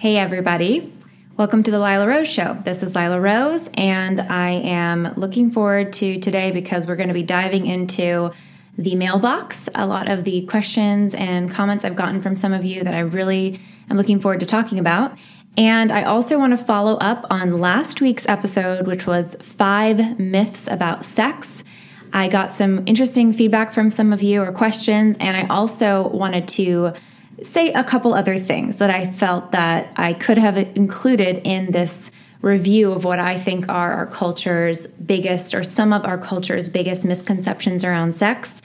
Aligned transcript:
Hey, 0.00 0.16
everybody. 0.16 0.94
Welcome 1.36 1.62
to 1.62 1.70
the 1.70 1.78
Lila 1.78 2.06
Rose 2.06 2.26
Show. 2.26 2.56
This 2.64 2.82
is 2.82 2.94
Lila 2.96 3.20
Rose, 3.20 3.68
and 3.74 4.18
I 4.18 4.52
am 4.52 5.12
looking 5.16 5.50
forward 5.50 5.92
to 5.92 6.18
today 6.18 6.52
because 6.52 6.86
we're 6.86 6.96
going 6.96 7.08
to 7.08 7.14
be 7.14 7.22
diving 7.22 7.66
into 7.66 8.30
the 8.78 8.94
mailbox. 8.94 9.68
A 9.74 9.86
lot 9.86 10.08
of 10.08 10.24
the 10.24 10.46
questions 10.46 11.14
and 11.14 11.50
comments 11.50 11.84
I've 11.84 11.96
gotten 11.96 12.22
from 12.22 12.38
some 12.38 12.54
of 12.54 12.64
you 12.64 12.82
that 12.82 12.94
I 12.94 13.00
really 13.00 13.60
am 13.90 13.98
looking 13.98 14.20
forward 14.20 14.40
to 14.40 14.46
talking 14.46 14.78
about. 14.78 15.18
And 15.58 15.92
I 15.92 16.04
also 16.04 16.38
want 16.38 16.58
to 16.58 16.64
follow 16.64 16.96
up 16.96 17.26
on 17.28 17.58
last 17.58 18.00
week's 18.00 18.26
episode, 18.26 18.86
which 18.86 19.06
was 19.06 19.36
five 19.42 20.18
myths 20.18 20.66
about 20.66 21.04
sex. 21.04 21.62
I 22.10 22.28
got 22.28 22.54
some 22.54 22.84
interesting 22.86 23.34
feedback 23.34 23.70
from 23.70 23.90
some 23.90 24.14
of 24.14 24.22
you 24.22 24.40
or 24.40 24.50
questions, 24.50 25.18
and 25.20 25.36
I 25.36 25.46
also 25.54 26.08
wanted 26.08 26.48
to 26.48 26.94
say 27.42 27.72
a 27.72 27.84
couple 27.84 28.14
other 28.14 28.38
things 28.38 28.76
that 28.76 28.90
I 28.90 29.06
felt 29.06 29.52
that 29.52 29.92
I 29.96 30.12
could 30.12 30.38
have 30.38 30.56
included 30.56 31.40
in 31.44 31.72
this 31.72 32.10
review 32.42 32.92
of 32.92 33.04
what 33.04 33.18
I 33.18 33.38
think 33.38 33.68
are 33.68 33.92
our 33.92 34.06
culture's 34.06 34.86
biggest 34.86 35.54
or 35.54 35.62
some 35.62 35.92
of 35.92 36.04
our 36.04 36.18
culture's 36.18 36.68
biggest 36.68 37.04
misconceptions 37.04 37.84
around 37.84 38.14
sex. 38.14 38.62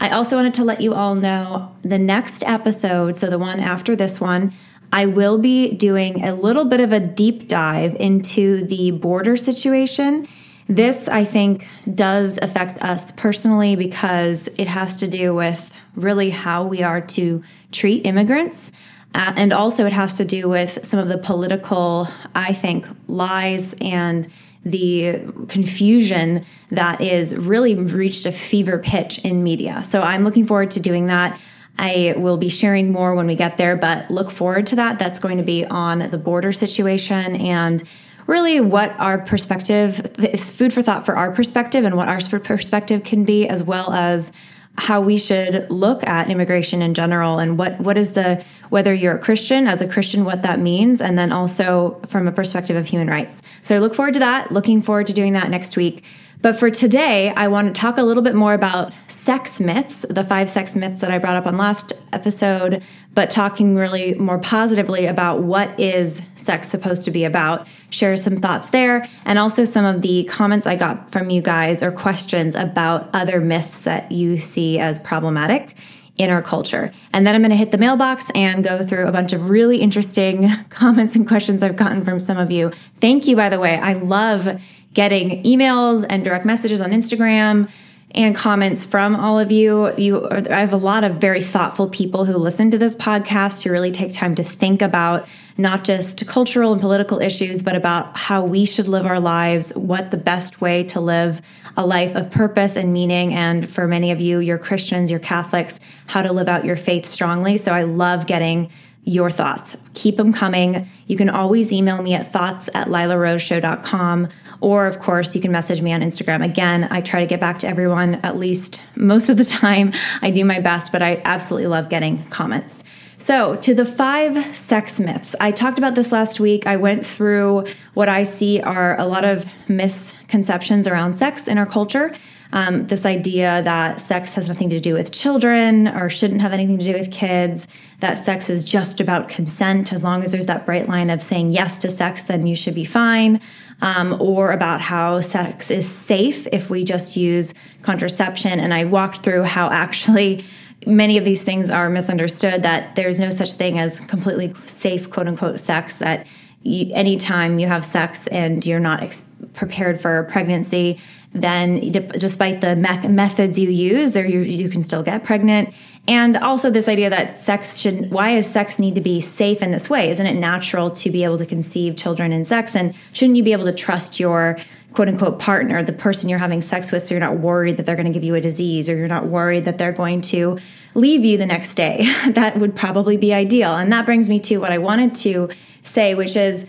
I 0.00 0.10
also 0.10 0.36
wanted 0.36 0.54
to 0.54 0.64
let 0.64 0.80
you 0.80 0.94
all 0.94 1.14
know 1.14 1.76
the 1.82 1.98
next 1.98 2.42
episode, 2.44 3.18
so 3.18 3.28
the 3.28 3.38
one 3.38 3.60
after 3.60 3.94
this 3.94 4.20
one, 4.20 4.52
I 4.92 5.06
will 5.06 5.38
be 5.38 5.72
doing 5.72 6.24
a 6.24 6.34
little 6.34 6.64
bit 6.64 6.80
of 6.80 6.92
a 6.92 7.00
deep 7.00 7.48
dive 7.48 7.94
into 7.98 8.64
the 8.66 8.90
border 8.90 9.36
situation. 9.36 10.26
This, 10.68 11.08
I 11.08 11.24
think, 11.24 11.66
does 11.94 12.38
affect 12.42 12.82
us 12.82 13.12
personally 13.12 13.76
because 13.76 14.48
it 14.58 14.68
has 14.68 14.96
to 14.98 15.08
do 15.08 15.34
with 15.34 15.72
really 15.94 16.30
how 16.30 16.64
we 16.64 16.82
are 16.82 17.00
to 17.00 17.42
treat 17.72 18.06
immigrants. 18.06 18.70
Uh, 19.14 19.32
and 19.36 19.52
also, 19.52 19.84
it 19.84 19.92
has 19.92 20.16
to 20.16 20.24
do 20.24 20.48
with 20.48 20.84
some 20.86 20.98
of 20.98 21.08
the 21.08 21.18
political, 21.18 22.08
I 22.34 22.52
think, 22.54 22.86
lies 23.08 23.74
and 23.80 24.30
the 24.64 25.20
confusion 25.48 26.46
that 26.70 27.00
is 27.00 27.34
really 27.34 27.74
reached 27.74 28.24
a 28.24 28.32
fever 28.32 28.78
pitch 28.78 29.18
in 29.18 29.42
media. 29.42 29.82
So, 29.84 30.00
I'm 30.00 30.24
looking 30.24 30.46
forward 30.46 30.70
to 30.72 30.80
doing 30.80 31.08
that. 31.08 31.38
I 31.78 32.14
will 32.16 32.36
be 32.36 32.48
sharing 32.48 32.92
more 32.92 33.14
when 33.14 33.26
we 33.26 33.34
get 33.34 33.56
there, 33.56 33.76
but 33.76 34.10
look 34.10 34.30
forward 34.30 34.66
to 34.68 34.76
that. 34.76 34.98
That's 34.98 35.18
going 35.18 35.38
to 35.38 35.42
be 35.42 35.64
on 35.64 36.10
the 36.10 36.18
border 36.18 36.52
situation 36.52 37.36
and 37.36 37.86
really 38.26 38.60
what 38.60 38.94
our 38.98 39.18
perspective 39.18 40.14
is 40.18 40.50
food 40.50 40.72
for 40.72 40.82
thought 40.82 41.04
for 41.04 41.16
our 41.16 41.32
perspective 41.32 41.84
and 41.84 41.96
what 41.96 42.08
our 42.08 42.20
perspective 42.20 43.04
can 43.04 43.24
be, 43.24 43.48
as 43.48 43.62
well 43.62 43.92
as 43.92 44.32
how 44.78 45.00
we 45.00 45.18
should 45.18 45.70
look 45.70 46.04
at 46.06 46.30
immigration 46.30 46.80
in 46.80 46.94
general 46.94 47.38
and 47.38 47.58
what 47.58 47.78
what 47.80 47.98
is 47.98 48.12
the 48.12 48.42
whether 48.70 48.94
you're 48.94 49.16
a 49.16 49.18
Christian 49.18 49.66
as 49.66 49.82
a 49.82 49.88
Christian 49.88 50.24
what 50.24 50.42
that 50.42 50.58
means 50.58 51.00
and 51.00 51.18
then 51.18 51.30
also 51.30 52.00
from 52.06 52.26
a 52.26 52.32
perspective 52.32 52.74
of 52.76 52.86
human 52.86 53.08
rights. 53.08 53.42
So 53.62 53.76
I 53.76 53.80
look 53.80 53.94
forward 53.94 54.14
to 54.14 54.20
that, 54.20 54.50
looking 54.50 54.80
forward 54.80 55.06
to 55.08 55.12
doing 55.12 55.34
that 55.34 55.50
next 55.50 55.76
week. 55.76 56.04
But 56.42 56.58
for 56.58 56.70
today, 56.70 57.30
I 57.30 57.46
want 57.46 57.72
to 57.72 57.80
talk 57.80 57.98
a 57.98 58.02
little 58.02 58.22
bit 58.22 58.34
more 58.34 58.52
about 58.52 58.92
sex 59.06 59.60
myths, 59.60 60.04
the 60.10 60.24
five 60.24 60.50
sex 60.50 60.74
myths 60.74 61.00
that 61.00 61.10
I 61.10 61.18
brought 61.18 61.36
up 61.36 61.46
on 61.46 61.56
last 61.56 61.92
episode, 62.12 62.82
but 63.14 63.30
talking 63.30 63.76
really 63.76 64.14
more 64.14 64.40
positively 64.40 65.06
about 65.06 65.42
what 65.42 65.78
is 65.78 66.20
sex 66.34 66.68
supposed 66.68 67.04
to 67.04 67.12
be 67.12 67.22
about. 67.22 67.68
Share 67.90 68.16
some 68.16 68.36
thoughts 68.36 68.70
there 68.70 69.08
and 69.24 69.38
also 69.38 69.64
some 69.64 69.84
of 69.84 70.02
the 70.02 70.24
comments 70.24 70.66
I 70.66 70.74
got 70.74 71.12
from 71.12 71.30
you 71.30 71.42
guys 71.42 71.80
or 71.80 71.92
questions 71.92 72.56
about 72.56 73.08
other 73.14 73.40
myths 73.40 73.82
that 73.82 74.10
you 74.10 74.38
see 74.38 74.80
as 74.80 74.98
problematic 74.98 75.76
in 76.18 76.28
our 76.28 76.42
culture. 76.42 76.92
And 77.12 77.24
then 77.24 77.36
I'm 77.36 77.40
going 77.40 77.50
to 77.50 77.56
hit 77.56 77.70
the 77.70 77.78
mailbox 77.78 78.24
and 78.34 78.64
go 78.64 78.84
through 78.84 79.06
a 79.06 79.12
bunch 79.12 79.32
of 79.32 79.48
really 79.48 79.78
interesting 79.78 80.48
comments 80.70 81.14
and 81.14 81.26
questions 81.26 81.62
I've 81.62 81.76
gotten 81.76 82.04
from 82.04 82.18
some 82.18 82.36
of 82.36 82.50
you. 82.50 82.72
Thank 83.00 83.28
you, 83.28 83.36
by 83.36 83.48
the 83.48 83.60
way. 83.60 83.78
I 83.78 83.94
love 83.94 84.60
getting 84.94 85.42
emails 85.44 86.04
and 86.08 86.24
direct 86.24 86.44
messages 86.44 86.80
on 86.80 86.90
Instagram 86.90 87.68
and 88.14 88.36
comments 88.36 88.84
from 88.84 89.16
all 89.16 89.38
of 89.38 89.50
you. 89.50 89.94
You 89.96 90.28
I 90.28 90.60
have 90.60 90.72
a 90.72 90.78
lot 90.78 91.02
of 91.04 91.16
very 91.16 91.42
thoughtful 91.42 91.88
people 91.88 92.24
who 92.24 92.36
listen 92.36 92.70
to 92.70 92.78
this 92.78 92.94
podcast 92.94 93.62
who 93.62 93.70
really 93.70 93.90
take 93.90 94.12
time 94.12 94.34
to 94.34 94.44
think 94.44 94.82
about 94.82 95.26
not 95.56 95.84
just 95.84 96.26
cultural 96.26 96.72
and 96.72 96.80
political 96.80 97.20
issues 97.20 97.62
but 97.62 97.74
about 97.74 98.16
how 98.16 98.44
we 98.44 98.64
should 98.64 98.88
live 98.88 99.06
our 99.06 99.20
lives, 99.20 99.72
what 99.74 100.10
the 100.10 100.16
best 100.16 100.60
way 100.60 100.84
to 100.84 101.00
live 101.00 101.40
a 101.76 101.86
life 101.86 102.14
of 102.14 102.30
purpose 102.30 102.76
and 102.76 102.92
meaning 102.92 103.32
and 103.32 103.68
for 103.68 103.88
many 103.88 104.10
of 104.10 104.20
you 104.20 104.40
you're 104.40 104.58
Christians, 104.58 105.10
you're 105.10 105.20
Catholics, 105.20 105.80
how 106.06 106.22
to 106.22 106.32
live 106.32 106.48
out 106.48 106.64
your 106.64 106.76
faith 106.76 107.06
strongly. 107.06 107.56
So 107.56 107.72
I 107.72 107.84
love 107.84 108.26
getting 108.26 108.70
your 109.04 109.30
thoughts. 109.30 109.76
Keep 109.94 110.16
them 110.16 110.32
coming. 110.32 110.88
You 111.06 111.16
can 111.16 111.28
always 111.28 111.72
email 111.72 112.02
me 112.02 112.14
at 112.14 112.32
thoughts 112.32 112.68
at 112.74 112.88
lilaroseshow.com 112.88 114.28
or, 114.62 114.86
of 114.86 115.00
course, 115.00 115.34
you 115.34 115.40
can 115.40 115.50
message 115.50 115.82
me 115.82 115.92
on 115.92 116.02
Instagram. 116.02 116.44
Again, 116.44 116.86
I 116.88 117.00
try 117.00 117.20
to 117.20 117.26
get 117.26 117.40
back 117.40 117.58
to 117.60 117.66
everyone 117.66 118.14
at 118.22 118.38
least 118.38 118.80
most 118.94 119.28
of 119.28 119.36
the 119.36 119.44
time. 119.60 119.92
I 120.22 120.30
do 120.30 120.44
my 120.44 120.60
best, 120.60 120.92
but 120.92 121.02
I 121.02 121.20
absolutely 121.24 121.66
love 121.66 121.88
getting 121.88 122.24
comments. 122.26 122.84
So, 123.18 123.56
to 123.56 123.74
the 123.74 123.84
five 123.84 124.56
sex 124.56 124.98
myths. 124.98 125.34
I 125.40 125.52
talked 125.52 125.78
about 125.78 125.94
this 125.94 126.10
last 126.10 126.40
week. 126.40 126.66
I 126.66 126.76
went 126.76 127.06
through 127.06 127.66
what 127.94 128.08
I 128.08 128.22
see 128.24 128.60
are 128.60 128.98
a 128.98 129.06
lot 129.06 129.24
of 129.24 129.46
misconceptions 129.68 130.88
around 130.88 131.18
sex 131.18 131.46
in 131.46 131.58
our 131.58 131.66
culture. 131.66 132.14
Um, 132.52 132.86
this 132.86 133.06
idea 133.06 133.62
that 133.62 133.98
sex 133.98 134.34
has 134.34 134.48
nothing 134.48 134.70
to 134.70 134.80
do 134.80 134.94
with 134.94 135.10
children 135.10 135.88
or 135.88 136.10
shouldn't 136.10 136.42
have 136.42 136.52
anything 136.52 136.78
to 136.78 136.84
do 136.84 136.92
with 136.92 137.10
kids, 137.10 137.66
that 138.00 138.24
sex 138.24 138.50
is 138.50 138.64
just 138.64 139.00
about 139.00 139.28
consent. 139.28 139.92
As 139.92 140.04
long 140.04 140.22
as 140.22 140.32
there's 140.32 140.46
that 140.46 140.66
bright 140.66 140.88
line 140.88 141.08
of 141.08 141.22
saying 141.22 141.52
yes 141.52 141.78
to 141.78 141.90
sex, 141.90 142.22
then 142.22 142.46
you 142.46 142.54
should 142.54 142.74
be 142.74 142.84
fine 142.84 143.40
um, 143.80 144.20
or 144.20 144.52
about 144.52 144.80
how 144.80 145.20
sex 145.20 145.70
is 145.70 145.88
safe 145.88 146.46
if 146.52 146.68
we 146.68 146.84
just 146.84 147.16
use 147.16 147.54
contraception. 147.82 148.60
And 148.60 148.74
I 148.74 148.84
walked 148.84 149.24
through 149.24 149.44
how 149.44 149.70
actually 149.70 150.44
many 150.86 151.16
of 151.16 151.24
these 151.24 151.42
things 151.42 151.70
are 151.70 151.88
misunderstood 151.88 152.64
that 152.64 152.96
there's 152.96 153.20
no 153.20 153.30
such 153.30 153.52
thing 153.52 153.78
as 153.78 154.00
completely 154.00 154.52
safe, 154.66 155.10
quote 155.10 155.28
unquote, 155.28 155.58
sex, 155.60 155.94
that 155.94 156.26
you, 156.62 156.94
anytime 156.94 157.58
you 157.58 157.66
have 157.66 157.84
sex 157.84 158.26
and 158.28 158.64
you're 158.64 158.80
not 158.80 159.02
ex- 159.02 159.24
prepared 159.54 160.00
for 160.00 160.24
pregnancy, 160.24 161.00
then 161.32 161.90
d- 161.90 162.10
despite 162.18 162.60
the 162.60 162.76
me- 162.76 163.08
methods 163.08 163.58
you 163.58 163.70
use, 163.70 164.12
there 164.12 164.26
you, 164.26 164.40
you 164.40 164.68
can 164.68 164.84
still 164.84 165.02
get 165.02 165.24
pregnant. 165.24 165.72
And 166.08 166.36
also 166.36 166.70
this 166.70 166.88
idea 166.88 167.10
that 167.10 167.40
sex 167.40 167.78
should, 167.78 168.10
why 168.10 168.34
does 168.34 168.46
sex 168.46 168.78
need 168.78 168.96
to 168.96 169.00
be 169.00 169.20
safe 169.20 169.62
in 169.62 169.70
this 169.70 169.88
way? 169.88 170.10
Isn't 170.10 170.26
it 170.26 170.34
natural 170.34 170.90
to 170.90 171.10
be 171.10 171.24
able 171.24 171.38
to 171.38 171.46
conceive 171.46 171.96
children 171.96 172.32
in 172.32 172.44
sex? 172.44 172.74
And 172.74 172.94
shouldn't 173.12 173.36
you 173.36 173.44
be 173.44 173.52
able 173.52 173.66
to 173.66 173.72
trust 173.72 174.18
your 174.18 174.58
quote 174.92 175.08
unquote 175.08 175.38
partner, 175.38 175.82
the 175.82 175.92
person 175.92 176.28
you're 176.28 176.38
having 176.38 176.60
sex 176.60 176.92
with, 176.92 177.06
so 177.06 177.14
you're 177.14 177.20
not 177.20 177.38
worried 177.38 177.78
that 177.78 177.86
they're 177.86 177.96
going 177.96 178.06
to 178.06 178.12
give 178.12 178.24
you 178.24 178.34
a 178.34 178.40
disease 178.40 178.90
or 178.90 178.96
you're 178.96 179.08
not 179.08 179.26
worried 179.26 179.64
that 179.64 179.78
they're 179.78 179.92
going 179.92 180.20
to 180.20 180.58
leave 180.94 181.24
you 181.24 181.38
the 181.38 181.46
next 181.46 181.74
day? 181.74 182.04
that 182.30 182.58
would 182.58 182.76
probably 182.76 183.16
be 183.16 183.32
ideal. 183.32 183.74
And 183.74 183.92
that 183.92 184.04
brings 184.04 184.28
me 184.28 184.40
to 184.40 184.58
what 184.58 184.72
I 184.72 184.78
wanted 184.78 185.14
to 185.16 185.50
say, 185.82 186.14
which 186.14 186.36
is, 186.36 186.66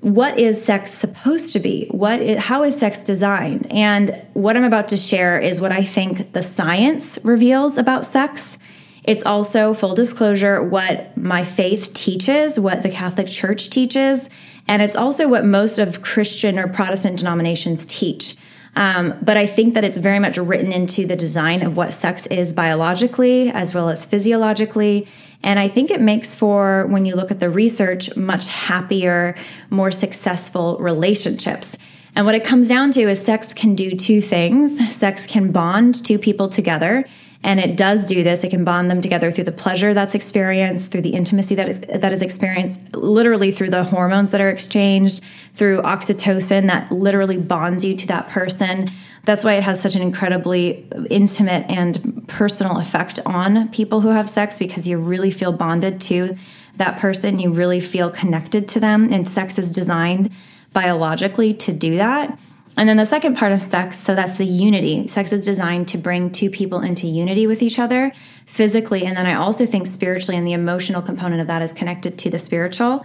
what 0.00 0.38
is 0.38 0.62
sex 0.62 0.90
supposed 0.90 1.52
to 1.52 1.60
be? 1.60 1.86
What 1.90 2.20
is, 2.20 2.38
how 2.38 2.64
is 2.64 2.76
sex 2.76 2.98
designed? 2.98 3.70
And 3.70 4.20
what 4.32 4.56
I'm 4.56 4.64
about 4.64 4.88
to 4.88 4.96
share 4.96 5.38
is 5.38 5.60
what 5.60 5.70
I 5.70 5.84
think 5.84 6.32
the 6.32 6.42
science 6.42 7.18
reveals 7.22 7.78
about 7.78 8.04
sex. 8.04 8.58
It's 9.04 9.24
also 9.24 9.74
full 9.74 9.94
disclosure 9.94 10.62
what 10.62 11.16
my 11.16 11.44
faith 11.44 11.92
teaches, 11.94 12.58
what 12.58 12.82
the 12.82 12.90
Catholic 12.90 13.28
Church 13.28 13.70
teaches, 13.70 14.28
and 14.68 14.82
it's 14.82 14.96
also 14.96 15.28
what 15.28 15.44
most 15.44 15.78
of 15.78 16.02
Christian 16.02 16.58
or 16.58 16.68
Protestant 16.68 17.18
denominations 17.18 17.84
teach. 17.86 18.36
Um, 18.74 19.18
but 19.20 19.36
I 19.36 19.46
think 19.46 19.74
that 19.74 19.84
it's 19.84 19.98
very 19.98 20.18
much 20.18 20.38
written 20.38 20.72
into 20.72 21.06
the 21.06 21.16
design 21.16 21.62
of 21.62 21.76
what 21.76 21.92
sex 21.92 22.26
is 22.26 22.52
biologically 22.52 23.50
as 23.50 23.74
well 23.74 23.90
as 23.90 24.06
physiologically. 24.06 25.06
And 25.42 25.58
I 25.58 25.68
think 25.68 25.90
it 25.90 26.00
makes 26.00 26.34
for, 26.34 26.86
when 26.86 27.04
you 27.04 27.16
look 27.16 27.30
at 27.30 27.40
the 27.40 27.50
research, 27.50 28.14
much 28.16 28.46
happier, 28.48 29.36
more 29.70 29.90
successful 29.90 30.78
relationships. 30.78 31.76
And 32.14 32.26
what 32.26 32.34
it 32.34 32.44
comes 32.44 32.68
down 32.68 32.90
to 32.92 33.00
is 33.02 33.20
sex 33.20 33.54
can 33.54 33.74
do 33.74 33.96
two 33.96 34.20
things. 34.20 34.94
Sex 34.94 35.26
can 35.26 35.50
bond 35.50 36.04
two 36.04 36.18
people 36.18 36.48
together. 36.48 37.04
And 37.44 37.58
it 37.58 37.76
does 37.76 38.06
do 38.06 38.22
this. 38.22 38.44
It 38.44 38.50
can 38.50 38.64
bond 38.64 38.88
them 38.90 39.02
together 39.02 39.32
through 39.32 39.44
the 39.44 39.52
pleasure 39.52 39.94
that's 39.94 40.14
experienced, 40.14 40.92
through 40.92 41.00
the 41.00 41.14
intimacy 41.14 41.56
that 41.56 41.68
is, 41.68 41.80
that 41.80 42.12
is 42.12 42.22
experienced, 42.22 42.94
literally 42.94 43.50
through 43.50 43.70
the 43.70 43.82
hormones 43.82 44.30
that 44.30 44.40
are 44.40 44.50
exchanged, 44.50 45.22
through 45.54 45.82
oxytocin 45.82 46.68
that 46.68 46.92
literally 46.92 47.38
bonds 47.38 47.84
you 47.84 47.96
to 47.96 48.06
that 48.06 48.28
person. 48.28 48.92
That's 49.24 49.44
why 49.44 49.54
it 49.54 49.62
has 49.62 49.80
such 49.80 49.94
an 49.94 50.02
incredibly 50.02 50.88
intimate 51.08 51.66
and 51.68 52.26
personal 52.26 52.78
effect 52.78 53.20
on 53.24 53.68
people 53.68 54.00
who 54.00 54.08
have 54.08 54.28
sex 54.28 54.58
because 54.58 54.88
you 54.88 54.98
really 54.98 55.30
feel 55.30 55.52
bonded 55.52 56.00
to 56.02 56.36
that 56.76 56.98
person. 56.98 57.38
You 57.38 57.52
really 57.52 57.80
feel 57.80 58.10
connected 58.10 58.66
to 58.68 58.80
them. 58.80 59.12
And 59.12 59.28
sex 59.28 59.58
is 59.58 59.70
designed 59.70 60.30
biologically 60.72 61.54
to 61.54 61.72
do 61.72 61.96
that. 61.96 62.38
And 62.76 62.88
then 62.88 62.96
the 62.96 63.04
second 63.04 63.36
part 63.36 63.52
of 63.52 63.60
sex, 63.60 63.98
so 63.98 64.14
that's 64.14 64.38
the 64.38 64.46
unity. 64.46 65.06
Sex 65.06 65.30
is 65.32 65.44
designed 65.44 65.88
to 65.88 65.98
bring 65.98 66.30
two 66.30 66.48
people 66.48 66.80
into 66.80 67.06
unity 67.06 67.46
with 67.46 67.62
each 67.62 67.78
other 67.78 68.12
physically. 68.46 69.04
And 69.04 69.16
then 69.16 69.26
I 69.26 69.34
also 69.34 69.66
think 69.66 69.86
spiritually, 69.86 70.38
and 70.38 70.46
the 70.46 70.54
emotional 70.54 71.02
component 71.02 71.42
of 71.42 71.48
that 71.48 71.60
is 71.60 71.72
connected 71.72 72.18
to 72.18 72.30
the 72.30 72.38
spiritual. 72.38 73.04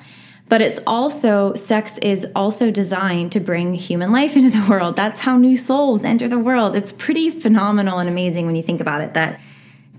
But 0.49 0.61
it's 0.61 0.79
also 0.88 1.53
sex 1.55 1.97
is 2.01 2.25
also 2.35 2.71
designed 2.71 3.31
to 3.33 3.39
bring 3.39 3.73
human 3.73 4.11
life 4.11 4.35
into 4.38 4.57
the 4.57 4.69
world. 4.69 4.95
That's 4.95 5.21
how 5.21 5.38
new 5.38 5.57
souls 5.57 6.03
enter 6.03 6.27
the 6.27 6.39
world. 6.39 6.75
It's 6.75 6.91
pretty 6.91 7.29
phenomenal 7.29 7.99
and 7.99 8.09
amazing 8.09 8.45
when 8.45 8.55
you 8.55 8.63
think 8.63 8.81
about 8.81 9.01
it 9.01 9.13
that 9.13 9.39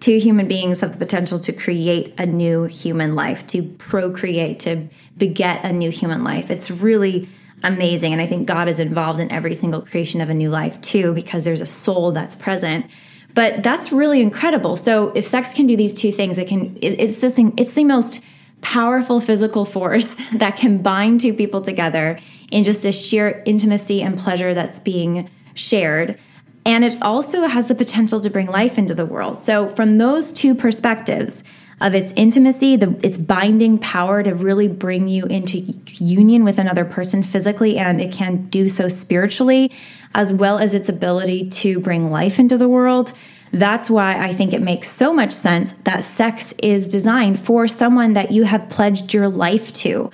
two 0.00 0.18
human 0.18 0.46
beings 0.46 0.80
have 0.80 0.92
the 0.92 0.98
potential 0.98 1.40
to 1.40 1.52
create 1.52 2.14
a 2.18 2.26
new 2.26 2.64
human 2.64 3.14
life, 3.14 3.46
to 3.48 3.62
procreate, 3.62 4.60
to 4.60 4.88
beget 5.16 5.64
a 5.64 5.72
new 5.72 5.90
human 5.90 6.22
life. 6.22 6.50
It's 6.50 6.70
really 6.70 7.28
amazing. 7.64 8.12
And 8.12 8.22
I 8.22 8.26
think 8.26 8.46
God 8.46 8.68
is 8.68 8.78
involved 8.78 9.18
in 9.18 9.32
every 9.32 9.54
single 9.54 9.82
creation 9.82 10.20
of 10.20 10.30
a 10.30 10.34
new 10.34 10.50
life 10.50 10.80
too, 10.80 11.12
because 11.14 11.44
there's 11.44 11.60
a 11.60 11.66
soul 11.66 12.12
that's 12.12 12.36
present. 12.36 12.86
But 13.34 13.62
that's 13.62 13.92
really 13.92 14.20
incredible. 14.20 14.76
So 14.76 15.10
if 15.10 15.26
sex 15.26 15.52
can 15.52 15.66
do 15.66 15.76
these 15.76 15.94
two 15.94 16.12
things, 16.12 16.38
it 16.38 16.48
can, 16.48 16.76
it, 16.76 17.00
it's 17.00 17.20
this 17.20 17.38
it's 17.56 17.72
the 17.72 17.84
most 17.84 18.22
powerful 18.60 19.20
physical 19.20 19.64
force 19.64 20.16
that 20.34 20.56
can 20.56 20.78
bind 20.78 21.20
two 21.20 21.32
people 21.32 21.60
together 21.60 22.18
in 22.50 22.64
just 22.64 22.82
this 22.82 23.00
sheer 23.06 23.42
intimacy 23.46 24.02
and 24.02 24.18
pleasure 24.18 24.54
that's 24.54 24.78
being 24.78 25.28
shared. 25.54 26.18
And 26.64 26.84
it 26.84 26.94
also 27.02 27.46
has 27.46 27.66
the 27.66 27.74
potential 27.74 28.20
to 28.20 28.30
bring 28.30 28.46
life 28.46 28.78
into 28.78 28.94
the 28.94 29.06
world. 29.06 29.40
So, 29.40 29.68
from 29.70 29.98
those 29.98 30.32
two 30.32 30.54
perspectives 30.54 31.42
of 31.80 31.94
its 31.94 32.12
intimacy, 32.16 32.76
the, 32.76 32.98
its 33.02 33.16
binding 33.16 33.78
power 33.78 34.22
to 34.22 34.34
really 34.34 34.68
bring 34.68 35.08
you 35.08 35.24
into 35.26 35.58
union 35.98 36.44
with 36.44 36.58
another 36.58 36.84
person 36.84 37.22
physically, 37.22 37.78
and 37.78 38.00
it 38.00 38.12
can 38.12 38.48
do 38.48 38.68
so 38.68 38.88
spiritually, 38.88 39.72
as 40.14 40.32
well 40.32 40.58
as 40.58 40.74
its 40.74 40.88
ability 40.88 41.48
to 41.48 41.78
bring 41.78 42.10
life 42.10 42.38
into 42.38 42.58
the 42.58 42.68
world. 42.68 43.12
That's 43.52 43.88
why 43.88 44.22
I 44.22 44.32
think 44.32 44.52
it 44.52 44.62
makes 44.62 44.90
so 44.90 45.12
much 45.12 45.32
sense 45.32 45.72
that 45.84 46.04
sex 46.04 46.52
is 46.58 46.88
designed 46.88 47.40
for 47.40 47.66
someone 47.66 48.12
that 48.14 48.30
you 48.30 48.44
have 48.44 48.68
pledged 48.68 49.14
your 49.14 49.28
life 49.28 49.72
to. 49.74 50.10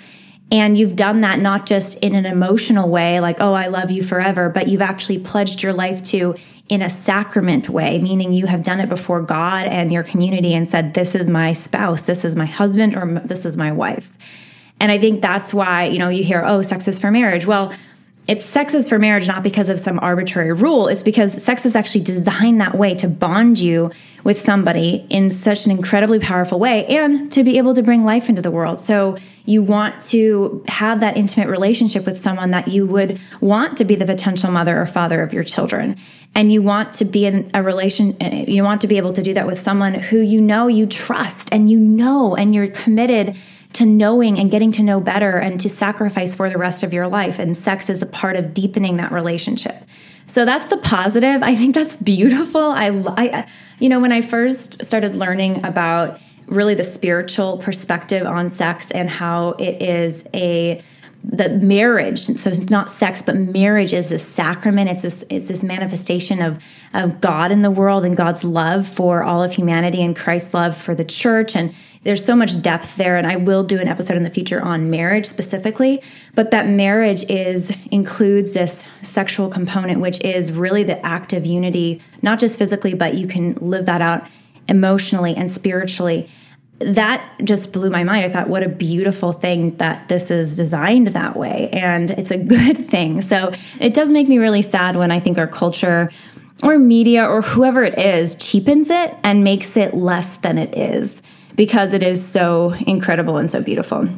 And 0.51 0.79
you've 0.79 0.95
done 0.95 1.23
that 1.23 1.41
not 1.41 1.67
just 1.67 1.99
in 1.99 2.15
an 2.15 2.27
emotional 2.27 2.89
way, 2.89 3.19
like, 3.21 3.41
oh, 3.41 3.55
I 3.55 3.69
love 3.69 3.91
you 3.91 4.03
forever, 4.03 4.51
but 4.51 4.69
you've 4.69 4.83
actually 4.83 5.19
pledged 5.19 5.63
your 5.63 5.73
life 5.73 6.03
to 6.05 6.37
in 6.69 6.81
a 6.81 6.89
sacrament 6.89 7.69
way, 7.69 7.99
meaning 7.99 8.33
you 8.33 8.47
have 8.47 8.63
done 8.63 8.81
it 8.81 8.89
before 8.89 9.21
God 9.21 9.67
and 9.67 9.93
your 9.93 10.03
community 10.03 10.55
and 10.55 10.71
said, 10.71 10.95
this 10.95 11.15
is 11.15 11.29
my 11.29 11.53
spouse, 11.53 12.03
this 12.03 12.25
is 12.25 12.35
my 12.35 12.47
husband, 12.47 12.97
or 12.97 13.21
this 13.25 13.45
is 13.45 13.57
my 13.57 13.73
wife. 13.73 14.11
And 14.81 14.91
I 14.91 14.99
think 14.99 15.21
that's 15.21 15.53
why, 15.53 15.85
you 15.85 15.99
know, 15.99 16.09
you 16.09 16.25
hear, 16.25 16.43
oh, 16.45 16.63
sex 16.63 16.89
is 16.89 16.99
for 16.99 17.11
marriage. 17.11 17.47
Well, 17.47 17.75
it's 18.27 18.45
sex 18.45 18.73
is 18.73 18.89
for 18.89 18.99
marriage 18.99 19.29
not 19.29 19.43
because 19.43 19.69
of 19.69 19.79
some 19.79 19.99
arbitrary 20.01 20.53
rule. 20.53 20.89
It's 20.89 21.03
because 21.03 21.43
sex 21.43 21.67
is 21.67 21.77
actually 21.77 22.03
designed 22.03 22.61
that 22.61 22.75
way 22.77 22.95
to 22.97 23.09
bond 23.09 23.59
you 23.59 23.91
with 24.25 24.41
somebody 24.41 25.07
in 25.11 25.31
such 25.31 25.67
an 25.67 25.71
incredibly 25.71 26.19
powerful 26.19 26.59
way 26.59 26.87
and 26.87 27.31
to 27.33 27.45
be 27.45 27.59
able 27.59 27.75
to 27.75 27.83
bring 27.83 28.05
life 28.05 28.31
into 28.31 28.41
the 28.41 28.51
world. 28.51 28.81
So 28.81 29.19
you 29.45 29.63
want 29.63 30.01
to 30.01 30.65
have 30.69 31.01
that 31.01 31.19
intimate 31.19 31.49
relationship 31.49 32.07
with 32.07 32.19
someone 32.19 32.53
that 32.53 32.69
you 32.69 32.87
would 32.87 33.21
want 33.43 33.77
to 33.77 33.85
be 33.85 33.95
the 33.95 34.07
potential 34.07 34.51
mother 34.51 34.81
or 34.81 34.87
father 34.87 35.21
of 35.23 35.35
your 35.35 35.45
children. 35.45 35.97
And 36.35 36.51
you 36.51 36.63
want 36.63 36.95
to 36.95 37.05
be 37.05 37.27
in 37.27 37.51
a 37.53 37.63
relation 37.63 38.17
you 38.49 38.65
want 38.65 38.81
to 38.81 38.87
be 38.87 38.97
able 38.97 39.13
to 39.13 39.23
do 39.23 39.35
that 39.35 39.47
with 39.47 39.59
someone 39.59 39.95
who 39.95 40.19
you 40.19 40.41
know 40.41 40.67
you 40.67 40.87
trust 40.87 41.51
and 41.53 41.71
you 41.71 41.79
know 41.79 42.35
and 42.35 42.55
you're 42.55 42.69
committed 42.69 43.37
to 43.75 43.85
knowing 43.85 44.39
and 44.39 44.51
getting 44.51 44.73
to 44.73 44.83
know 44.83 45.01
better 45.01 45.37
and 45.37 45.61
to 45.61 45.69
sacrifice 45.69 46.35
for 46.35 46.49
the 46.49 46.59
rest 46.59 46.83
of 46.83 46.93
your 46.93 47.09
life. 47.09 47.39
And 47.39 47.57
sex 47.57 47.91
is 47.91 48.03
a 48.03 48.07
part 48.07 48.37
of 48.37 48.55
deepening 48.55 48.97
that 48.97 49.13
relationship. 49.13 49.85
So 50.27 50.45
that's 50.45 50.67
the 50.67 50.77
positive. 50.79 51.43
I 51.43 51.55
think 51.55 51.75
that's 51.75 51.97
beautiful. 51.97 52.61
I, 52.61 52.89
I, 53.17 53.47
you 53.79 53.89
know, 53.89 54.01
when 54.01 54.13
I 54.13 54.23
first 54.23 54.85
started 54.85 55.17
learning 55.17 55.65
about 55.65 56.19
really 56.47 56.75
the 56.75 56.85
spiritual 56.85 57.59
perspective 57.59 58.27
on 58.27 58.49
sex 58.49 58.91
and 58.91 59.09
how 59.09 59.51
it 59.53 59.83
is 59.83 60.25
a 60.35 60.83
the 61.27 61.49
marriage 61.49 62.21
so 62.21 62.51
it's 62.51 62.69
not 62.69 62.91
sex 62.91 63.23
but 63.23 63.35
marriage 63.35 63.95
is 63.95 64.11
this 64.11 64.23
sacrament 64.23 64.91
it's 64.91 65.01
this 65.01 65.25
it's 65.31 65.49
this 65.49 65.63
manifestation 65.63 66.43
of 66.43 66.63
of 66.93 67.19
god 67.23 67.51
in 67.51 67.63
the 67.63 67.71
world 67.71 68.05
and 68.05 68.15
god's 68.15 68.45
love 68.45 68.87
for 68.87 69.23
all 69.23 69.43
of 69.43 69.51
humanity 69.51 70.03
and 70.03 70.15
christ's 70.15 70.53
love 70.53 70.77
for 70.77 70.95
the 70.95 71.05
church 71.05 71.57
and 71.57 71.75
there's 72.05 72.25
so 72.25 72.37
much 72.37 72.61
depth 72.63 72.97
there 72.97 73.17
and 73.17 73.27
i 73.27 73.37
will 73.37 73.63
do 73.63 73.81
an 73.81 73.89
episode 73.89 74.17
in 74.17 74.23
the 74.23 74.31
future 74.31 74.63
on 74.63 74.91
marriage 74.91 75.27
specifically 75.27 76.03
but 76.35 76.51
that 76.51 76.69
marriage 76.69 77.29
is 77.31 77.77
includes 77.91 78.53
this 78.53 78.85
sexual 79.03 79.49
component 79.49 80.01
which 80.01 80.21
is 80.23 80.53
really 80.53 80.83
the 80.85 81.05
act 81.05 81.33
of 81.33 81.45
unity 81.45 82.01
not 82.23 82.39
just 82.39 82.59
physically 82.59 82.95
but 82.95 83.15
you 83.15 83.27
can 83.27 83.55
live 83.55 83.87
that 83.87 84.01
out 84.01 84.27
emotionally 84.69 85.35
and 85.35 85.51
spiritually 85.51 86.29
that 86.81 87.25
just 87.45 87.73
blew 87.73 87.89
my 87.89 88.05
mind. 88.05 88.25
I 88.25 88.29
thought, 88.29 88.49
what 88.49 88.63
a 88.63 88.69
beautiful 88.69 89.33
thing 89.33 89.77
that 89.77 90.09
this 90.09 90.31
is 90.31 90.57
designed 90.57 91.09
that 91.09 91.37
way. 91.37 91.69
And 91.73 92.11
it's 92.11 92.31
a 92.31 92.37
good 92.57 92.77
thing. 92.77 93.23
So 93.23 93.53
it 93.81 93.95
does 93.95 94.11
make 94.11 94.29
me 94.29 94.39
really 94.39 94.63
sad 94.63 94.97
when 94.97 95.11
I 95.11 95.19
think 95.19 95.39
our 95.39 95.47
culture 95.47 96.11
or 96.63 96.79
media 96.79 97.25
or 97.25 97.43
whoever 97.43 97.83
it 97.83 97.99
is 97.99 98.37
cheapens 98.37 98.91
it 98.91 99.15
and 99.23 99.45
makes 99.45 99.77
it 99.77 99.95
less 99.95 100.37
than 100.39 100.59
it 100.59 100.77
is 100.77 101.21
because 101.57 101.93
it 101.93 102.03
is 102.03 102.27
so 102.27 102.73
incredible 102.87 103.37
and 103.37 103.51
so 103.51 103.63
beautiful. 103.63 104.09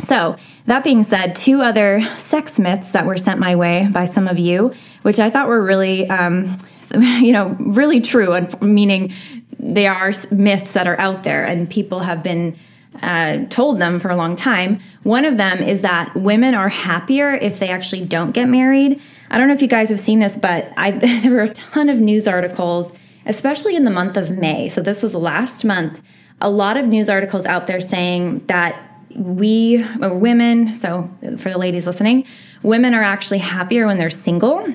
So, 0.00 0.36
that 0.66 0.84
being 0.84 1.02
said, 1.02 1.34
two 1.34 1.62
other 1.62 2.00
sex 2.16 2.58
myths 2.58 2.92
that 2.92 3.06
were 3.06 3.16
sent 3.16 3.40
my 3.40 3.56
way 3.56 3.88
by 3.92 4.04
some 4.04 4.28
of 4.28 4.38
you, 4.38 4.72
which 5.02 5.18
I 5.18 5.30
thought 5.30 5.48
were 5.48 5.62
really, 5.62 6.08
um, 6.08 6.56
you 6.94 7.32
know, 7.32 7.56
really 7.58 8.00
true, 8.00 8.32
and 8.32 8.60
meaning 8.62 9.12
they 9.58 9.86
are 9.86 10.12
myths 10.30 10.72
that 10.72 10.86
are 10.86 10.98
out 10.98 11.22
there 11.22 11.44
and 11.44 11.68
people 11.68 12.00
have 12.00 12.22
been 12.22 12.56
uh, 13.02 13.44
told 13.50 13.78
them 13.78 14.00
for 14.00 14.10
a 14.10 14.16
long 14.16 14.36
time. 14.36 14.80
One 15.02 15.24
of 15.24 15.36
them 15.36 15.62
is 15.62 15.82
that 15.82 16.14
women 16.14 16.54
are 16.54 16.68
happier 16.68 17.32
if 17.32 17.58
they 17.58 17.68
actually 17.68 18.04
don't 18.04 18.32
get 18.32 18.48
married. 18.48 19.00
I 19.30 19.38
don't 19.38 19.48
know 19.48 19.54
if 19.54 19.62
you 19.62 19.68
guys 19.68 19.88
have 19.90 20.00
seen 20.00 20.18
this, 20.18 20.36
but 20.36 20.72
I, 20.76 20.90
there 21.22 21.32
were 21.32 21.42
a 21.42 21.54
ton 21.54 21.88
of 21.88 21.98
news 21.98 22.26
articles, 22.26 22.92
especially 23.26 23.76
in 23.76 23.84
the 23.84 23.90
month 23.90 24.16
of 24.16 24.30
May. 24.30 24.68
So 24.68 24.80
this 24.80 25.02
was 25.02 25.14
last 25.14 25.64
month. 25.64 26.00
A 26.40 26.50
lot 26.50 26.76
of 26.76 26.86
news 26.86 27.08
articles 27.08 27.44
out 27.44 27.66
there 27.66 27.80
saying 27.80 28.46
that 28.46 28.80
we, 29.14 29.82
uh, 29.82 30.08
women, 30.08 30.74
so 30.74 31.10
for 31.38 31.50
the 31.50 31.58
ladies 31.58 31.86
listening, 31.86 32.24
women 32.62 32.94
are 32.94 33.02
actually 33.02 33.38
happier 33.38 33.86
when 33.86 33.98
they're 33.98 34.10
single 34.10 34.66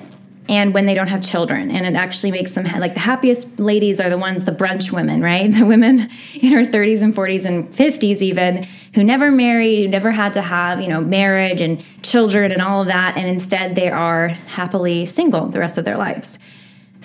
and 0.48 0.72
when 0.74 0.86
they 0.86 0.94
don't 0.94 1.08
have 1.08 1.22
children. 1.22 1.70
And 1.70 1.86
it 1.86 1.94
actually 1.94 2.30
makes 2.30 2.52
them 2.52 2.64
like 2.78 2.94
the 2.94 3.00
happiest 3.00 3.58
ladies 3.58 4.00
are 4.00 4.10
the 4.10 4.18
ones 4.18 4.44
the 4.44 4.52
brunch 4.52 4.92
women 4.92 5.20
right? 5.20 5.50
The 5.56 5.64
women 5.64 6.10
in 6.34 6.52
her 6.52 6.64
30s 6.64 7.02
and 7.02 7.14
40s 7.14 7.44
and 7.44 7.72
50s 7.74 8.20
even 8.20 8.66
who 8.94 9.02
never 9.02 9.30
married 9.30 9.82
who 9.82 9.88
never 9.88 10.10
had 10.10 10.34
to 10.34 10.42
have 10.42 10.80
you 10.80 10.88
know 10.88 11.00
marriage 11.00 11.60
and 11.60 11.84
children 12.02 12.52
and 12.52 12.62
all 12.62 12.82
of 12.82 12.88
that. 12.88 13.16
And 13.16 13.26
instead 13.26 13.74
they 13.74 13.90
are 13.90 14.28
happily 14.28 15.06
single 15.06 15.46
the 15.46 15.58
rest 15.58 15.78
of 15.78 15.84
their 15.84 15.96
lives 15.96 16.38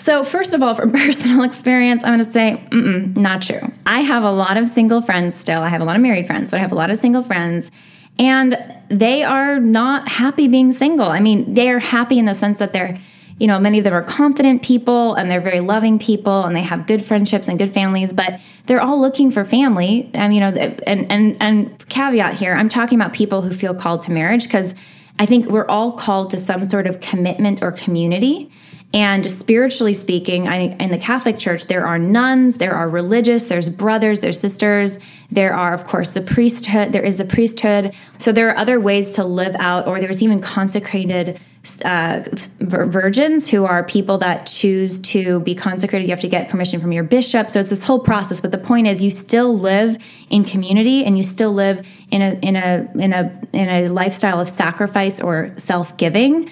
so 0.01 0.23
first 0.23 0.53
of 0.53 0.61
all 0.61 0.73
from 0.73 0.91
personal 1.03 1.43
experience 1.43 2.03
i'm 2.03 2.13
going 2.13 2.25
to 2.25 2.31
say 2.31 2.63
not 2.71 3.41
true 3.41 3.71
i 3.85 4.01
have 4.01 4.23
a 4.23 4.31
lot 4.31 4.57
of 4.57 4.67
single 4.67 5.01
friends 5.01 5.35
still 5.35 5.61
i 5.61 5.69
have 5.69 5.81
a 5.81 5.85
lot 5.85 5.95
of 5.95 6.01
married 6.01 6.27
friends 6.27 6.51
but 6.51 6.57
i 6.57 6.59
have 6.59 6.71
a 6.71 6.75
lot 6.75 6.89
of 6.89 6.97
single 6.97 7.23
friends 7.23 7.71
and 8.19 8.57
they 8.89 9.23
are 9.23 9.59
not 9.59 10.07
happy 10.07 10.47
being 10.47 10.71
single 10.71 11.07
i 11.07 11.19
mean 11.19 11.53
they're 11.53 11.79
happy 11.79 12.17
in 12.19 12.25
the 12.25 12.33
sense 12.33 12.59
that 12.59 12.73
they're 12.73 12.99
you 13.41 13.47
know, 13.47 13.59
many 13.59 13.79
of 13.79 13.83
them 13.83 13.93
are 13.95 14.03
confident 14.03 14.61
people 14.61 15.15
and 15.15 15.31
they're 15.31 15.41
very 15.41 15.61
loving 15.61 15.97
people 15.97 16.43
and 16.43 16.55
they 16.55 16.61
have 16.61 16.85
good 16.85 17.03
friendships 17.03 17.47
and 17.47 17.57
good 17.57 17.73
families, 17.73 18.13
but 18.13 18.39
they're 18.67 18.79
all 18.79 19.01
looking 19.01 19.31
for 19.31 19.43
family. 19.43 20.11
And, 20.13 20.35
you 20.35 20.39
know, 20.39 20.49
and, 20.49 21.11
and, 21.11 21.37
and 21.41 21.89
caveat 21.89 22.37
here, 22.37 22.53
I'm 22.53 22.69
talking 22.69 23.01
about 23.01 23.13
people 23.13 23.41
who 23.41 23.51
feel 23.51 23.73
called 23.73 24.01
to 24.01 24.11
marriage 24.11 24.43
because 24.43 24.75
I 25.17 25.25
think 25.25 25.47
we're 25.47 25.65
all 25.65 25.93
called 25.93 26.29
to 26.29 26.37
some 26.37 26.67
sort 26.67 26.85
of 26.85 26.99
commitment 26.99 27.63
or 27.63 27.71
community. 27.71 28.51
And 28.93 29.29
spiritually 29.31 29.93
speaking, 29.93 30.49
I, 30.49 30.75
in 30.77 30.91
the 30.91 30.97
Catholic 30.97 31.39
Church, 31.39 31.67
there 31.67 31.87
are 31.87 31.97
nuns, 31.97 32.57
there 32.57 32.73
are 32.73 32.89
religious, 32.89 33.47
there's 33.47 33.69
brothers, 33.69 34.19
there's 34.19 34.39
sisters, 34.39 34.99
there 35.31 35.53
are, 35.53 35.73
of 35.73 35.85
course, 35.85 36.13
the 36.13 36.21
priesthood, 36.21 36.91
there 36.91 37.03
is 37.03 37.17
the 37.17 37.23
priesthood. 37.23 37.93
So 38.19 38.33
there 38.33 38.49
are 38.49 38.57
other 38.57 38.81
ways 38.81 39.15
to 39.15 39.23
live 39.23 39.55
out, 39.59 39.87
or 39.87 40.01
there's 40.01 40.21
even 40.21 40.41
consecrated 40.41 41.39
uh, 41.85 42.23
virgins 42.59 43.47
who 43.47 43.65
are 43.65 43.83
people 43.83 44.17
that 44.17 44.47
choose 44.47 44.99
to 44.99 45.39
be 45.41 45.53
consecrated. 45.53 46.05
You 46.05 46.11
have 46.11 46.21
to 46.21 46.27
get 46.27 46.49
permission 46.49 46.81
from 46.81 46.91
your 46.91 47.03
bishop. 47.03 47.51
So 47.51 47.59
it's 47.59 47.69
this 47.69 47.83
whole 47.83 47.99
process. 47.99 48.41
But 48.41 48.51
the 48.51 48.57
point 48.57 48.87
is, 48.87 49.03
you 49.03 49.11
still 49.11 49.57
live 49.57 49.97
in 50.29 50.43
community 50.43 51.05
and 51.05 51.17
you 51.17 51.23
still 51.23 51.53
live 51.53 51.87
in 52.09 52.21
a 52.21 52.31
in 52.41 52.55
a 52.55 52.89
in 52.95 53.13
a 53.13 53.41
in 53.53 53.69
a 53.69 53.89
lifestyle 53.89 54.39
of 54.39 54.49
sacrifice 54.49 55.21
or 55.21 55.53
self 55.57 55.95
giving. 55.97 56.49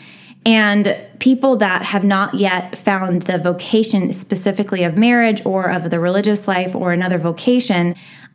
And 0.49 0.97
people 1.19 1.57
that 1.57 1.83
have 1.83 2.03
not 2.03 2.33
yet 2.33 2.75
found 2.75 3.21
the 3.23 3.37
vocation 3.37 4.11
specifically 4.13 4.83
of 4.83 4.97
marriage 4.97 5.45
or 5.45 5.69
of 5.69 5.91
the 5.91 5.99
religious 5.99 6.47
life 6.47 6.73
or 6.73 6.91
another 6.91 7.19
vocation, 7.19 7.93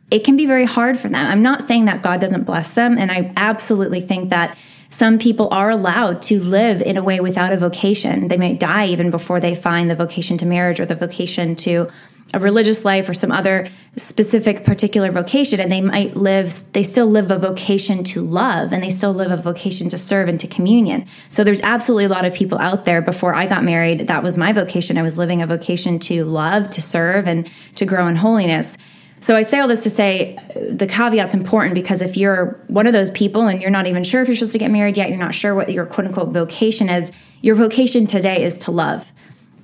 it 0.09 0.19
can 0.23 0.37
be 0.37 0.45
very 0.45 0.63
hard 0.63 0.97
for 0.97 1.09
them. 1.09 1.25
I'm 1.25 1.41
not 1.41 1.61
saying 1.61 1.85
that 1.85 2.01
God 2.01 2.21
doesn't 2.21 2.45
bless 2.45 2.71
them, 2.71 2.97
and 2.97 3.11
I 3.11 3.33
absolutely 3.35 3.99
think 3.99 4.29
that 4.29 4.57
some 4.89 5.19
people 5.19 5.49
are 5.51 5.69
allowed 5.69 6.21
to 6.21 6.39
live 6.39 6.81
in 6.81 6.95
a 6.95 7.03
way 7.03 7.19
without 7.19 7.51
a 7.51 7.57
vocation. 7.57 8.29
They 8.29 8.37
may 8.37 8.53
die 8.53 8.87
even 8.87 9.11
before 9.11 9.41
they 9.41 9.53
find 9.53 9.89
the 9.89 9.95
vocation 9.95 10.37
to 10.37 10.45
marriage 10.45 10.79
or 10.79 10.85
the 10.85 10.95
vocation 10.95 11.53
to 11.57 11.91
a 12.33 12.39
religious 12.39 12.83
life 12.83 13.07
or 13.07 13.13
some 13.13 13.31
other 13.31 13.69
specific 13.97 14.65
particular 14.65 15.11
vocation 15.11 15.59
and 15.59 15.71
they 15.71 15.79
might 15.79 16.17
live 16.17 16.71
they 16.73 16.83
still 16.83 17.05
live 17.05 17.31
a 17.31 17.37
vocation 17.37 18.03
to 18.03 18.21
love 18.21 18.73
and 18.73 18.83
they 18.83 18.89
still 18.89 19.13
live 19.13 19.31
a 19.31 19.37
vocation 19.37 19.89
to 19.89 19.97
serve 19.97 20.27
and 20.27 20.39
to 20.39 20.47
communion. 20.47 21.07
So 21.29 21.43
there's 21.43 21.61
absolutely 21.61 22.05
a 22.05 22.09
lot 22.09 22.25
of 22.25 22.33
people 22.33 22.57
out 22.57 22.85
there. 22.85 23.01
Before 23.01 23.35
i 23.35 23.45
got 23.45 23.63
married 23.63 24.07
that 24.07 24.23
was 24.23 24.37
my 24.37 24.51
vocation. 24.51 24.97
I 24.97 25.03
was 25.03 25.17
living 25.17 25.41
a 25.41 25.47
vocation 25.47 25.99
to 25.99 26.25
love 26.25 26.69
to 26.71 26.81
serve 26.81 27.27
and 27.27 27.49
to 27.75 27.85
grow 27.85 28.07
in 28.07 28.15
holiness. 28.15 28.77
So 29.21 29.35
I 29.35 29.43
say 29.43 29.59
all 29.59 29.67
this 29.67 29.83
to 29.83 29.89
say 29.89 30.35
uh, 30.35 30.75
the 30.75 30.87
caveat's 30.87 31.33
important 31.33 31.73
because 31.73 32.01
if 32.01 32.17
you're 32.17 32.59
one 32.67 32.85
of 32.85 32.93
those 32.93 33.11
people 33.11 33.47
and 33.47 33.61
you're 33.61 33.71
not 33.71 33.87
even 33.87 34.03
sure 34.03 34.21
if 34.21 34.27
you're 34.27 34.35
supposed 34.35 34.51
to 34.51 34.59
get 34.59 34.71
married 34.71 34.97
yet, 34.97 35.09
you're 35.09 35.17
not 35.17 35.33
sure 35.33 35.55
what 35.55 35.71
your 35.71 35.85
quote 35.85 36.07
unquote 36.07 36.29
vocation 36.29 36.89
is, 36.89 37.11
your 37.41 37.55
vocation 37.55 38.07
today 38.07 38.43
is 38.43 38.57
to 38.59 38.71
love 38.71 39.11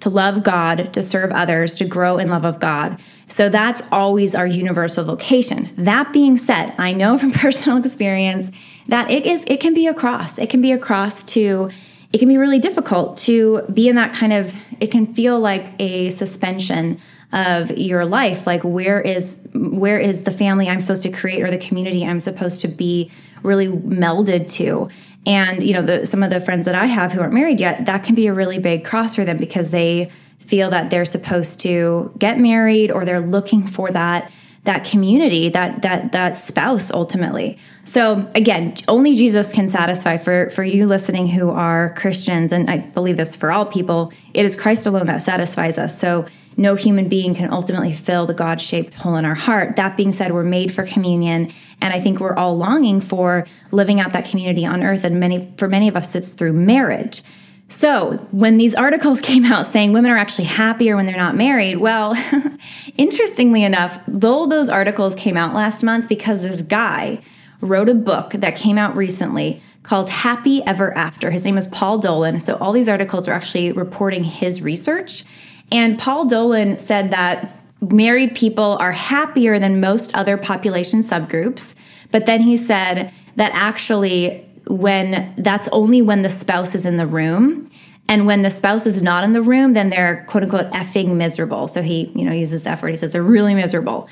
to 0.01 0.09
love 0.09 0.43
God, 0.43 0.93
to 0.93 1.01
serve 1.01 1.31
others, 1.31 1.73
to 1.75 1.85
grow 1.85 2.17
in 2.17 2.29
love 2.29 2.43
of 2.43 2.59
God. 2.59 2.99
So 3.27 3.49
that's 3.49 3.81
always 3.91 4.35
our 4.35 4.45
universal 4.45 5.05
vocation. 5.05 5.69
That 5.77 6.11
being 6.11 6.37
said, 6.37 6.73
I 6.77 6.91
know 6.91 7.17
from 7.19 7.31
personal 7.31 7.77
experience 7.77 8.51
that 8.87 9.09
it 9.09 9.25
is 9.25 9.43
it 9.47 9.61
can 9.61 9.73
be 9.73 9.87
a 9.87 9.93
cross. 9.93 10.37
It 10.37 10.49
can 10.49 10.61
be 10.61 10.71
a 10.71 10.77
cross 10.77 11.23
to 11.25 11.71
it 12.11 12.17
can 12.17 12.27
be 12.27 12.37
really 12.37 12.59
difficult 12.59 13.17
to 13.19 13.61
be 13.73 13.87
in 13.87 13.95
that 13.95 14.13
kind 14.13 14.33
of 14.33 14.53
it 14.79 14.91
can 14.91 15.13
feel 15.13 15.39
like 15.39 15.65
a 15.79 16.09
suspension 16.09 16.99
of 17.31 17.71
your 17.77 18.05
life 18.05 18.45
like 18.45 18.61
where 18.63 18.99
is 18.99 19.39
where 19.53 19.97
is 19.97 20.23
the 20.23 20.31
family 20.31 20.67
i'm 20.67 20.81
supposed 20.81 21.01
to 21.01 21.09
create 21.09 21.41
or 21.41 21.49
the 21.49 21.57
community 21.57 22.05
i'm 22.05 22.19
supposed 22.19 22.59
to 22.59 22.67
be 22.67 23.09
really 23.41 23.67
melded 23.67 24.51
to 24.51 24.89
and 25.25 25.63
you 25.63 25.73
know, 25.73 25.81
the, 25.81 26.05
some 26.05 26.23
of 26.23 26.29
the 26.29 26.39
friends 26.39 26.65
that 26.65 26.75
I 26.75 26.85
have 26.85 27.11
who 27.11 27.21
aren't 27.21 27.33
married 27.33 27.59
yet, 27.59 27.85
that 27.85 28.03
can 28.03 28.15
be 28.15 28.27
a 28.27 28.33
really 28.33 28.59
big 28.59 28.83
cross 28.83 29.15
for 29.15 29.25
them 29.25 29.37
because 29.37 29.71
they 29.71 30.09
feel 30.39 30.69
that 30.71 30.89
they're 30.89 31.05
supposed 31.05 31.59
to 31.61 32.11
get 32.17 32.39
married 32.39 32.91
or 32.91 33.05
they're 33.05 33.21
looking 33.21 33.65
for 33.65 33.91
that 33.91 34.31
that 34.63 34.83
community, 34.83 35.49
that 35.49 35.81
that 35.81 36.11
that 36.11 36.37
spouse 36.37 36.91
ultimately. 36.91 37.57
So 37.83 38.29
again, 38.35 38.75
only 38.87 39.15
Jesus 39.15 39.51
can 39.51 39.69
satisfy 39.69 40.17
for 40.17 40.49
for 40.51 40.63
you 40.63 40.85
listening 40.85 41.27
who 41.27 41.49
are 41.49 41.93
Christians 41.95 42.51
and 42.51 42.69
I 42.69 42.79
believe 42.79 43.17
this 43.17 43.35
for 43.35 43.51
all 43.51 43.65
people, 43.65 44.13
it 44.33 44.45
is 44.45 44.55
Christ 44.55 44.85
alone 44.85 45.07
that 45.07 45.21
satisfies 45.23 45.77
us. 45.77 45.99
So 45.99 46.27
no 46.57 46.75
human 46.75 47.07
being 47.07 47.33
can 47.33 47.51
ultimately 47.51 47.93
fill 47.93 48.25
the 48.25 48.33
God 48.33 48.61
shaped 48.61 48.93
hole 48.95 49.15
in 49.15 49.25
our 49.25 49.35
heart. 49.35 49.75
That 49.77 49.97
being 49.97 50.11
said, 50.11 50.33
we're 50.33 50.43
made 50.43 50.73
for 50.73 50.85
communion. 50.85 51.51
And 51.79 51.93
I 51.93 51.99
think 51.99 52.19
we're 52.19 52.35
all 52.35 52.57
longing 52.57 53.01
for 53.01 53.47
living 53.71 53.99
out 53.99 54.13
that 54.13 54.25
community 54.25 54.65
on 54.65 54.83
earth. 54.83 55.03
And 55.03 55.19
many, 55.19 55.53
for 55.57 55.67
many 55.67 55.87
of 55.87 55.95
us, 55.95 56.13
it's 56.15 56.33
through 56.33 56.53
marriage. 56.53 57.23
So, 57.71 58.17
when 58.31 58.57
these 58.57 58.75
articles 58.75 59.21
came 59.29 59.45
out 59.45 59.65
saying 59.65 59.93
women 59.93 60.11
are 60.11 60.17
actually 60.17 60.45
happier 60.45 60.97
when 60.97 61.05
they're 61.05 61.15
not 61.15 61.35
married, 61.35 61.77
well, 61.77 62.15
interestingly 62.97 63.63
enough, 63.63 63.97
though 64.07 64.45
those 64.45 64.69
articles 64.69 65.15
came 65.15 65.37
out 65.37 65.55
last 65.55 65.81
month 65.81 66.09
because 66.09 66.41
this 66.41 66.61
guy 66.61 67.21
wrote 67.61 67.87
a 67.87 67.93
book 67.93 68.31
that 68.31 68.57
came 68.57 68.77
out 68.77 68.95
recently 68.95 69.61
called 69.83 70.09
Happy 70.09 70.61
Ever 70.65 70.95
After. 70.97 71.31
His 71.31 71.45
name 71.45 71.57
is 71.57 71.67
Paul 71.67 71.97
Dolan. 71.97 72.41
So, 72.41 72.55
all 72.57 72.73
these 72.73 72.89
articles 72.89 73.27
are 73.29 73.33
actually 73.33 73.71
reporting 73.71 74.25
his 74.25 74.61
research. 74.61 75.23
And 75.71 75.97
Paul 75.97 76.25
Dolan 76.25 76.79
said 76.79 77.11
that 77.11 77.57
married 77.81 78.35
people 78.35 78.77
are 78.79 78.91
happier 78.91 79.57
than 79.59 79.79
most 79.79 80.13
other 80.15 80.37
population 80.37 81.01
subgroups. 81.01 81.75
But 82.11 82.25
then 82.25 82.41
he 82.41 82.57
said 82.57 83.13
that 83.37 83.51
actually, 83.53 84.45
when 84.67 85.33
that's 85.37 85.67
only 85.69 86.01
when 86.01 86.21
the 86.21 86.29
spouse 86.29 86.75
is 86.75 86.85
in 86.85 86.97
the 86.97 87.07
room. 87.07 87.69
And 88.07 88.25
when 88.25 88.41
the 88.41 88.49
spouse 88.49 88.85
is 88.85 89.01
not 89.01 89.23
in 89.23 89.31
the 89.31 89.41
room, 89.41 89.73
then 89.73 89.89
they're 89.89 90.25
quote 90.27 90.43
unquote 90.43 90.69
effing 90.71 91.15
miserable. 91.15 91.67
So 91.67 91.81
he, 91.81 92.11
you 92.13 92.25
know, 92.25 92.33
uses 92.33 92.63
that 92.63 92.81
word. 92.81 92.89
He 92.89 92.97
says 92.97 93.13
they're 93.13 93.23
really 93.23 93.55
miserable. 93.55 94.09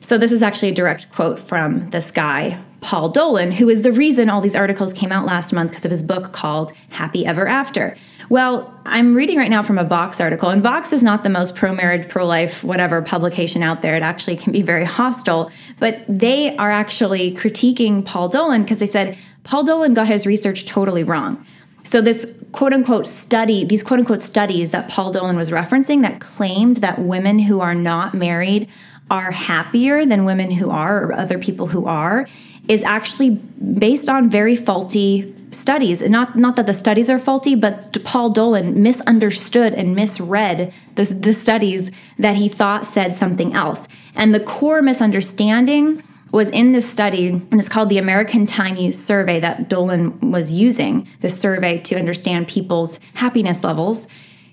So 0.00 0.16
this 0.16 0.32
is 0.32 0.42
actually 0.42 0.70
a 0.70 0.74
direct 0.74 1.10
quote 1.12 1.38
from 1.38 1.90
this 1.90 2.10
guy, 2.10 2.60
Paul 2.80 3.10
Dolan, 3.10 3.52
who 3.52 3.68
is 3.68 3.82
the 3.82 3.92
reason 3.92 4.30
all 4.30 4.40
these 4.40 4.56
articles 4.56 4.92
came 4.92 5.12
out 5.12 5.26
last 5.26 5.52
month 5.52 5.70
because 5.72 5.84
of 5.84 5.90
his 5.90 6.02
book 6.02 6.32
called 6.32 6.72
Happy 6.88 7.26
Ever 7.26 7.46
After. 7.46 7.98
Well, 8.30 8.72
I'm 8.86 9.16
reading 9.16 9.38
right 9.38 9.50
now 9.50 9.64
from 9.64 9.76
a 9.76 9.82
Vox 9.82 10.20
article, 10.20 10.50
and 10.50 10.62
Vox 10.62 10.92
is 10.92 11.02
not 11.02 11.24
the 11.24 11.28
most 11.28 11.56
pro 11.56 11.74
marriage, 11.74 12.08
pro 12.08 12.24
life, 12.24 12.62
whatever 12.62 13.02
publication 13.02 13.60
out 13.60 13.82
there. 13.82 13.96
It 13.96 14.04
actually 14.04 14.36
can 14.36 14.52
be 14.52 14.62
very 14.62 14.84
hostile, 14.84 15.50
but 15.80 16.04
they 16.08 16.56
are 16.56 16.70
actually 16.70 17.32
critiquing 17.32 18.04
Paul 18.04 18.28
Dolan 18.28 18.62
because 18.62 18.78
they 18.78 18.86
said 18.86 19.18
Paul 19.42 19.64
Dolan 19.64 19.94
got 19.94 20.06
his 20.06 20.28
research 20.28 20.66
totally 20.66 21.02
wrong. 21.02 21.44
So, 21.82 22.00
this 22.00 22.32
quote 22.52 22.72
unquote 22.72 23.08
study, 23.08 23.64
these 23.64 23.82
quote 23.82 23.98
unquote 23.98 24.22
studies 24.22 24.70
that 24.70 24.88
Paul 24.88 25.10
Dolan 25.10 25.36
was 25.36 25.50
referencing 25.50 26.02
that 26.02 26.20
claimed 26.20 26.76
that 26.76 27.00
women 27.00 27.40
who 27.40 27.60
are 27.60 27.74
not 27.74 28.14
married 28.14 28.68
are 29.10 29.32
happier 29.32 30.06
than 30.06 30.24
women 30.24 30.52
who 30.52 30.70
are 30.70 31.02
or 31.02 31.14
other 31.14 31.36
people 31.36 31.66
who 31.66 31.86
are 31.86 32.28
is 32.68 32.84
actually 32.84 33.30
based 33.30 34.08
on 34.08 34.30
very 34.30 34.54
faulty 34.54 35.34
studies. 35.50 36.02
Not 36.02 36.36
not 36.36 36.56
that 36.56 36.66
the 36.66 36.72
studies 36.72 37.10
are 37.10 37.18
faulty, 37.18 37.54
but 37.54 38.02
Paul 38.04 38.30
Dolan 38.30 38.82
misunderstood 38.82 39.74
and 39.74 39.94
misread 39.94 40.72
the, 40.94 41.04
the 41.04 41.32
studies 41.32 41.90
that 42.18 42.36
he 42.36 42.48
thought 42.48 42.86
said 42.86 43.14
something 43.14 43.54
else. 43.54 43.88
And 44.14 44.34
the 44.34 44.40
core 44.40 44.82
misunderstanding 44.82 46.02
was 46.32 46.48
in 46.50 46.72
this 46.72 46.88
study, 46.88 47.28
and 47.28 47.54
it's 47.54 47.68
called 47.68 47.88
the 47.88 47.98
American 47.98 48.46
Time 48.46 48.76
Use 48.76 48.98
Survey 48.98 49.40
that 49.40 49.68
Dolan 49.68 50.30
was 50.30 50.52
using, 50.52 51.08
the 51.20 51.28
survey 51.28 51.78
to 51.78 51.96
understand 51.96 52.46
people's 52.46 53.00
happiness 53.14 53.64
levels. 53.64 54.06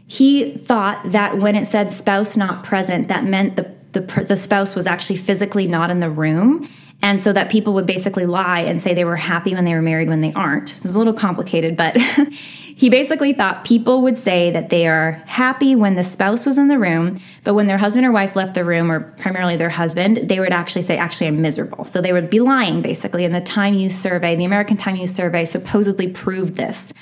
He 0.08 0.58
thought 0.58 1.12
that 1.12 1.38
when 1.38 1.56
it 1.56 1.68
said 1.68 1.92
spouse 1.92 2.36
not 2.36 2.64
present, 2.64 3.10
that 3.10 3.26
meant 3.26 3.58
the, 3.58 3.72
the, 3.92 4.24
the 4.24 4.36
spouse 4.36 4.74
was 4.74 4.88
actually 4.88 5.18
physically 5.18 5.68
not 5.68 5.92
in 5.92 6.00
the 6.00 6.10
room 6.10 6.68
and 7.02 7.22
so 7.22 7.32
that 7.32 7.50
people 7.50 7.74
would 7.74 7.86
basically 7.86 8.26
lie 8.26 8.62
and 8.62 8.82
say 8.82 8.94
they 8.94 9.06
were 9.06 9.16
happy 9.16 9.54
when 9.54 9.66
they 9.66 9.74
were 9.74 9.82
married 9.82 10.10
when 10.10 10.22
they 10.22 10.34
aren't. 10.34 10.74
This 10.74 10.86
is 10.86 10.96
a 10.96 10.98
little 10.98 11.14
complicated, 11.14 11.78
but 11.78 11.96
he 12.76 12.90
basically 12.90 13.34
thought 13.34 13.66
people 13.66 14.02
would 14.02 14.18
say 14.18 14.50
that 14.52 14.70
they 14.70 14.88
are 14.88 15.24
happy 15.28 15.76
when 15.76 15.96
the 15.96 16.04
spouse 16.04 16.46
was 16.46 16.58
in 16.58 16.70
the 16.70 16.80
room, 16.80 17.20
but 17.44 17.54
when 17.54 17.68
their 17.68 17.78
husband 17.78 18.06
or 18.06 18.12
wife 18.12 18.36
left 18.36 18.56
the 18.56 18.66
room, 18.66 18.92
or 18.92 19.02
primarily 19.18 19.56
their 19.56 19.70
husband, 19.70 20.28
they 20.28 20.40
would 20.40 20.52
actually 20.52 20.82
say, 20.82 20.98
actually, 20.98 21.28
I'm 21.28 21.42
miserable. 21.42 21.86
So 21.86 22.02
they 22.02 22.14
would 22.14 22.30
be 22.30 22.40
lying, 22.40 22.82
basically. 22.82 23.26
And 23.26 23.34
the 23.34 23.42
Time 23.42 23.76
Use 23.76 23.96
Survey, 23.96 24.36
the 24.36 24.46
American 24.46 24.78
Time 24.78 24.96
Use 24.96 25.14
Survey, 25.14 25.46
supposedly 25.46 26.08
proved 26.08 26.56
this. 26.56 26.94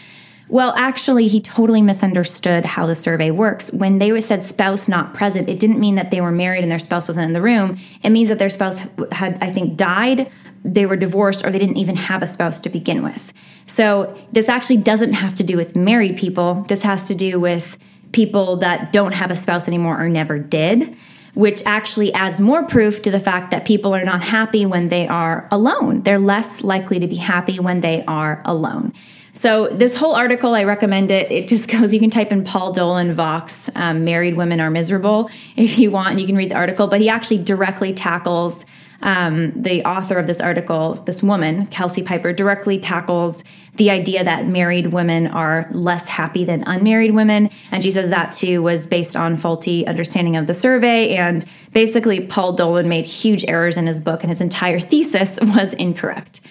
Well, 0.47 0.73
actually, 0.77 1.27
he 1.27 1.41
totally 1.41 1.81
misunderstood 1.81 2.65
how 2.65 2.85
the 2.85 2.95
survey 2.95 3.31
works. 3.31 3.71
When 3.71 3.97
they 3.97 4.19
said 4.21 4.43
spouse 4.43 4.87
not 4.87 5.13
present, 5.13 5.49
it 5.49 5.59
didn't 5.59 5.79
mean 5.79 5.95
that 5.95 6.11
they 6.11 6.21
were 6.21 6.31
married 6.31 6.61
and 6.61 6.71
their 6.71 6.79
spouse 6.79 7.07
wasn't 7.07 7.25
in 7.25 7.33
the 7.33 7.41
room. 7.41 7.79
It 8.03 8.11
means 8.11 8.29
that 8.29 8.37
their 8.37 8.49
spouse 8.49 8.83
had, 9.11 9.39
I 9.41 9.51
think, 9.51 9.75
died, 9.75 10.31
they 10.63 10.85
were 10.85 10.95
divorced, 10.95 11.45
or 11.45 11.51
they 11.51 11.59
didn't 11.59 11.77
even 11.77 11.95
have 11.95 12.21
a 12.21 12.27
spouse 12.27 12.59
to 12.61 12.69
begin 12.69 13.03
with. 13.03 13.33
So 13.65 14.17
this 14.31 14.49
actually 14.49 14.77
doesn't 14.77 15.13
have 15.13 15.35
to 15.35 15.43
do 15.43 15.57
with 15.57 15.75
married 15.75 16.17
people. 16.17 16.65
This 16.67 16.83
has 16.83 17.03
to 17.05 17.15
do 17.15 17.39
with 17.39 17.77
people 18.11 18.57
that 18.57 18.93
don't 18.93 19.13
have 19.13 19.31
a 19.31 19.35
spouse 19.35 19.67
anymore 19.67 20.01
or 20.01 20.09
never 20.09 20.39
did 20.39 20.95
which 21.35 21.61
actually 21.65 22.13
adds 22.13 22.39
more 22.39 22.63
proof 22.63 23.01
to 23.01 23.11
the 23.11 23.19
fact 23.19 23.51
that 23.51 23.65
people 23.65 23.93
are 23.93 24.05
not 24.05 24.23
happy 24.23 24.65
when 24.65 24.87
they 24.87 25.05
are 25.05 25.47
alone. 25.51 26.01
They're 26.01 26.17
less 26.17 26.63
likely 26.63 26.97
to 26.99 27.07
be 27.07 27.17
happy 27.17 27.59
when 27.59 27.81
they 27.81 28.03
are 28.05 28.41
alone. 28.45 28.93
So 29.35 29.67
this 29.67 29.95
whole 29.95 30.13
article, 30.13 30.55
I 30.55 30.63
recommend 30.63 31.11
it. 31.11 31.31
It 31.31 31.47
just 31.47 31.69
goes. 31.71 31.93
You 31.93 31.99
can 31.99 32.09
type 32.09 32.31
in 32.31 32.43
Paul 32.43 32.73
Dolan 32.73 33.13
Vox, 33.13 33.69
um, 33.75 34.03
"Married 34.03 34.35
Women 34.35 34.59
Are 34.59 34.71
Miserable" 34.71 35.29
if 35.55 35.77
you 35.77 35.91
want. 35.91 36.19
You 36.19 36.25
can 36.25 36.35
read 36.35 36.51
the 36.51 36.55
article, 36.55 36.87
but 36.87 37.01
he 37.01 37.09
actually 37.09 37.43
directly 37.43 37.93
tackles 37.93 38.65
um, 39.01 39.51
the 39.61 39.83
author 39.83 40.17
of 40.17 40.25
this 40.25 40.41
article, 40.41 40.95
this 41.05 41.21
woman, 41.21 41.67
Kelsey 41.67 42.01
Piper, 42.01 42.33
directly 42.33 42.79
tackles 42.79 43.43
the 43.75 43.91
idea 43.91 44.23
that 44.23 44.47
married 44.47 44.93
women 44.93 45.27
are 45.27 45.67
less 45.71 46.07
happy 46.07 46.45
than 46.45 46.63
unmarried 46.65 47.13
women. 47.13 47.49
And 47.71 47.83
she 47.83 47.91
says 47.91 48.09
that 48.09 48.31
too 48.31 48.63
was 48.63 48.85
based 48.85 49.15
on 49.15 49.37
faulty 49.37 49.85
understanding 49.85 50.37
of 50.37 50.47
the 50.47 50.53
survey. 50.53 51.15
And 51.15 51.45
basically, 51.73 52.21
Paul 52.21 52.53
Dolan 52.53 52.87
made 52.87 53.05
huge 53.05 53.43
errors 53.47 53.77
in 53.77 53.85
his 53.85 53.99
book, 53.99 54.23
and 54.23 54.29
his 54.29 54.41
entire 54.41 54.79
thesis 54.79 55.37
was 55.41 55.73
incorrect. 55.73 56.41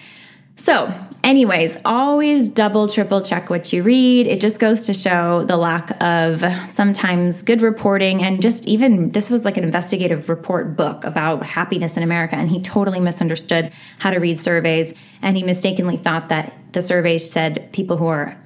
So, 0.57 0.91
anyways, 1.23 1.77
always 1.83 2.47
double, 2.47 2.87
triple 2.87 3.21
check 3.21 3.49
what 3.49 3.73
you 3.73 3.83
read. 3.83 4.25
It 4.25 4.39
just 4.39 4.59
goes 4.59 4.85
to 4.85 4.93
show 4.93 5.43
the 5.43 5.57
lack 5.57 6.01
of 6.01 6.43
sometimes 6.73 7.41
good 7.41 7.61
reporting. 7.61 8.23
And 8.23 8.41
just 8.41 8.65
even 8.65 9.11
this 9.11 9.29
was 9.29 9.43
like 9.43 9.57
an 9.57 9.63
investigative 9.63 10.29
report 10.29 10.77
book 10.77 11.03
about 11.03 11.43
happiness 11.43 11.97
in 11.97 12.03
America. 12.03 12.35
And 12.35 12.49
he 12.49 12.61
totally 12.61 12.99
misunderstood 12.99 13.71
how 13.99 14.11
to 14.11 14.17
read 14.17 14.39
surveys. 14.39 14.93
And 15.21 15.35
he 15.35 15.43
mistakenly 15.43 15.97
thought 15.97 16.29
that 16.29 16.53
the 16.71 16.81
surveys 16.81 17.29
said 17.29 17.71
people 17.73 17.97
who 17.97 18.07
are 18.07 18.37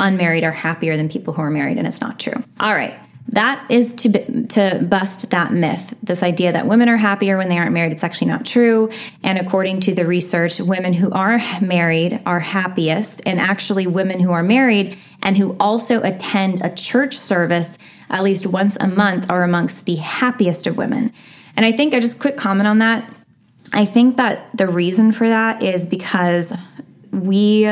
unmarried 0.00 0.44
are 0.44 0.52
happier 0.52 0.96
than 0.96 1.08
people 1.08 1.32
who 1.32 1.42
are 1.42 1.50
married. 1.50 1.78
And 1.78 1.86
it's 1.86 2.00
not 2.00 2.18
true. 2.18 2.42
All 2.58 2.74
right. 2.74 2.94
That 3.28 3.64
is 3.70 3.94
to 3.94 4.46
to 4.48 4.86
bust 4.88 5.30
that 5.30 5.52
myth. 5.52 5.94
This 6.02 6.22
idea 6.22 6.52
that 6.52 6.66
women 6.66 6.88
are 6.88 6.98
happier 6.98 7.38
when 7.38 7.48
they 7.48 7.56
aren't 7.56 7.72
married, 7.72 7.92
it's 7.92 8.04
actually 8.04 8.26
not 8.26 8.44
true. 8.44 8.90
And 9.22 9.38
according 9.38 9.80
to 9.80 9.94
the 9.94 10.04
research, 10.04 10.60
women 10.60 10.92
who 10.92 11.10
are 11.12 11.40
married 11.60 12.20
are 12.26 12.40
happiest, 12.40 13.22
and 13.24 13.40
actually 13.40 13.86
women 13.86 14.20
who 14.20 14.32
are 14.32 14.42
married 14.42 14.98
and 15.22 15.38
who 15.38 15.56
also 15.58 16.02
attend 16.02 16.60
a 16.62 16.74
church 16.74 17.16
service 17.16 17.78
at 18.10 18.22
least 18.22 18.46
once 18.46 18.76
a 18.80 18.86
month 18.86 19.30
are 19.30 19.42
amongst 19.42 19.86
the 19.86 19.96
happiest 19.96 20.66
of 20.66 20.76
women. 20.76 21.12
And 21.56 21.64
I 21.64 21.72
think 21.72 21.94
I 21.94 22.00
just 22.00 22.20
quick 22.20 22.36
comment 22.36 22.66
on 22.66 22.78
that. 22.78 23.10
I 23.72 23.86
think 23.86 24.16
that 24.18 24.54
the 24.54 24.68
reason 24.68 25.12
for 25.12 25.28
that 25.28 25.62
is 25.62 25.86
because 25.86 26.52
we 27.10 27.66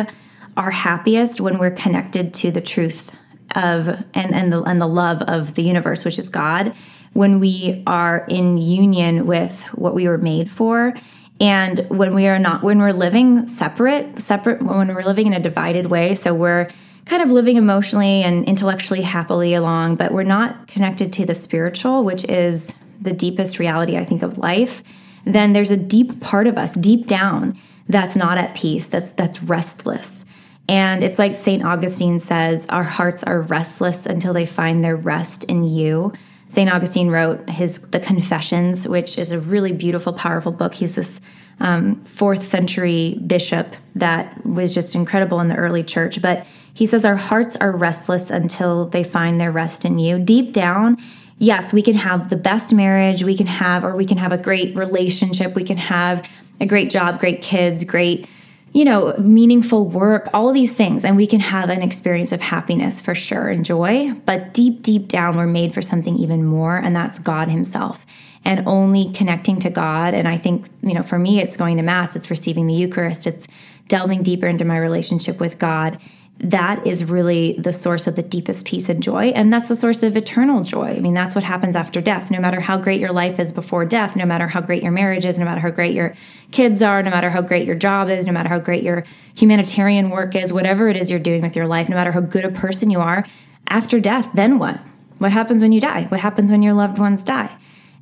are 0.56 0.70
happiest 0.70 1.40
when 1.40 1.58
we're 1.58 1.70
connected 1.70 2.32
to 2.34 2.50
the 2.50 2.60
truth 2.62 3.12
of 3.54 3.88
and 4.14 4.34
and 4.34 4.52
the 4.52 4.62
and 4.62 4.80
the 4.80 4.86
love 4.86 5.22
of 5.22 5.54
the 5.54 5.62
universe, 5.62 6.04
which 6.04 6.18
is 6.18 6.28
God, 6.28 6.74
when 7.12 7.40
we 7.40 7.82
are 7.86 8.24
in 8.28 8.58
union 8.58 9.26
with 9.26 9.62
what 9.74 9.94
we 9.94 10.08
were 10.08 10.18
made 10.18 10.50
for. 10.50 10.94
And 11.42 11.86
when 11.88 12.14
we 12.14 12.26
are 12.26 12.38
not, 12.38 12.62
when 12.62 12.80
we're 12.80 12.92
living 12.92 13.48
separate, 13.48 14.20
separate, 14.20 14.60
when 14.60 14.88
we're 14.88 15.04
living 15.04 15.26
in 15.26 15.32
a 15.32 15.40
divided 15.40 15.86
way, 15.86 16.14
so 16.14 16.34
we're 16.34 16.68
kind 17.06 17.22
of 17.22 17.30
living 17.30 17.56
emotionally 17.56 18.22
and 18.22 18.44
intellectually 18.44 19.00
happily 19.00 19.54
along, 19.54 19.96
but 19.96 20.12
we're 20.12 20.22
not 20.22 20.66
connected 20.66 21.14
to 21.14 21.24
the 21.24 21.34
spiritual, 21.34 22.04
which 22.04 22.24
is 22.24 22.74
the 23.00 23.12
deepest 23.12 23.58
reality, 23.58 23.96
I 23.96 24.04
think, 24.04 24.22
of 24.22 24.36
life, 24.36 24.82
then 25.24 25.54
there's 25.54 25.70
a 25.70 25.76
deep 25.76 26.20
part 26.20 26.46
of 26.46 26.58
us 26.58 26.74
deep 26.74 27.06
down 27.06 27.58
that's 27.88 28.14
not 28.14 28.38
at 28.38 28.54
peace, 28.54 28.86
that's 28.86 29.12
that's 29.12 29.42
restless. 29.42 30.24
And 30.70 31.02
it's 31.02 31.18
like 31.18 31.34
St. 31.34 31.64
Augustine 31.64 32.20
says, 32.20 32.64
our 32.68 32.84
hearts 32.84 33.24
are 33.24 33.40
restless 33.40 34.06
until 34.06 34.32
they 34.32 34.46
find 34.46 34.84
their 34.84 34.94
rest 34.94 35.42
in 35.42 35.64
you. 35.64 36.12
St. 36.46 36.72
Augustine 36.72 37.08
wrote 37.08 37.50
his 37.50 37.80
The 37.88 37.98
Confessions, 37.98 38.86
which 38.86 39.18
is 39.18 39.32
a 39.32 39.40
really 39.40 39.72
beautiful, 39.72 40.12
powerful 40.12 40.52
book. 40.52 40.74
He's 40.74 40.94
this 40.94 41.20
um, 41.58 42.04
fourth 42.04 42.44
century 42.44 43.18
bishop 43.26 43.74
that 43.96 44.46
was 44.46 44.72
just 44.72 44.94
incredible 44.94 45.40
in 45.40 45.48
the 45.48 45.56
early 45.56 45.82
church. 45.82 46.22
But 46.22 46.46
he 46.72 46.86
says, 46.86 47.04
Our 47.04 47.16
hearts 47.16 47.56
are 47.56 47.76
restless 47.76 48.30
until 48.30 48.86
they 48.86 49.02
find 49.02 49.40
their 49.40 49.50
rest 49.50 49.84
in 49.84 49.98
you. 49.98 50.20
Deep 50.20 50.52
down, 50.52 50.98
yes, 51.38 51.72
we 51.72 51.82
can 51.82 51.96
have 51.96 52.30
the 52.30 52.36
best 52.36 52.72
marriage, 52.72 53.24
we 53.24 53.36
can 53.36 53.48
have, 53.48 53.82
or 53.82 53.96
we 53.96 54.06
can 54.06 54.18
have 54.18 54.30
a 54.30 54.38
great 54.38 54.76
relationship, 54.76 55.56
we 55.56 55.64
can 55.64 55.78
have 55.78 56.24
a 56.60 56.66
great 56.66 56.90
job, 56.90 57.18
great 57.18 57.42
kids, 57.42 57.82
great, 57.82 58.28
you 58.72 58.84
know, 58.84 59.14
meaningful 59.18 59.88
work, 59.88 60.28
all 60.32 60.52
these 60.52 60.74
things. 60.74 61.04
And 61.04 61.16
we 61.16 61.26
can 61.26 61.40
have 61.40 61.70
an 61.70 61.82
experience 61.82 62.32
of 62.32 62.40
happiness 62.40 63.00
for 63.00 63.14
sure 63.14 63.48
and 63.48 63.64
joy. 63.64 64.14
But 64.24 64.54
deep, 64.54 64.82
deep 64.82 65.08
down, 65.08 65.36
we're 65.36 65.46
made 65.46 65.74
for 65.74 65.82
something 65.82 66.16
even 66.16 66.44
more, 66.44 66.76
and 66.76 66.94
that's 66.94 67.18
God 67.18 67.48
Himself. 67.48 68.06
And 68.44 68.66
only 68.66 69.12
connecting 69.12 69.60
to 69.60 69.70
God. 69.70 70.14
And 70.14 70.26
I 70.26 70.38
think, 70.38 70.66
you 70.82 70.94
know, 70.94 71.02
for 71.02 71.18
me, 71.18 71.40
it's 71.40 71.56
going 71.56 71.76
to 71.76 71.82
Mass, 71.82 72.16
it's 72.16 72.30
receiving 72.30 72.66
the 72.66 72.74
Eucharist, 72.74 73.26
it's 73.26 73.46
delving 73.88 74.22
deeper 74.22 74.46
into 74.46 74.64
my 74.64 74.78
relationship 74.78 75.40
with 75.40 75.58
God 75.58 75.98
that 76.42 76.86
is 76.86 77.04
really 77.04 77.52
the 77.58 77.72
source 77.72 78.06
of 78.06 78.16
the 78.16 78.22
deepest 78.22 78.64
peace 78.64 78.88
and 78.88 79.02
joy. 79.02 79.26
And 79.26 79.52
that's 79.52 79.68
the 79.68 79.76
source 79.76 80.02
of 80.02 80.16
eternal 80.16 80.62
joy. 80.62 80.96
I 80.96 81.00
mean, 81.00 81.12
that's 81.12 81.34
what 81.34 81.44
happens 81.44 81.76
after 81.76 82.00
death. 82.00 82.30
No 82.30 82.40
matter 82.40 82.60
how 82.60 82.78
great 82.78 82.98
your 82.98 83.12
life 83.12 83.38
is 83.38 83.52
before 83.52 83.84
death, 83.84 84.16
no 84.16 84.24
matter 84.24 84.48
how 84.48 84.62
great 84.62 84.82
your 84.82 84.92
marriage 84.92 85.26
is, 85.26 85.38
no 85.38 85.44
matter 85.44 85.60
how 85.60 85.70
great 85.70 85.94
your 85.94 86.16
kids 86.50 86.82
are, 86.82 87.02
no 87.02 87.10
matter 87.10 87.28
how 87.28 87.42
great 87.42 87.66
your 87.66 87.76
job 87.76 88.08
is, 88.08 88.26
no 88.26 88.32
matter 88.32 88.48
how 88.48 88.58
great 88.58 88.82
your 88.82 89.04
humanitarian 89.34 90.08
work 90.08 90.34
is, 90.34 90.50
whatever 90.50 90.88
it 90.88 90.96
is 90.96 91.10
you're 91.10 91.20
doing 91.20 91.42
with 91.42 91.56
your 91.56 91.66
life, 91.66 91.90
no 91.90 91.96
matter 91.96 92.12
how 92.12 92.20
good 92.20 92.46
a 92.46 92.50
person 92.50 92.88
you 92.88 93.00
are, 93.00 93.26
after 93.68 94.00
death, 94.00 94.30
then 94.32 94.58
what? 94.58 94.80
What 95.18 95.32
happens 95.32 95.60
when 95.60 95.72
you 95.72 95.80
die? 95.82 96.04
What 96.04 96.20
happens 96.20 96.50
when 96.50 96.62
your 96.62 96.72
loved 96.72 96.98
ones 96.98 97.22
die? 97.22 97.54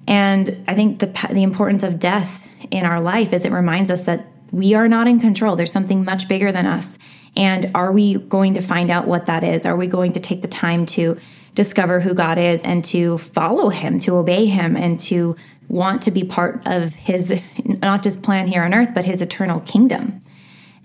And 0.07 0.65
I 0.69 0.75
think 0.75 1.01
the, 1.01 1.07
the 1.33 1.43
importance 1.43 1.83
of 1.83 1.99
death 1.99 2.47
in 2.71 2.87
our 2.87 3.01
life 3.01 3.33
is 3.33 3.45
it 3.45 3.51
reminds 3.51 3.91
us 3.91 4.05
that 4.05 4.29
we 4.53 4.75
are 4.75 4.89
not 4.89 5.09
in 5.09 5.19
control. 5.19 5.57
There's 5.57 5.73
something 5.73 6.05
much 6.05 6.29
bigger 6.29 6.53
than 6.53 6.67
us. 6.67 6.99
And 7.37 7.71
are 7.75 7.93
we 7.93 8.15
going 8.15 8.55
to 8.55 8.61
find 8.61 8.91
out 8.91 9.07
what 9.07 9.27
that 9.27 9.45
is? 9.45 9.65
Are 9.65 9.77
we 9.77 9.87
going 9.87 10.13
to 10.15 10.21
take 10.21 10.43
the 10.43 10.49
time 10.49 10.87
to 10.87 11.19
discover 11.55 12.01
who 12.01 12.15
God 12.15 12.39
is 12.39 12.63
and 12.63 12.85
to 12.87 13.19
follow 13.19 13.69
Him, 13.69 13.99
to 14.01 14.17
obey 14.17 14.47
Him, 14.47 14.77
and 14.77 14.99
to 15.01 15.37
want 15.69 16.03
to 16.03 16.11
be 16.11 16.25
part 16.25 16.63
of 16.67 16.95
His, 16.95 17.41
not 17.65 18.03
just 18.03 18.23
plan 18.23 18.49
here 18.49 18.63
on 18.63 18.75
earth, 18.75 18.91
but 18.95 19.05
His 19.05 19.23
eternal 19.23 19.61
kingdom? 19.61 20.23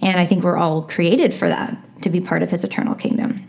And 0.02 0.20
I 0.20 0.26
think 0.26 0.44
we're 0.44 0.58
all 0.58 0.82
created 0.84 1.34
for 1.34 1.48
that, 1.48 1.78
to 2.02 2.10
be 2.10 2.20
part 2.20 2.44
of 2.44 2.52
His 2.52 2.64
eternal 2.64 2.96
kingdom. 2.96 3.46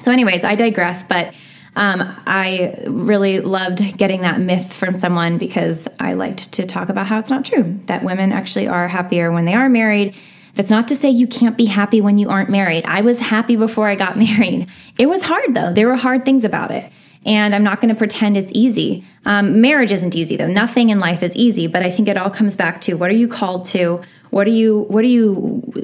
So, 0.00 0.10
anyways, 0.10 0.42
I 0.42 0.54
digress, 0.54 1.02
but 1.02 1.34
um, 1.76 2.02
I 2.26 2.82
really 2.86 3.40
loved 3.40 3.98
getting 3.98 4.22
that 4.22 4.40
myth 4.40 4.72
from 4.72 4.94
someone 4.94 5.38
because 5.38 5.88
I 5.98 6.14
liked 6.14 6.52
to 6.52 6.66
talk 6.66 6.88
about 6.88 7.06
how 7.06 7.18
it's 7.18 7.30
not 7.30 7.44
true 7.44 7.80
that 7.86 8.04
women 8.04 8.32
actually 8.32 8.68
are 8.68 8.88
happier 8.88 9.32
when 9.32 9.44
they 9.44 9.54
are 9.54 9.68
married. 9.68 10.14
That's 10.54 10.70
not 10.70 10.88
to 10.88 10.94
say 10.94 11.10
you 11.10 11.26
can't 11.26 11.56
be 11.56 11.66
happy 11.66 12.00
when 12.00 12.18
you 12.18 12.30
aren't 12.30 12.50
married. 12.50 12.84
I 12.86 13.00
was 13.00 13.18
happy 13.18 13.56
before 13.56 13.88
I 13.88 13.94
got 13.94 14.16
married. 14.18 14.68
It 14.98 15.06
was 15.06 15.24
hard 15.24 15.54
though. 15.54 15.72
There 15.72 15.88
were 15.88 15.96
hard 15.96 16.24
things 16.24 16.44
about 16.44 16.70
it. 16.70 16.90
And 17.26 17.54
I'm 17.54 17.64
not 17.64 17.80
going 17.80 17.88
to 17.88 17.98
pretend 17.98 18.36
it's 18.36 18.52
easy. 18.54 19.04
Um, 19.24 19.62
marriage 19.62 19.92
isn't 19.92 20.14
easy 20.14 20.36
though. 20.36 20.46
Nothing 20.46 20.90
in 20.90 21.00
life 21.00 21.22
is 21.22 21.34
easy, 21.34 21.66
but 21.66 21.82
I 21.82 21.90
think 21.90 22.06
it 22.08 22.18
all 22.18 22.28
comes 22.30 22.54
back 22.54 22.82
to 22.82 22.94
what 22.94 23.10
are 23.10 23.14
you 23.14 23.28
called 23.28 23.64
to? 23.66 24.02
What 24.28 24.46
are 24.46 24.50
you, 24.50 24.80
what 24.88 25.04
are 25.04 25.08
you, 25.08 25.34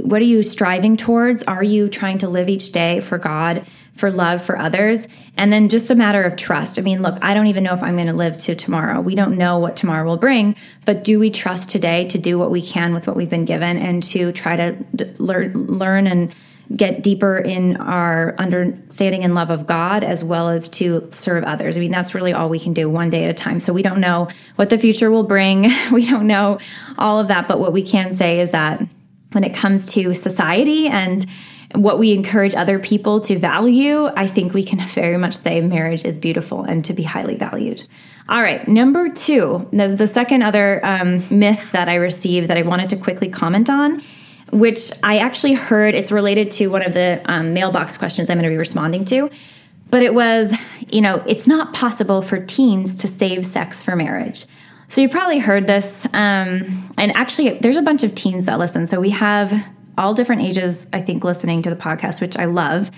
what 0.02 0.20
are 0.20 0.26
you 0.26 0.42
striving 0.42 0.96
towards? 0.96 1.42
Are 1.44 1.62
you 1.62 1.88
trying 1.88 2.18
to 2.18 2.28
live 2.28 2.48
each 2.48 2.72
day 2.72 3.00
for 3.00 3.16
God? 3.16 3.64
For 4.00 4.10
love 4.10 4.42
for 4.42 4.58
others. 4.58 5.06
And 5.36 5.52
then 5.52 5.68
just 5.68 5.90
a 5.90 5.94
matter 5.94 6.22
of 6.22 6.36
trust. 6.36 6.78
I 6.78 6.82
mean, 6.82 7.02
look, 7.02 7.18
I 7.22 7.34
don't 7.34 7.46
even 7.46 7.62
know 7.62 7.74
if 7.74 7.82
I'm 7.82 7.96
going 7.96 8.08
to 8.08 8.14
live 8.14 8.36
to 8.38 8.54
tomorrow. 8.56 9.00
We 9.00 9.14
don't 9.14 9.36
know 9.36 9.58
what 9.58 9.76
tomorrow 9.76 10.04
will 10.04 10.16
bring, 10.16 10.56
but 10.84 11.04
do 11.04 11.20
we 11.20 11.30
trust 11.30 11.70
today 11.70 12.08
to 12.08 12.18
do 12.18 12.38
what 12.38 12.50
we 12.50 12.62
can 12.62 12.92
with 12.94 13.06
what 13.06 13.14
we've 13.14 13.30
been 13.30 13.44
given 13.44 13.76
and 13.76 14.02
to 14.04 14.32
try 14.32 14.56
to 14.56 15.14
learn, 15.18 15.66
learn 15.66 16.06
and 16.06 16.34
get 16.74 17.02
deeper 17.02 17.36
in 17.36 17.76
our 17.76 18.34
understanding 18.38 19.24
and 19.24 19.34
love 19.34 19.50
of 19.50 19.66
God 19.66 20.04
as 20.04 20.22
well 20.22 20.48
as 20.48 20.68
to 20.68 21.08
serve 21.12 21.44
others. 21.44 21.76
I 21.76 21.80
mean, 21.80 21.90
that's 21.90 22.14
really 22.14 22.32
all 22.32 22.48
we 22.48 22.60
can 22.60 22.74
do 22.74 22.88
one 22.88 23.10
day 23.10 23.24
at 23.24 23.30
a 23.30 23.34
time. 23.34 23.60
So 23.60 23.72
we 23.72 23.82
don't 23.82 24.00
know 24.00 24.28
what 24.56 24.70
the 24.70 24.78
future 24.78 25.10
will 25.10 25.24
bring. 25.24 25.70
We 25.92 26.08
don't 26.08 26.28
know 26.28 26.60
all 26.96 27.18
of 27.18 27.28
that, 27.28 27.48
but 27.48 27.58
what 27.58 27.72
we 27.72 27.82
can 27.82 28.16
say 28.16 28.40
is 28.40 28.52
that 28.52 28.80
when 29.32 29.42
it 29.42 29.54
comes 29.54 29.92
to 29.92 30.14
society 30.14 30.86
and 30.86 31.26
what 31.74 31.98
we 31.98 32.12
encourage 32.12 32.54
other 32.54 32.78
people 32.78 33.20
to 33.20 33.38
value, 33.38 34.06
I 34.16 34.26
think 34.26 34.52
we 34.52 34.62
can 34.62 34.78
very 34.88 35.16
much 35.16 35.36
say 35.36 35.60
marriage 35.60 36.04
is 36.04 36.18
beautiful 36.18 36.62
and 36.62 36.84
to 36.84 36.92
be 36.92 37.02
highly 37.02 37.36
valued. 37.36 37.84
All 38.28 38.42
right, 38.42 38.66
number 38.68 39.08
two, 39.08 39.68
the, 39.72 39.88
the 39.88 40.06
second 40.06 40.42
other 40.42 40.84
um, 40.84 41.22
myth 41.30 41.72
that 41.72 41.88
I 41.88 41.96
received 41.96 42.48
that 42.48 42.56
I 42.56 42.62
wanted 42.62 42.90
to 42.90 42.96
quickly 42.96 43.28
comment 43.28 43.68
on, 43.68 44.02
which 44.52 44.92
I 45.02 45.18
actually 45.18 45.54
heard, 45.54 45.94
it's 45.94 46.12
related 46.12 46.50
to 46.52 46.68
one 46.68 46.82
of 46.82 46.94
the 46.94 47.20
um, 47.24 47.54
mailbox 47.54 47.96
questions 47.96 48.30
I'm 48.30 48.36
going 48.36 48.44
to 48.44 48.50
be 48.50 48.56
responding 48.56 49.04
to. 49.06 49.30
But 49.90 50.02
it 50.02 50.14
was, 50.14 50.54
you 50.92 51.00
know, 51.00 51.22
it's 51.26 51.48
not 51.48 51.74
possible 51.74 52.22
for 52.22 52.38
teens 52.38 52.94
to 52.96 53.08
save 53.08 53.44
sex 53.44 53.82
for 53.82 53.96
marriage. 53.96 54.46
So 54.86 55.00
you've 55.00 55.10
probably 55.10 55.40
heard 55.40 55.66
this. 55.66 56.06
Um, 56.06 56.92
and 56.96 57.12
actually, 57.16 57.58
there's 57.58 57.76
a 57.76 57.82
bunch 57.82 58.04
of 58.04 58.14
teens 58.14 58.44
that 58.44 58.58
listen. 58.58 58.86
So 58.86 59.00
we 59.00 59.10
have 59.10 59.52
all 60.00 60.14
different 60.14 60.42
ages, 60.42 60.86
I 60.92 61.02
think, 61.02 61.22
listening 61.22 61.62
to 61.62 61.70
the 61.70 61.76
podcast, 61.76 62.20
which 62.20 62.36
I 62.36 62.46
love. 62.46 62.90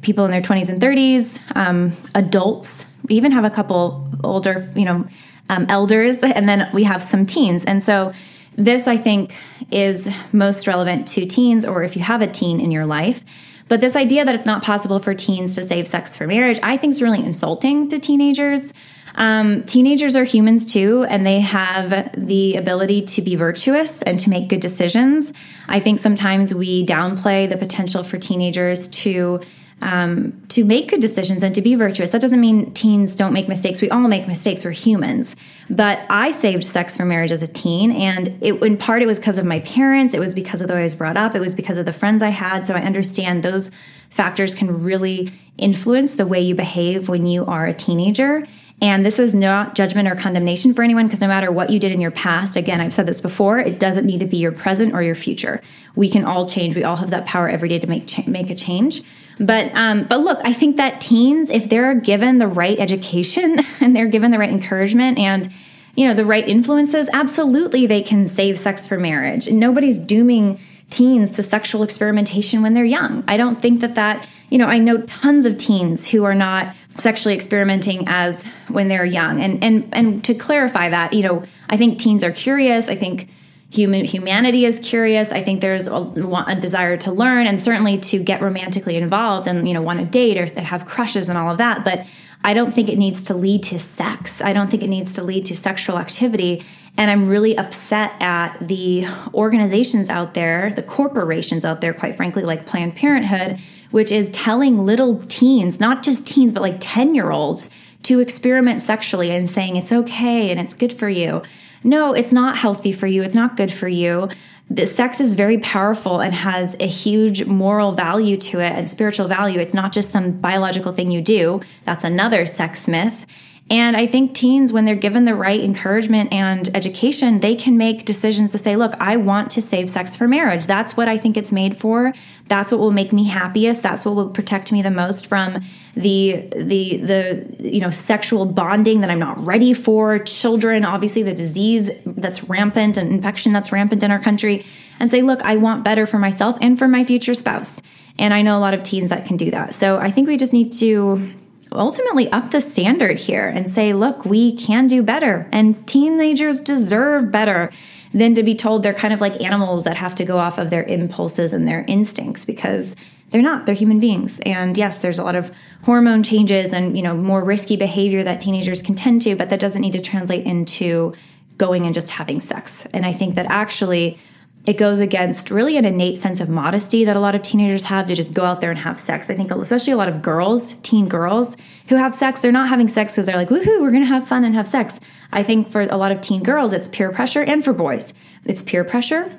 People 0.00 0.24
in 0.24 0.30
their 0.30 0.40
20s 0.40 0.70
and 0.70 0.80
30s, 0.80 1.40
um, 1.54 1.92
adults. 2.14 2.86
We 3.08 3.16
even 3.16 3.32
have 3.32 3.44
a 3.44 3.50
couple 3.50 4.10
older, 4.24 4.70
you 4.74 4.84
know, 4.84 5.06
um, 5.50 5.66
elders, 5.68 6.22
and 6.22 6.48
then 6.48 6.68
we 6.72 6.84
have 6.84 7.02
some 7.02 7.26
teens. 7.26 7.64
And 7.64 7.84
so 7.84 8.12
this, 8.56 8.88
I 8.88 8.96
think, 8.96 9.34
is 9.70 10.10
most 10.32 10.66
relevant 10.66 11.06
to 11.08 11.26
teens 11.26 11.64
or 11.64 11.82
if 11.82 11.96
you 11.96 12.02
have 12.02 12.22
a 12.22 12.26
teen 12.26 12.60
in 12.60 12.70
your 12.70 12.86
life. 12.86 13.22
But 13.68 13.80
this 13.80 13.96
idea 13.96 14.24
that 14.24 14.34
it's 14.34 14.46
not 14.46 14.62
possible 14.62 14.98
for 14.98 15.14
teens 15.14 15.54
to 15.56 15.66
save 15.66 15.86
sex 15.86 16.16
for 16.16 16.26
marriage, 16.26 16.58
I 16.62 16.76
think 16.76 16.92
is 16.92 17.02
really 17.02 17.24
insulting 17.24 17.90
to 17.90 17.98
teenagers. 17.98 18.72
Um, 19.14 19.64
teenagers 19.64 20.14
are 20.16 20.24
humans 20.24 20.64
too, 20.64 21.04
and 21.08 21.26
they 21.26 21.40
have 21.40 22.10
the 22.16 22.56
ability 22.56 23.02
to 23.02 23.22
be 23.22 23.34
virtuous 23.34 24.00
and 24.02 24.18
to 24.20 24.30
make 24.30 24.48
good 24.48 24.60
decisions. 24.60 25.32
I 25.66 25.80
think 25.80 25.98
sometimes 25.98 26.54
we 26.54 26.86
downplay 26.86 27.48
the 27.48 27.56
potential 27.56 28.04
for 28.04 28.16
teenagers 28.16 28.88
to 28.88 29.40
um, 29.80 30.42
to 30.48 30.64
make 30.64 30.90
good 30.90 31.00
decisions 31.00 31.42
and 31.42 31.54
to 31.54 31.62
be 31.62 31.74
virtuous. 31.74 32.10
That 32.10 32.20
doesn't 32.20 32.40
mean 32.40 32.72
teens 32.74 33.14
don't 33.14 33.32
make 33.32 33.48
mistakes. 33.48 33.80
We 33.80 33.90
all 33.90 34.08
make 34.08 34.26
mistakes. 34.26 34.64
We're 34.64 34.72
humans. 34.72 35.36
But 35.70 36.00
I 36.10 36.30
saved 36.30 36.64
sex 36.64 36.96
for 36.96 37.04
marriage 37.04 37.30
as 37.30 37.42
a 37.42 37.46
teen, 37.46 37.92
and 37.92 38.38
it, 38.40 38.54
in 38.62 38.76
part 38.76 39.02
it 39.02 39.06
was 39.06 39.18
because 39.18 39.38
of 39.38 39.44
my 39.44 39.60
parents. 39.60 40.14
It 40.14 40.20
was 40.20 40.34
because 40.34 40.62
of 40.62 40.68
the 40.68 40.74
way 40.74 40.80
I 40.80 40.84
was 40.84 40.94
brought 40.94 41.16
up. 41.16 41.34
It 41.34 41.40
was 41.40 41.54
because 41.54 41.78
of 41.78 41.86
the 41.86 41.92
friends 41.92 42.22
I 42.22 42.30
had. 42.30 42.66
So 42.66 42.74
I 42.74 42.80
understand 42.80 43.42
those 43.42 43.70
factors 44.10 44.54
can 44.54 44.82
really 44.82 45.32
influence 45.58 46.14
the 46.14 46.26
way 46.26 46.40
you 46.40 46.54
behave 46.54 47.08
when 47.08 47.26
you 47.26 47.44
are 47.44 47.66
a 47.66 47.74
teenager. 47.74 48.46
And 48.80 49.04
this 49.04 49.18
is 49.18 49.34
not 49.34 49.74
judgment 49.74 50.06
or 50.06 50.14
condemnation 50.14 50.72
for 50.72 50.82
anyone 50.82 51.06
because 51.06 51.20
no 51.20 51.26
matter 51.26 51.50
what 51.50 51.70
you 51.70 51.80
did 51.80 51.90
in 51.90 52.00
your 52.00 52.12
past, 52.12 52.54
again, 52.54 52.80
I've 52.80 52.92
said 52.92 53.06
this 53.06 53.20
before, 53.20 53.58
it 53.58 53.80
doesn't 53.80 54.06
need 54.06 54.20
to 54.20 54.26
be 54.26 54.36
your 54.36 54.52
present 54.52 54.94
or 54.94 55.02
your 55.02 55.16
future. 55.16 55.60
We 55.96 56.08
can 56.08 56.24
all 56.24 56.48
change. 56.48 56.76
We 56.76 56.84
all 56.84 56.96
have 56.96 57.10
that 57.10 57.26
power 57.26 57.48
every 57.48 57.68
day 57.68 57.80
to 57.80 57.86
make 57.88 58.06
cha- 58.06 58.22
make 58.28 58.50
a 58.50 58.54
change. 58.54 59.02
But 59.40 59.74
um, 59.74 60.04
but 60.04 60.20
look, 60.20 60.38
I 60.44 60.52
think 60.52 60.76
that 60.76 61.00
teens, 61.00 61.50
if 61.50 61.68
they're 61.68 61.94
given 61.94 62.38
the 62.38 62.46
right 62.46 62.78
education 62.78 63.60
and 63.80 63.96
they're 63.96 64.06
given 64.06 64.30
the 64.30 64.38
right 64.38 64.50
encouragement 64.50 65.18
and 65.18 65.52
you 65.96 66.06
know 66.06 66.14
the 66.14 66.24
right 66.24 66.46
influences, 66.48 67.10
absolutely 67.12 67.86
they 67.86 68.02
can 68.02 68.28
save 68.28 68.58
sex 68.58 68.86
for 68.86 68.96
marriage. 68.96 69.50
Nobody's 69.50 69.98
dooming 69.98 70.60
teens 70.90 71.32
to 71.32 71.42
sexual 71.42 71.82
experimentation 71.82 72.62
when 72.62 72.74
they're 72.74 72.84
young. 72.84 73.24
I 73.26 73.36
don't 73.36 73.56
think 73.56 73.80
that 73.80 73.96
that 73.96 74.28
you 74.50 74.58
know 74.58 74.66
I 74.66 74.78
know 74.78 75.02
tons 75.02 75.46
of 75.46 75.58
teens 75.58 76.08
who 76.08 76.22
are 76.22 76.34
not 76.34 76.74
sexually 76.98 77.34
experimenting 77.34 78.04
as 78.06 78.44
when 78.68 78.88
they're 78.88 79.04
young. 79.04 79.40
And 79.40 79.62
and 79.62 79.88
and 79.92 80.24
to 80.24 80.34
clarify 80.34 80.88
that, 80.88 81.12
you 81.12 81.22
know, 81.22 81.44
I 81.68 81.76
think 81.76 81.98
teens 81.98 82.24
are 82.24 82.32
curious. 82.32 82.88
I 82.88 82.96
think 82.96 83.28
human 83.70 84.04
humanity 84.04 84.64
is 84.64 84.80
curious. 84.80 85.30
I 85.30 85.42
think 85.42 85.60
there's 85.60 85.88
a, 85.88 85.96
a, 85.96 86.56
desire 86.58 86.96
to 86.96 87.12
learn 87.12 87.46
and 87.46 87.60
certainly 87.60 87.98
to 87.98 88.18
get 88.18 88.40
romantically 88.40 88.96
involved 88.96 89.46
and 89.46 89.68
you 89.68 89.74
know 89.74 89.82
want 89.82 90.00
to 90.00 90.06
date 90.06 90.38
or 90.38 90.60
have 90.60 90.86
crushes 90.86 91.28
and 91.28 91.36
all 91.36 91.50
of 91.50 91.58
that. 91.58 91.84
But 91.84 92.06
I 92.44 92.54
don't 92.54 92.72
think 92.72 92.88
it 92.88 92.98
needs 92.98 93.24
to 93.24 93.34
lead 93.34 93.62
to 93.64 93.78
sex. 93.78 94.40
I 94.40 94.52
don't 94.52 94.70
think 94.70 94.82
it 94.82 94.88
needs 94.88 95.14
to 95.14 95.22
lead 95.22 95.46
to 95.46 95.56
sexual 95.56 95.98
activity. 95.98 96.64
And 96.96 97.10
I'm 97.10 97.28
really 97.28 97.56
upset 97.56 98.12
at 98.20 98.56
the 98.60 99.06
organizations 99.34 100.08
out 100.08 100.34
there, 100.34 100.72
the 100.74 100.82
corporations 100.82 101.64
out 101.64 101.80
there, 101.80 101.92
quite 101.92 102.16
frankly, 102.16 102.42
like 102.42 102.66
Planned 102.66 102.96
Parenthood, 102.96 103.60
which 103.90 104.10
is 104.10 104.30
telling 104.30 104.84
little 104.84 105.22
teens, 105.28 105.80
not 105.80 106.02
just 106.02 106.26
teens, 106.26 106.52
but 106.52 106.62
like 106.62 106.78
10 106.80 107.14
year 107.14 107.30
olds, 107.30 107.70
to 108.04 108.20
experiment 108.20 108.82
sexually 108.82 109.30
and 109.30 109.50
saying 109.50 109.76
it's 109.76 109.92
okay 109.92 110.50
and 110.50 110.60
it's 110.60 110.74
good 110.74 110.92
for 110.92 111.08
you. 111.08 111.42
No, 111.84 112.12
it's 112.12 112.32
not 112.32 112.58
healthy 112.58 112.92
for 112.92 113.06
you. 113.06 113.22
It's 113.22 113.34
not 113.34 113.56
good 113.56 113.72
for 113.72 113.88
you. 113.88 114.28
The 114.70 114.86
sex 114.86 115.20
is 115.20 115.34
very 115.34 115.58
powerful 115.58 116.20
and 116.20 116.34
has 116.34 116.76
a 116.78 116.86
huge 116.86 117.46
moral 117.46 117.92
value 117.92 118.36
to 118.36 118.60
it 118.60 118.72
and 118.72 118.88
spiritual 118.88 119.26
value. 119.26 119.60
It's 119.60 119.74
not 119.74 119.92
just 119.92 120.10
some 120.10 120.32
biological 120.32 120.92
thing 120.92 121.10
you 121.10 121.22
do. 121.22 121.62
That's 121.84 122.04
another 122.04 122.44
sex 122.44 122.86
myth. 122.86 123.24
And 123.70 123.98
I 123.98 124.06
think 124.06 124.34
teens, 124.34 124.72
when 124.72 124.86
they're 124.86 124.94
given 124.94 125.26
the 125.26 125.34
right 125.34 125.60
encouragement 125.60 126.32
and 126.32 126.74
education, 126.74 127.40
they 127.40 127.54
can 127.54 127.76
make 127.76 128.06
decisions 128.06 128.52
to 128.52 128.58
say, 128.58 128.76
look, 128.76 128.94
I 128.98 129.16
want 129.16 129.50
to 129.52 129.62
save 129.62 129.90
sex 129.90 130.16
for 130.16 130.26
marriage. 130.26 130.66
That's 130.66 130.96
what 130.96 131.06
I 131.06 131.18
think 131.18 131.36
it's 131.36 131.52
made 131.52 131.76
for. 131.76 132.14
That's 132.46 132.72
what 132.72 132.80
will 132.80 132.92
make 132.92 133.12
me 133.12 133.24
happiest. 133.24 133.82
That's 133.82 134.06
what 134.06 134.14
will 134.14 134.30
protect 134.30 134.72
me 134.72 134.80
the 134.80 134.90
most 134.90 135.26
from 135.26 135.62
the 135.94 136.48
the 136.56 136.96
the 136.98 137.56
you 137.58 137.80
know 137.80 137.90
sexual 137.90 138.46
bonding 138.46 139.02
that 139.02 139.10
I'm 139.10 139.18
not 139.18 139.44
ready 139.44 139.74
for. 139.74 140.18
Children, 140.18 140.86
obviously 140.86 141.22
the 141.22 141.34
disease 141.34 141.90
that's 142.06 142.44
rampant 142.44 142.96
and 142.96 143.10
infection 143.10 143.52
that's 143.52 143.70
rampant 143.70 144.02
in 144.02 144.10
our 144.10 144.20
country. 144.20 144.64
And 145.00 145.10
say, 145.10 145.22
look, 145.22 145.40
I 145.42 145.56
want 145.56 145.84
better 145.84 146.06
for 146.06 146.18
myself 146.18 146.56
and 146.60 146.76
for 146.76 146.88
my 146.88 147.04
future 147.04 147.34
spouse. 147.34 147.80
And 148.18 148.34
I 148.34 148.42
know 148.42 148.58
a 148.58 148.60
lot 148.60 148.74
of 148.74 148.82
teens 148.82 149.10
that 149.10 149.26
can 149.26 149.36
do 149.36 149.50
that. 149.52 149.74
So 149.74 149.98
I 149.98 150.10
think 150.10 150.26
we 150.26 150.36
just 150.36 150.52
need 150.52 150.72
to 150.72 151.32
ultimately 151.72 152.30
up 152.30 152.50
the 152.50 152.60
standard 152.60 153.18
here 153.18 153.46
and 153.46 153.70
say, 153.70 153.92
look, 153.92 154.24
we 154.24 154.54
can 154.54 154.86
do 154.86 155.02
better. 155.02 155.48
And 155.52 155.86
teenagers 155.86 156.60
deserve 156.60 157.30
better 157.30 157.70
than 158.14 158.34
to 158.34 158.42
be 158.42 158.54
told 158.54 158.82
they're 158.82 158.94
kind 158.94 159.12
of 159.12 159.20
like 159.20 159.40
animals 159.40 159.84
that 159.84 159.96
have 159.96 160.14
to 160.16 160.24
go 160.24 160.38
off 160.38 160.58
of 160.58 160.70
their 160.70 160.84
impulses 160.84 161.52
and 161.52 161.68
their 161.68 161.84
instincts 161.86 162.44
because 162.44 162.96
they're 163.30 163.42
not 163.42 163.66
they're 163.66 163.74
human 163.74 164.00
beings 164.00 164.40
and 164.46 164.78
yes 164.78 165.02
there's 165.02 165.18
a 165.18 165.22
lot 165.22 165.36
of 165.36 165.50
hormone 165.84 166.22
changes 166.22 166.72
and 166.72 166.96
you 166.96 167.02
know 167.02 167.14
more 167.14 167.44
risky 167.44 167.76
behavior 167.76 168.24
that 168.24 168.40
teenagers 168.40 168.80
can 168.80 168.94
tend 168.94 169.20
to 169.20 169.36
but 169.36 169.50
that 169.50 169.60
doesn't 169.60 169.82
need 169.82 169.92
to 169.92 170.00
translate 170.00 170.46
into 170.46 171.12
going 171.58 171.84
and 171.84 171.94
just 171.94 172.08
having 172.08 172.40
sex 172.40 172.86
and 172.94 173.04
i 173.04 173.12
think 173.12 173.34
that 173.34 173.44
actually 173.50 174.18
it 174.66 174.76
goes 174.76 175.00
against 175.00 175.50
really 175.50 175.76
an 175.76 175.84
innate 175.84 176.18
sense 176.18 176.40
of 176.40 176.48
modesty 176.48 177.04
that 177.04 177.16
a 177.16 177.20
lot 177.20 177.34
of 177.34 177.42
teenagers 177.42 177.84
have 177.84 178.06
to 178.06 178.14
just 178.14 178.34
go 178.34 178.44
out 178.44 178.60
there 178.60 178.70
and 178.70 178.78
have 178.80 179.00
sex. 179.00 179.30
I 179.30 179.34
think, 179.34 179.50
especially 179.50 179.92
a 179.92 179.96
lot 179.96 180.08
of 180.08 180.20
girls, 180.20 180.74
teen 180.82 181.08
girls 181.08 181.56
who 181.88 181.96
have 181.96 182.14
sex, 182.14 182.40
they're 182.40 182.52
not 182.52 182.68
having 182.68 182.88
sex 182.88 183.12
because 183.12 183.26
they're 183.26 183.36
like, 183.36 183.48
woohoo, 183.48 183.80
we're 183.80 183.90
going 183.90 184.02
to 184.02 184.08
have 184.08 184.28
fun 184.28 184.44
and 184.44 184.54
have 184.54 184.68
sex. 184.68 185.00
I 185.32 185.42
think 185.42 185.70
for 185.70 185.82
a 185.82 185.96
lot 185.96 186.12
of 186.12 186.20
teen 186.20 186.42
girls, 186.42 186.72
it's 186.72 186.86
peer 186.88 187.10
pressure, 187.10 187.42
and 187.42 187.64
for 187.64 187.72
boys, 187.72 188.12
it's 188.44 188.62
peer 188.62 188.84
pressure. 188.84 189.32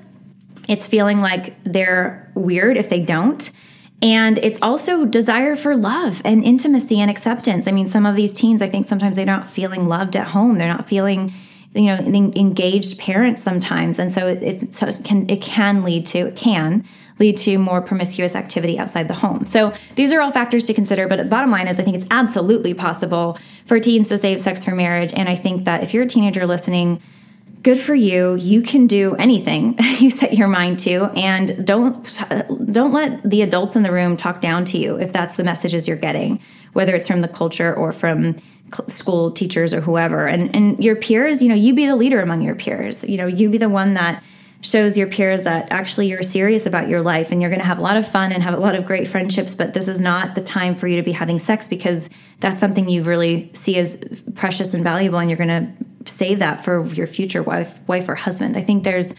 It's 0.67 0.87
feeling 0.87 1.19
like 1.19 1.55
they're 1.63 2.31
weird 2.35 2.77
if 2.77 2.89
they 2.89 2.99
don't. 2.99 3.51
And 4.01 4.37
it's 4.37 4.59
also 4.61 5.05
desire 5.05 5.55
for 5.55 5.75
love 5.75 6.21
and 6.23 6.43
intimacy 6.43 6.99
and 6.99 7.11
acceptance. 7.11 7.67
I 7.67 7.71
mean, 7.71 7.87
some 7.87 8.05
of 8.05 8.15
these 8.15 8.31
teens, 8.31 8.61
I 8.61 8.69
think 8.69 8.87
sometimes 8.87 9.17
they're 9.17 9.25
not 9.25 9.49
feeling 9.49 9.87
loved 9.87 10.15
at 10.15 10.27
home. 10.27 10.57
They're 10.57 10.69
not 10.69 10.87
feeling 10.87 11.33
you 11.73 11.83
know 11.83 11.97
engaged 11.97 12.99
parents 12.99 13.41
sometimes. 13.43 13.99
And 13.99 14.11
so 14.11 14.27
it, 14.27 14.73
so 14.73 14.87
it 14.87 15.03
can 15.03 15.29
it 15.29 15.41
can 15.41 15.83
lead 15.83 16.05
to 16.07 16.27
it 16.27 16.35
can 16.35 16.85
lead 17.19 17.37
to 17.37 17.57
more 17.57 17.81
promiscuous 17.81 18.35
activity 18.35 18.79
outside 18.79 19.07
the 19.07 19.13
home. 19.13 19.45
So 19.45 19.73
these 19.95 20.13
are 20.13 20.21
all 20.21 20.31
factors 20.31 20.65
to 20.67 20.73
consider 20.73 21.07
but 21.07 21.17
the 21.17 21.25
bottom 21.25 21.51
line 21.51 21.67
is 21.67 21.79
i 21.79 21.83
think 21.83 21.95
it's 21.95 22.07
absolutely 22.11 22.73
possible 22.73 23.37
for 23.65 23.79
teens 23.79 24.07
to 24.09 24.17
save 24.17 24.39
sex 24.39 24.63
for 24.63 24.73
marriage. 24.73 25.13
And 25.13 25.29
i 25.29 25.35
think 25.35 25.65
that 25.65 25.83
if 25.83 25.93
you're 25.93 26.03
a 26.03 26.07
teenager 26.07 26.45
listening 26.47 27.01
good 27.61 27.79
for 27.79 27.95
you. 27.95 28.35
You 28.35 28.61
can 28.61 28.87
do 28.87 29.15
anything 29.15 29.77
you 29.99 30.09
set 30.09 30.33
your 30.33 30.47
mind 30.47 30.79
to 30.79 31.05
and 31.15 31.65
don't 31.65 32.19
don't 32.71 32.93
let 32.93 33.27
the 33.29 33.41
adults 33.41 33.75
in 33.75 33.83
the 33.83 33.91
room 33.91 34.17
talk 34.17 34.41
down 34.41 34.65
to 34.65 34.77
you 34.77 34.97
if 34.97 35.11
that's 35.11 35.37
the 35.37 35.43
messages 35.43 35.87
you're 35.87 35.97
getting 35.97 36.39
whether 36.73 36.95
it's 36.95 37.07
from 37.07 37.21
the 37.21 37.27
culture 37.27 37.73
or 37.73 37.91
from 37.91 38.35
school 38.87 39.31
teachers 39.31 39.73
or 39.73 39.81
whoever. 39.81 40.27
And 40.27 40.55
and 40.55 40.83
your 40.83 40.95
peers 40.95 41.41
you 41.41 41.49
know 41.49 41.55
you 41.55 41.73
be 41.73 41.85
the 41.85 41.95
leader 41.95 42.21
among 42.21 42.41
your 42.41 42.55
peers. 42.55 43.03
You 43.03 43.17
know 43.17 43.27
you 43.27 43.49
be 43.49 43.57
the 43.57 43.69
one 43.69 43.95
that 43.95 44.23
shows 44.61 44.97
your 44.97 45.07
peers 45.07 45.43
that 45.43 45.71
actually 45.71 46.07
you're 46.07 46.21
serious 46.21 46.65
about 46.65 46.89
your 46.89 47.01
life 47.01 47.31
and 47.31 47.41
you're 47.41 47.49
going 47.49 47.61
to 47.61 47.65
have 47.65 47.79
a 47.79 47.81
lot 47.81 47.95
of 47.95 48.05
fun 48.05 48.33
and 48.33 48.43
have 48.43 48.53
a 48.53 48.57
lot 48.59 48.75
of 48.75 48.85
great 48.85 49.07
friendships 49.07 49.55
but 49.55 49.73
this 49.73 49.87
is 49.87 50.01
not 50.01 50.35
the 50.35 50.41
time 50.41 50.75
for 50.75 50.85
you 50.85 50.97
to 50.97 51.01
be 51.01 51.13
having 51.13 51.39
sex 51.39 51.69
because 51.69 52.09
that's 52.41 52.59
something 52.59 52.89
you 52.89 53.01
really 53.01 53.49
see 53.53 53.77
as 53.77 53.97
precious 54.35 54.73
and 54.73 54.83
valuable 54.83 55.17
and 55.17 55.29
you're 55.29 55.37
going 55.37 55.47
to 55.47 55.85
save 56.05 56.39
that 56.39 56.63
for 56.63 56.85
your 56.87 57.07
future 57.07 57.43
wife 57.43 57.79
wife 57.87 58.07
or 58.07 58.15
husband 58.15 58.57
i 58.57 58.61
think 58.61 58.83
there's 58.83 59.13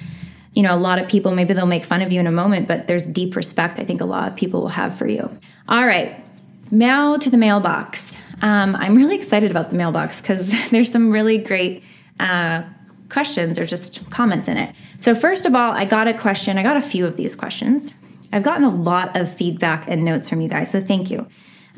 you 0.55 0.63
know 0.63 0.75
a 0.75 0.79
lot 0.79 0.99
of 0.99 1.09
people 1.09 1.33
maybe 1.33 1.55
they'll 1.55 1.67
make 1.67 1.85
fun 1.85 2.03
of 2.03 2.11
you 2.13 2.21
in 2.21 2.27
a 2.27 2.33
moment 2.33 2.67
but 2.67 2.89
there's 2.89 3.07
deep 3.07 3.37
respect 3.37 3.79
i 3.79 3.85
think 3.85 4.01
a 4.01 4.05
lot 4.05 4.29
of 4.29 4.37
people 4.37 4.61
will 4.61 4.69
have 4.69 4.97
for 4.97 5.07
you 5.07 5.31
all 5.69 5.85
right 5.85 6.25
now 6.71 7.17
to 7.17 7.31
the 7.31 7.37
mailbox 7.37 8.17
um, 8.43 8.75
I'm 8.77 8.97
really 8.97 9.17
excited 9.17 9.51
about 9.51 9.71
the 9.71 9.77
mailbox 9.77 10.21
because 10.21 10.53
there's 10.71 10.91
some 10.91 11.11
really 11.11 11.39
great 11.39 11.83
uh, 12.19 12.63
questions 13.09 13.59
or 13.59 13.67
just 13.67 14.09
comments 14.11 14.49
in 14.49 14.57
it. 14.57 14.75
So, 15.01 15.15
first 15.15 15.45
of 15.47 15.55
all, 15.55 15.73
I 15.73 15.85
got 15.85 16.09
a 16.09 16.15
question. 16.15 16.59
I 16.59 16.63
got 16.63 16.77
a 16.77 16.83
few 16.83 17.07
of 17.07 17.17
these 17.17 17.35
questions. 17.35 17.93
I've 18.33 18.43
gotten 18.43 18.65
a 18.65 18.75
lot 18.75 19.17
of 19.17 19.33
feedback 19.35 19.89
and 19.89 20.05
notes 20.05 20.29
from 20.29 20.41
you 20.41 20.49
guys, 20.49 20.71
so 20.71 20.81
thank 20.81 21.11
you. 21.11 21.27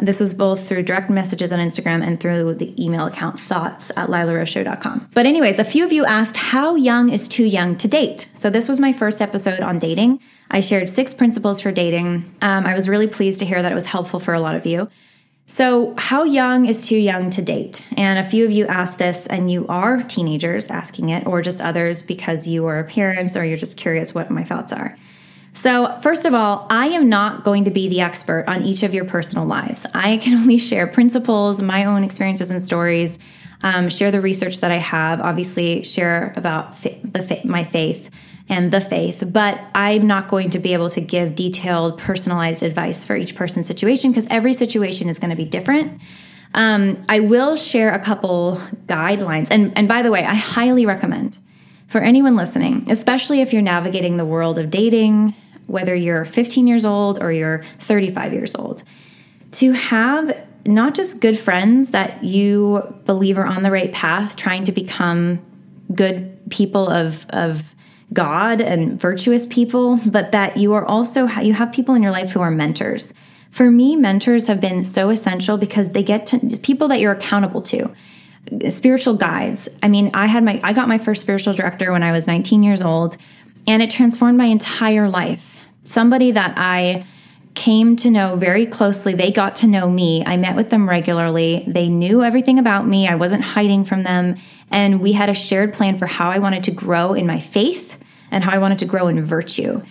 This 0.02 0.18
was 0.18 0.34
both 0.34 0.66
through 0.66 0.82
direct 0.82 1.10
messages 1.10 1.52
on 1.52 1.60
Instagram 1.60 2.04
and 2.04 2.18
through 2.18 2.54
the 2.54 2.74
email 2.84 3.06
account 3.06 3.38
thoughts 3.38 3.92
at 3.96 4.08
lilaroseshow.com. 4.08 5.10
But, 5.14 5.26
anyways, 5.26 5.60
a 5.60 5.64
few 5.64 5.84
of 5.84 5.92
you 5.92 6.04
asked 6.04 6.36
how 6.36 6.74
young 6.74 7.08
is 7.08 7.28
too 7.28 7.44
young 7.44 7.76
to 7.76 7.86
date. 7.86 8.28
So, 8.36 8.50
this 8.50 8.68
was 8.68 8.80
my 8.80 8.92
first 8.92 9.22
episode 9.22 9.60
on 9.60 9.78
dating. 9.78 10.18
I 10.50 10.58
shared 10.58 10.88
six 10.88 11.14
principles 11.14 11.60
for 11.60 11.70
dating. 11.70 12.24
Um, 12.42 12.66
I 12.66 12.74
was 12.74 12.88
really 12.88 13.06
pleased 13.06 13.38
to 13.38 13.44
hear 13.44 13.62
that 13.62 13.70
it 13.70 13.76
was 13.76 13.86
helpful 13.86 14.18
for 14.18 14.34
a 14.34 14.40
lot 14.40 14.56
of 14.56 14.66
you. 14.66 14.90
So, 15.46 15.94
how 15.96 16.24
young 16.24 16.66
is 16.66 16.88
too 16.88 16.96
young 16.96 17.30
to 17.30 17.40
date? 17.40 17.84
And 17.96 18.18
a 18.18 18.28
few 18.28 18.44
of 18.44 18.50
you 18.50 18.66
asked 18.66 18.98
this, 18.98 19.28
and 19.28 19.52
you 19.52 19.68
are 19.68 20.02
teenagers 20.02 20.68
asking 20.68 21.10
it, 21.10 21.28
or 21.28 21.42
just 21.42 21.60
others 21.60 22.02
because 22.02 22.48
you 22.48 22.66
are 22.66 22.82
parents 22.82 23.36
or 23.36 23.44
you're 23.44 23.56
just 23.56 23.76
curious 23.76 24.12
what 24.12 24.32
my 24.32 24.42
thoughts 24.42 24.72
are. 24.72 24.98
So, 25.54 25.98
first 26.00 26.24
of 26.24 26.34
all, 26.34 26.66
I 26.70 26.86
am 26.88 27.08
not 27.08 27.44
going 27.44 27.64
to 27.64 27.70
be 27.70 27.88
the 27.88 28.00
expert 28.00 28.44
on 28.48 28.64
each 28.64 28.82
of 28.82 28.94
your 28.94 29.04
personal 29.04 29.44
lives. 29.46 29.86
I 29.94 30.16
can 30.16 30.34
only 30.38 30.58
share 30.58 30.86
principles, 30.86 31.60
my 31.60 31.84
own 31.84 32.04
experiences 32.04 32.50
and 32.50 32.62
stories, 32.62 33.18
um, 33.62 33.88
share 33.88 34.10
the 34.10 34.20
research 34.20 34.60
that 34.60 34.72
I 34.72 34.78
have, 34.78 35.20
obviously, 35.20 35.82
share 35.82 36.32
about 36.36 36.76
fa- 36.76 36.96
the 37.04 37.22
fa- 37.22 37.40
my 37.44 37.64
faith 37.64 38.10
and 38.48 38.72
the 38.72 38.80
faith, 38.80 39.22
but 39.26 39.60
I'm 39.74 40.06
not 40.06 40.28
going 40.28 40.50
to 40.50 40.58
be 40.58 40.72
able 40.72 40.90
to 40.90 41.00
give 41.00 41.34
detailed, 41.34 41.98
personalized 41.98 42.62
advice 42.62 43.04
for 43.04 43.16
each 43.16 43.34
person's 43.34 43.66
situation 43.66 44.10
because 44.10 44.26
every 44.28 44.52
situation 44.52 45.08
is 45.08 45.18
going 45.18 45.30
to 45.30 45.36
be 45.36 45.44
different. 45.44 46.00
Um, 46.54 47.02
I 47.08 47.20
will 47.20 47.56
share 47.56 47.94
a 47.94 47.98
couple 47.98 48.60
guidelines. 48.86 49.48
And, 49.50 49.76
and 49.76 49.88
by 49.88 50.02
the 50.02 50.10
way, 50.10 50.24
I 50.24 50.34
highly 50.34 50.86
recommend 50.86 51.38
for 51.86 52.00
anyone 52.00 52.36
listening, 52.36 52.90
especially 52.90 53.40
if 53.40 53.52
you're 53.52 53.62
navigating 53.62 54.16
the 54.16 54.24
world 54.24 54.58
of 54.58 54.70
dating, 54.70 55.34
whether 55.72 55.94
you're 55.94 56.26
15 56.26 56.66
years 56.66 56.84
old 56.84 57.20
or 57.22 57.32
you're 57.32 57.64
35 57.78 58.34
years 58.34 58.54
old, 58.54 58.82
to 59.52 59.72
have 59.72 60.36
not 60.66 60.94
just 60.94 61.20
good 61.20 61.38
friends 61.38 61.90
that 61.90 62.22
you 62.22 62.94
believe 63.06 63.38
are 63.38 63.46
on 63.46 63.62
the 63.62 63.70
right 63.70 63.92
path, 63.92 64.36
trying 64.36 64.66
to 64.66 64.72
become 64.72 65.40
good 65.94 66.38
people 66.50 66.88
of, 66.88 67.26
of 67.30 67.74
God 68.12 68.60
and 68.60 69.00
virtuous 69.00 69.46
people, 69.46 69.98
but 70.06 70.32
that 70.32 70.58
you 70.58 70.74
are 70.74 70.84
also, 70.84 71.26
you 71.26 71.54
have 71.54 71.72
people 71.72 71.94
in 71.94 72.02
your 72.02 72.12
life 72.12 72.30
who 72.30 72.40
are 72.40 72.50
mentors. 72.50 73.14
For 73.50 73.70
me, 73.70 73.96
mentors 73.96 74.46
have 74.48 74.60
been 74.60 74.84
so 74.84 75.08
essential 75.08 75.56
because 75.56 75.90
they 75.90 76.02
get 76.02 76.26
to 76.26 76.38
people 76.58 76.88
that 76.88 77.00
you're 77.00 77.12
accountable 77.12 77.62
to. 77.62 77.90
Spiritual 78.68 79.14
guides. 79.14 79.68
I 79.82 79.88
mean, 79.88 80.10
I 80.12 80.26
had 80.26 80.44
my, 80.44 80.60
I 80.62 80.74
got 80.74 80.88
my 80.88 80.98
first 80.98 81.22
spiritual 81.22 81.54
director 81.54 81.92
when 81.92 82.02
I 82.02 82.12
was 82.12 82.26
19 82.26 82.62
years 82.62 82.82
old, 82.82 83.16
and 83.66 83.82
it 83.82 83.90
transformed 83.90 84.36
my 84.36 84.46
entire 84.46 85.08
life. 85.08 85.51
Somebody 85.84 86.30
that 86.32 86.54
I, 86.56 87.06
came 87.54 87.96
to 87.96 88.10
know 88.10 88.36
very 88.36 88.66
closely. 88.66 89.14
They 89.14 89.30
got 89.30 89.56
to 89.56 89.66
know 89.66 89.90
me. 89.90 90.24
I 90.24 90.36
met 90.36 90.56
with 90.56 90.70
them 90.70 90.88
regularly. 90.88 91.64
They 91.66 91.88
knew 91.88 92.24
everything 92.24 92.58
about 92.58 92.86
me. 92.86 93.06
I 93.06 93.14
wasn't 93.14 93.42
hiding 93.42 93.84
from 93.84 94.04
them. 94.04 94.36
And 94.70 95.00
we 95.00 95.12
had 95.12 95.28
a 95.28 95.34
shared 95.34 95.74
plan 95.74 95.98
for 95.98 96.06
how 96.06 96.30
I 96.30 96.38
wanted 96.38 96.64
to 96.64 96.70
grow 96.70 97.12
in 97.12 97.26
my 97.26 97.40
faith 97.40 97.98
and 98.30 98.42
how 98.42 98.52
I 98.52 98.58
wanted 98.58 98.78
to 98.78 98.86
grow 98.86 99.08
in 99.08 99.22
virtue. 99.22 99.82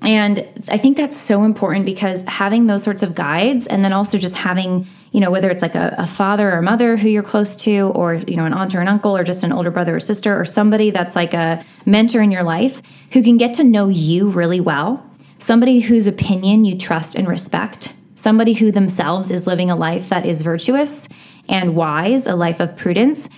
And 0.00 0.46
I 0.68 0.78
think 0.78 0.96
that's 0.96 1.16
so 1.16 1.42
important 1.42 1.84
because 1.84 2.22
having 2.22 2.68
those 2.68 2.84
sorts 2.84 3.02
of 3.02 3.16
guides 3.16 3.66
and 3.66 3.84
then 3.84 3.92
also 3.92 4.16
just 4.16 4.36
having, 4.36 4.86
you 5.10 5.18
know, 5.18 5.32
whether 5.32 5.50
it's 5.50 5.60
like 5.60 5.74
a, 5.74 5.96
a, 5.98 6.06
father 6.06 6.52
or 6.52 6.58
a 6.58 6.62
mother 6.62 6.96
who 6.96 7.08
you're 7.08 7.24
close 7.24 7.56
to, 7.56 7.90
or, 7.96 8.14
you 8.14 8.36
know, 8.36 8.44
an 8.44 8.52
aunt 8.52 8.76
or 8.76 8.80
an 8.80 8.86
uncle, 8.86 9.16
or 9.16 9.24
just 9.24 9.42
an 9.42 9.50
older 9.50 9.72
brother 9.72 9.96
or 9.96 10.00
sister, 10.00 10.38
or 10.38 10.44
somebody 10.44 10.90
that's 10.90 11.16
like 11.16 11.34
a 11.34 11.64
mentor 11.84 12.22
in 12.22 12.30
your 12.30 12.44
life 12.44 12.80
who 13.12 13.24
can 13.24 13.38
get 13.38 13.54
to 13.54 13.64
know 13.64 13.88
you 13.88 14.30
really 14.30 14.60
well, 14.60 15.04
somebody 15.48 15.80
whose 15.80 16.06
opinion 16.06 16.64
you 16.64 16.78
trust 16.78 17.16
and 17.16 17.26
respect, 17.26 17.94
somebody 18.14 18.52
who 18.52 18.70
themselves 18.70 19.30
is 19.30 19.46
living 19.46 19.70
a 19.70 19.74
life 19.76 20.10
that 20.10 20.24
is 20.24 20.42
virtuous 20.42 21.08
and 21.48 21.74
wise, 21.74 22.26
a 22.26 22.36
life 22.36 22.60
of 22.60 22.76
prudence 22.76 23.28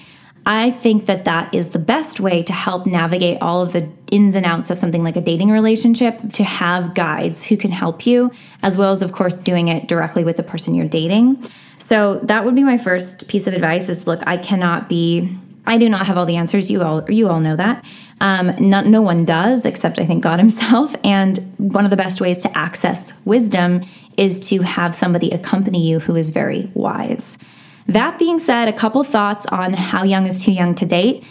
I 0.46 0.70
think 0.70 1.06
that 1.06 1.26
that 1.26 1.54
is 1.54 1.70
the 1.70 1.78
best 1.78 2.18
way 2.18 2.42
to 2.42 2.52
help 2.52 2.86
navigate 2.86 3.38
all 3.42 3.60
of 3.60 3.72
the 3.72 3.88
ins 4.10 4.34
and 4.34 4.46
outs 4.46 4.70
of 4.70 4.78
something 4.78 5.04
like 5.04 5.16
a 5.16 5.20
dating 5.20 5.50
relationship 5.50 6.18
to 6.32 6.44
have 6.44 6.94
guides 6.94 7.44
who 7.46 7.56
can 7.56 7.70
help 7.70 8.06
you, 8.06 8.32
as 8.62 8.78
well 8.78 8.92
as, 8.92 9.02
of 9.02 9.12
course, 9.12 9.38
doing 9.38 9.68
it 9.68 9.86
directly 9.86 10.24
with 10.24 10.36
the 10.36 10.42
person 10.42 10.74
you're 10.74 10.88
dating. 10.88 11.44
So 11.78 12.20
that 12.24 12.44
would 12.44 12.54
be 12.54 12.64
my 12.64 12.78
first 12.78 13.28
piece 13.28 13.46
of 13.46 13.54
advice 13.54 13.88
is 13.88 14.06
look, 14.06 14.26
I 14.26 14.38
cannot 14.38 14.88
be 14.88 15.28
I 15.66 15.78
do 15.78 15.88
not 15.88 16.06
have 16.06 16.16
all 16.16 16.26
the 16.26 16.36
answers. 16.36 16.70
You 16.70 16.82
all, 16.82 17.08
you 17.10 17.28
all 17.28 17.40
know 17.40 17.56
that. 17.56 17.84
Um, 18.20 18.54
not, 18.58 18.86
no 18.86 19.02
one 19.02 19.24
does, 19.24 19.64
except 19.64 19.98
I 19.98 20.04
think 20.04 20.22
God 20.22 20.38
Himself. 20.38 20.94
And 21.04 21.38
one 21.58 21.84
of 21.84 21.90
the 21.90 21.96
best 21.96 22.20
ways 22.20 22.38
to 22.38 22.58
access 22.58 23.12
wisdom 23.24 23.82
is 24.16 24.38
to 24.48 24.62
have 24.62 24.94
somebody 24.94 25.30
accompany 25.30 25.88
you 25.88 25.98
who 25.98 26.14
is 26.14 26.30
very 26.30 26.70
wise. 26.74 27.38
That 27.86 28.18
being 28.18 28.38
said, 28.38 28.68
a 28.68 28.72
couple 28.72 29.02
thoughts 29.02 29.46
on 29.46 29.72
how 29.72 30.04
young 30.04 30.26
is 30.26 30.44
too 30.44 30.52
young 30.52 30.74
to 30.76 30.86
date. 30.86 31.24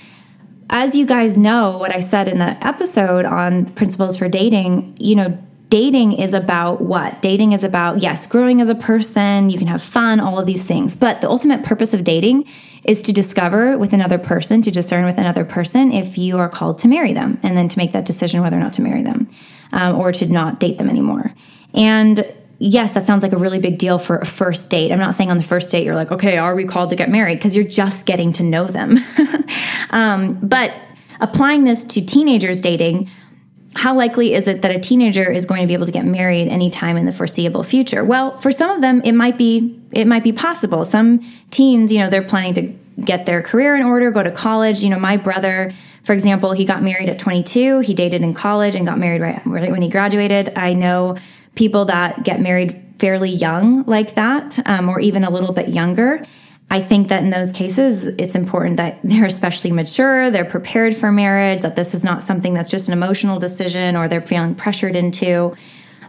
As 0.70 0.96
you 0.96 1.06
guys 1.06 1.38
know, 1.38 1.78
what 1.78 1.96
I 1.96 2.00
said 2.00 2.28
in 2.28 2.40
the 2.40 2.58
episode 2.66 3.26
on 3.26 3.66
principles 3.74 4.18
for 4.18 4.28
dating, 4.28 4.98
you 5.00 5.16
know, 5.16 5.38
dating 5.70 6.14
is 6.14 6.34
about 6.34 6.82
what? 6.82 7.22
Dating 7.22 7.54
is 7.54 7.64
about, 7.64 8.02
yes, 8.02 8.26
growing 8.26 8.60
as 8.60 8.70
a 8.70 8.76
person, 8.76 9.50
you 9.50 9.58
can 9.58 9.68
have 9.68 9.82
fun, 9.82 10.20
all 10.20 10.40
of 10.40 10.46
these 10.46 10.64
things. 10.64 10.96
But 10.96 11.22
the 11.22 11.30
ultimate 11.30 11.64
purpose 11.64 11.94
of 11.94 12.04
dating 12.04 12.46
is 12.84 13.02
to 13.04 13.14
discover 13.14 13.78
with 13.78 13.94
another 13.94 14.18
person, 14.18 14.62
to 14.62 14.72
discern 14.72 15.06
with 15.06 15.18
another 15.18 15.46
person 15.46 15.92
if 15.92 16.18
you 16.18 16.38
are 16.38 16.50
called 16.50 16.78
to 16.80 16.88
marry 16.88 17.14
them, 17.14 17.40
and 17.44 17.56
then 17.56 17.68
to 17.70 17.78
make 17.78 17.92
that 17.92 18.06
decision 18.06 18.42
whether 18.42 18.58
or 18.58 18.62
not 18.62 18.74
to 18.74 18.82
marry 18.82 19.04
them 19.04 19.30
um, 19.72 19.96
or 19.96 20.12
to 20.12 20.26
not 20.28 20.60
date 20.60 20.78
them 20.78 20.90
anymore. 20.90 21.34
And 21.74 22.26
yes, 22.60 22.94
that 22.94 23.06
sounds 23.06 23.24
like 23.24 23.34
a 23.34 23.38
really 23.38 23.60
big 23.60 23.78
deal 23.78 24.00
for 24.00 24.18
a 24.18 24.26
first 24.26 24.70
date. 24.70 24.92
I'm 24.92 25.00
not 25.00 25.16
saying 25.16 25.32
on 25.32 25.38
the 25.38 25.44
first 25.44 25.72
date 25.72 25.86
you're 25.86 25.96
like, 25.96 26.12
okay, 26.12 26.38
are 26.38 26.56
we 26.56 26.66
called 26.66 26.90
to 26.92 26.96
get 26.96 27.10
married? 27.10 27.38
Because 27.38 27.56
you're 27.56 27.66
just 27.66 28.06
getting 28.06 28.34
to 28.34 28.44
know 28.44 28.66
them. 28.66 28.98
um, 29.90 30.40
but 30.42 30.74
applying 31.20 31.64
this 31.64 31.84
to 31.84 32.06
teenagers 32.06 32.62
dating, 32.62 33.10
how 33.76 33.96
likely 33.96 34.34
is 34.34 34.48
it 34.48 34.62
that 34.64 34.72
a 34.72 34.80
teenager 34.80 35.30
is 35.30 35.46
going 35.46 35.62
to 35.62 35.68
be 35.68 35.74
able 35.74 35.86
to 35.86 35.92
get 35.92 36.06
married 36.06 36.48
anytime 36.48 36.98
in 36.98 37.06
the 37.06 37.12
foreseeable 37.12 37.64
future? 37.64 38.04
Well, 38.04 38.36
for 38.38 38.52
some 38.52 38.72
of 38.72 38.82
them, 38.82 39.02
it 39.04 39.14
might 39.14 39.38
be 39.38 39.80
it 39.92 40.08
might 40.08 40.24
be 40.24 40.32
possible. 40.32 40.86
Some 40.86 41.22
teens, 41.52 41.92
you 41.92 42.00
know, 42.00 42.10
they're 42.10 42.24
planning 42.24 42.54
to 42.56 43.02
get 43.04 43.26
their 43.26 43.42
career 43.42 43.76
in 43.76 43.84
order, 43.84 44.12
go 44.12 44.24
to 44.24 44.32
college. 44.32 44.84
You 44.84 44.90
know, 44.90 45.00
my 45.00 45.18
brother, 45.18 45.74
for 46.04 46.14
example, 46.14 46.52
he 46.52 46.66
got 46.66 46.84
married 46.84 47.10
at 47.10 47.20
22. 47.20 47.80
He 47.80 47.94
dated 47.94 48.22
in 48.22 48.34
college 48.34 48.76
and 48.76 48.86
got 48.86 48.98
married 48.98 49.22
right, 49.22 49.46
right 49.46 49.72
when 49.72 49.82
he 49.82 49.90
graduated. 49.90 50.54
I 50.56 50.74
know 50.74 51.18
people 51.56 51.86
that 51.86 52.24
get 52.24 52.42
married 52.42 52.84
fairly 53.00 53.30
young 53.30 53.84
like 53.86 54.16
that, 54.16 54.60
um, 54.68 54.90
or 54.90 55.00
even 55.00 55.24
a 55.24 55.30
little 55.30 55.54
bit 55.54 55.70
younger. 55.70 56.26
I 56.72 56.82
think 56.82 57.08
that 57.08 57.24
in 57.24 57.32
those 57.32 57.52
cases, 57.52 58.06
it's 58.06 58.36
important 58.36 58.78
that 58.78 59.00
they're 59.04 59.26
especially 59.26 59.72
mature, 59.72 60.30
they're 60.30 60.46
prepared 60.46 60.96
for 60.96 61.12
marriage, 61.12 61.62
that 61.62 61.76
this 61.76 61.94
is 61.94 62.04
not 62.04 62.24
something 62.24 62.54
that's 62.54 62.70
just 62.70 62.88
an 62.88 62.94
emotional 62.94 63.40
decision 63.40 63.96
or 63.96 64.08
they're 64.08 64.22
feeling 64.22 64.56
pressured 64.56 64.96
into. 64.96 65.56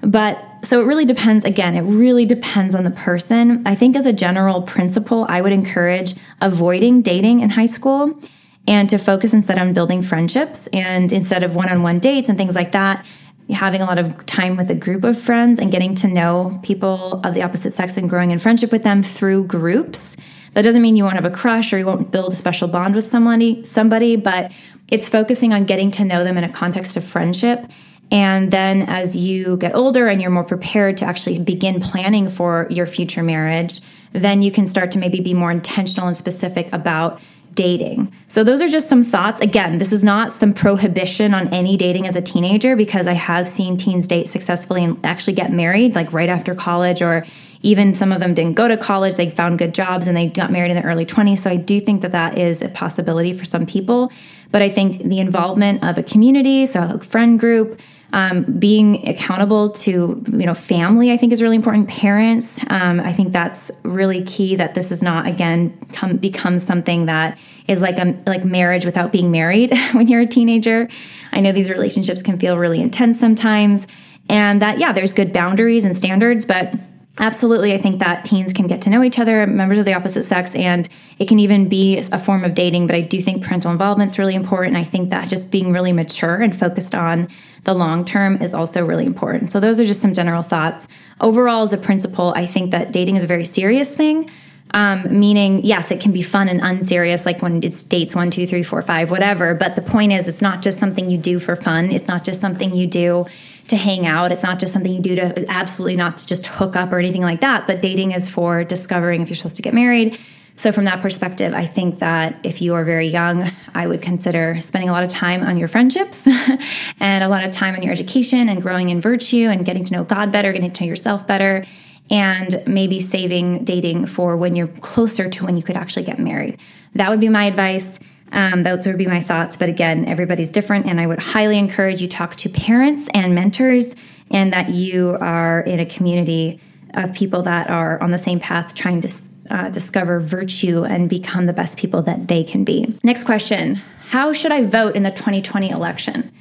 But 0.03 0.43
so 0.63 0.81
it 0.81 0.87
really 0.87 1.05
depends. 1.05 1.45
Again, 1.45 1.75
it 1.75 1.83
really 1.83 2.25
depends 2.25 2.75
on 2.75 2.85
the 2.85 2.91
person. 2.91 3.67
I 3.67 3.75
think 3.75 3.97
as 3.97 4.07
a 4.07 4.13
general 4.13 4.63
principle, 4.63 5.27
I 5.29 5.41
would 5.41 5.53
encourage 5.53 6.15
avoiding 6.41 7.03
dating 7.03 7.41
in 7.41 7.51
high 7.51 7.67
school 7.67 8.19
and 8.67 8.89
to 8.91 8.99
focus 8.99 9.33
instead 9.33 9.59
on 9.59 9.73
building 9.73 10.03
friendships 10.03 10.67
and 10.69 11.13
instead 11.13 11.43
of 11.43 11.55
one 11.55 11.69
on 11.69 11.83
one 11.83 11.99
dates 11.99 12.29
and 12.29 12.37
things 12.37 12.55
like 12.55 12.73
that, 12.73 13.05
having 13.51 13.81
a 13.81 13.85
lot 13.85 13.99
of 13.99 14.25
time 14.27 14.57
with 14.57 14.71
a 14.71 14.75
group 14.75 15.03
of 15.03 15.21
friends 15.21 15.59
and 15.59 15.73
getting 15.73 15.95
to 15.97 16.07
know 16.07 16.61
people 16.63 17.21
of 17.25 17.35
the 17.35 17.43
opposite 17.43 17.75
sex 17.75 17.97
and 17.97 18.09
growing 18.09 18.31
in 18.31 18.39
friendship 18.39 18.71
with 18.71 18.83
them 18.83 19.03
through 19.03 19.45
groups. 19.45 20.17
That 20.55 20.63
doesn't 20.63 20.83
mean 20.83 20.97
you 20.97 21.05
won't 21.05 21.17
have 21.17 21.25
a 21.25 21.31
crush 21.31 21.73
or 21.73 21.79
you 21.79 21.87
won't 21.87 22.11
build 22.11 22.33
a 22.33 22.37
special 22.37 22.69
bond 22.69 22.95
with 22.95 23.07
somebody, 23.07 23.65
somebody, 23.65 24.17
but 24.17 24.51
it's 24.89 25.09
focusing 25.09 25.53
on 25.53 25.65
getting 25.65 25.91
to 25.93 26.05
know 26.05 26.25
them 26.25 26.37
in 26.37 26.45
a 26.45 26.49
context 26.49 26.97
of 26.97 27.05
friendship. 27.05 27.65
And 28.11 28.51
then 28.51 28.83
as 28.83 29.17
you 29.17 29.57
get 29.57 29.75
older 29.75 30.09
and 30.09 30.21
you're 30.21 30.31
more 30.31 30.45
prepared 30.45 30.97
to 30.99 31.05
actually 31.05 31.39
begin 31.39 31.81
planning 31.81 32.29
for 32.29 32.67
your 32.69 32.87
future 32.87 33.23
marriage, 33.23 33.81
then 34.13 34.43
you 34.43 34.51
can 34.51 34.67
start 34.67 34.91
to 34.93 34.99
maybe 34.99 35.21
be 35.21 35.35
more 35.35 35.53
intentional 35.53 36.09
and 36.09 36.17
specific 36.17 36.73
about 36.73 37.21
dating. 37.55 38.13
So, 38.29 38.45
those 38.45 38.63
are 38.63 38.69
just 38.69 38.89
some 38.89 39.05
thoughts. 39.05 39.41
Again, 39.41 39.79
this 39.79 39.93
is 39.93 40.03
not 40.03 40.33
some 40.33 40.55
prohibition 40.55 41.35
on 41.35 41.49
any 41.49 41.77
dating 41.77 42.07
as 42.07 42.17
a 42.17 42.23
teenager 42.23 42.77
because 42.77 43.09
I 43.09 43.13
have 43.13 43.47
seen 43.47 43.77
teens 43.77 44.07
date 44.07 44.29
successfully 44.29 44.85
and 44.85 45.05
actually 45.05 45.35
get 45.35 45.53
married 45.53 45.95
like 45.95 46.13
right 46.13 46.29
after 46.29 46.55
college, 46.55 47.03
or 47.03 47.27
even 47.63 47.95
some 47.95 48.13
of 48.13 48.21
them 48.21 48.35
didn't 48.35 48.55
go 48.55 48.69
to 48.69 48.77
college. 48.77 49.17
They 49.17 49.31
found 49.31 49.59
good 49.59 49.75
jobs 49.75 50.09
and 50.09 50.17
they 50.17 50.29
got 50.29 50.51
married 50.51 50.71
in 50.71 50.77
their 50.77 50.91
early 50.91 51.07
20s. 51.07 51.43
So, 51.43 51.51
I 51.51 51.57
do 51.57 51.81
think 51.81 52.03
that 52.03 52.13
that 52.13 52.39
is 52.39 52.63
a 52.63 52.69
possibility 52.69 53.33
for 53.33 53.45
some 53.45 53.67
people. 53.67 54.11
But 54.51 54.63
I 54.63 54.69
think 54.69 55.03
the 55.03 55.19
involvement 55.19 55.85
of 55.85 55.99
a 55.99 56.03
community, 56.03 56.67
so 56.67 56.95
a 56.95 56.99
friend 57.01 57.39
group, 57.39 57.81
um, 58.13 58.43
being 58.43 59.07
accountable 59.09 59.71
to 59.71 60.23
you 60.27 60.47
know 60.47 60.55
family, 60.55 61.13
I 61.13 61.17
think 61.17 61.33
is 61.33 61.43
really 61.43 61.57
important. 61.57 61.89
Parents, 61.89 62.61
um, 62.69 63.01
I 63.01 63.13
think 63.13 63.33
that's 63.33 63.71
really 63.85 64.23
key. 64.23 64.57
That 64.57 64.75
this 64.75 64.91
is 64.91 65.03
not 65.03 65.27
again 65.27 65.79
come 65.93 66.17
becomes 66.17 66.65
something 66.65 67.07
that 67.07 67.39
is 67.69 67.81
like 67.81 67.99
a 67.99 68.17
like 68.27 68.45
marriage 68.45 68.85
without 68.85 69.13
being 69.13 69.31
married 69.31 69.73
when 69.93 70.09
you're 70.09 70.23
a 70.23 70.27
teenager. 70.27 70.89
I 71.33 71.41
know 71.41 71.53
these 71.53 71.71
relationships 71.71 72.23
can 72.23 72.39
feel 72.39 72.59
really 72.59 72.81
intense 72.81 73.21
sometimes, 73.21 73.87
and 74.29 74.61
that 74.61 74.79
yeah, 74.79 74.93
there's 74.93 75.13
good 75.13 75.33
boundaries 75.33 75.85
and 75.85 75.95
standards, 75.95 76.45
but 76.45 76.75
Absolutely. 77.21 77.75
I 77.75 77.79
think 77.79 77.99
that 77.99 78.25
teens 78.25 78.55
can 78.55 78.67
get 78.67 78.81
to 78.83 78.91
know 78.91 79.05
each 79.05 79.19
other, 79.19 79.47
members 79.47 79.77
of 79.77 79.85
the 79.85 79.93
opposite 79.93 80.25
sex, 80.25 80.55
and 80.55 80.89
it 81.19 81.29
can 81.29 81.39
even 81.39 81.69
be 81.69 81.99
a 81.99 82.19
form 82.19 82.45
of 82.45 82.55
dating. 82.55 82.87
But 82.87 82.97
I 82.97 83.03
do 83.03 83.21
think 83.21 83.45
parental 83.45 83.71
involvement 83.71 84.11
is 84.11 84.19
really 84.19 84.35
important. 84.35 84.79
I 84.79 84.85
think 84.85 85.11
that 85.11 85.29
just 85.29 85.51
being 85.51 85.71
really 85.71 85.93
mature 85.93 86.37
and 86.37 86.59
focused 86.59 86.95
on 86.95 87.29
the 87.65 87.75
long 87.75 88.07
term 88.07 88.41
is 88.41 88.55
also 88.55 88.87
really 88.87 89.05
important. 89.05 89.53
So, 89.53 89.61
those 89.61 89.79
are 89.79 89.85
just 89.85 90.01
some 90.01 90.15
general 90.15 90.43
thoughts. 90.43 90.89
Overall, 91.21 91.63
as 91.63 91.75
a 91.75 91.77
principle, 91.77 92.33
I 92.35 92.47
think 92.47 92.71
that 92.71 92.91
dating 92.91 93.17
is 93.17 93.25
a 93.25 93.27
very 93.27 93.45
serious 93.45 93.95
thing. 93.95 94.31
Um, 94.73 95.21
meaning, 95.21 95.63
yes, 95.63 95.91
it 95.91 96.01
can 96.01 96.13
be 96.13 96.23
fun 96.23 96.49
and 96.49 96.63
unserious, 96.63 97.27
like 97.27 97.43
when 97.43 97.63
it's 97.63 97.83
dates 97.83 98.15
one, 98.15 98.31
two, 98.31 98.47
three, 98.47 98.63
four, 98.63 98.81
five, 98.81 99.11
whatever. 99.11 99.53
But 99.53 99.75
the 99.75 99.83
point 99.83 100.13
is, 100.13 100.27
it's 100.27 100.41
not 100.41 100.63
just 100.63 100.79
something 100.79 101.11
you 101.11 101.19
do 101.19 101.39
for 101.39 101.55
fun. 101.55 101.91
It's 101.91 102.09
not 102.09 102.25
just 102.25 102.41
something 102.41 102.75
you 102.75 102.87
do 102.87 103.27
to 103.71 103.77
hang 103.77 104.01
mm-hmm. 104.01 104.15
out. 104.15 104.33
It's 104.33 104.43
not 104.43 104.59
just 104.59 104.73
something 104.73 104.93
you 104.93 105.01
do 105.01 105.15
to 105.17 105.47
absolutely 105.49 105.97
not 105.97 106.19
to 106.19 106.27
just 106.27 106.47
hook 106.47 106.77
up 106.77 106.93
or 106.93 106.99
anything 106.99 107.23
like 107.23 107.41
that, 107.41 107.67
but 107.67 107.81
dating 107.81 108.13
is 108.13 108.29
for 108.29 108.63
discovering 108.65 109.23
if 109.23 109.29
you're 109.29 109.37
supposed 109.37 109.57
to 109.57 109.63
get 109.63 109.75
married. 109.75 110.19
So, 110.57 110.73
from 110.73 110.85
that 110.85 111.01
perspective, 111.01 111.55
I 111.55 111.65
think 111.65 112.01
that 112.01 112.39
if 112.43 112.61
you 112.61 112.75
are 112.75 112.85
very 112.85 113.09
young, 113.09 113.51
I 113.75 113.87
would 113.87 114.03
consider 114.03 114.61
spending 114.61 114.91
a 114.91 114.93
lot 114.93 115.05
of 115.05 115.09
time 115.09 115.43
on 115.43 115.57
your 115.57 115.69
friendships 115.69 116.27
and 117.01 117.25
a 117.25 117.29
lot 117.29 117.45
of 117.45 117.51
time 117.51 117.75
on 117.75 117.83
your 117.83 117.93
education 117.93 118.51
and 118.51 118.61
growing 118.61 118.91
in 118.91 119.01
virtue 119.01 119.49
and 119.49 119.65
getting 119.65 119.87
to 119.87 119.93
know 119.95 120.05
God 120.05 120.31
better, 120.31 120.53
getting 120.53 120.71
to 120.71 120.85
know 120.85 120.89
yourself 120.89 121.27
better, 121.27 121.65
and 122.11 122.63
maybe 122.67 123.01
saving 123.01 123.65
dating 123.65 124.05
for 124.05 124.37
when 124.37 124.55
you're 124.55 124.69
closer 124.69 125.31
to 125.31 125.45
when 125.47 125.57
you 125.57 125.63
could 125.63 125.77
actually 125.77 126.03
get 126.03 126.19
married. 126.19 126.59
That 126.95 127.09
would 127.09 127.21
be 127.21 127.31
my 127.31 127.45
advice. 127.45 127.99
Um, 128.33 128.63
those 128.63 128.87
would 128.87 128.99
be 128.99 129.07
my 129.07 129.21
thoughts. 129.21 129.57
But 129.57 129.69
again, 129.69 130.07
everybody's 130.07 130.51
different. 130.51 130.87
And 130.87 131.01
I 131.01 131.07
would 131.07 131.19
highly 131.19 131.59
encourage 131.59 132.01
you 132.01 132.09
talk 132.09 132.37
to 132.37 132.49
parents 132.49 133.09
and 133.13 133.35
mentors 133.35 133.95
and 134.31 134.53
that 134.53 134.71
you 134.71 135.17
are 135.21 135.61
in 135.61 135.81
a 135.81 135.87
community 135.87 136.61
of 136.95 137.13
people 137.13 137.43
that 137.43 137.71
are 137.71 138.01
on 138.03 138.11
the 138.11 138.19
same 138.19 138.41
path 138.41 138.75
trying 138.75 139.01
to 139.03 139.09
uh, 139.51 139.69
discover 139.71 140.21
virtue 140.21 140.85
and 140.85 141.09
become 141.09 141.47
the 141.47 141.53
best 141.53 141.77
people 141.77 142.03
that 142.03 142.29
they 142.29 142.45
can 142.45 142.65
be. 142.65 142.99
Next 143.03 143.25
question 143.25 143.77
How 144.11 144.33
should 144.33 144.53
I 144.53 144.65
vote 144.65 144.97
in 144.97 145.03
the 145.03 145.11
2020 145.11 145.71
election? 145.71 146.33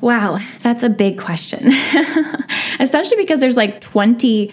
Wow, 0.00 0.38
that's 0.62 0.82
a 0.82 0.88
big 0.88 1.18
question, 1.18 1.70
especially 2.80 3.18
because 3.18 3.38
there's 3.38 3.56
like 3.56 3.80
20 3.80 4.52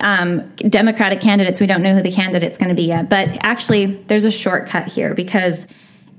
um, 0.00 0.48
Democratic 0.56 1.20
candidates. 1.20 1.60
We 1.60 1.66
don't 1.66 1.82
know 1.82 1.94
who 1.94 2.02
the 2.02 2.10
candidate's 2.10 2.58
going 2.58 2.70
to 2.70 2.74
be 2.74 2.84
yet. 2.84 3.08
But 3.08 3.28
actually, 3.42 3.86
there's 3.86 4.24
a 4.24 4.32
shortcut 4.32 4.88
here 4.88 5.14
because 5.14 5.68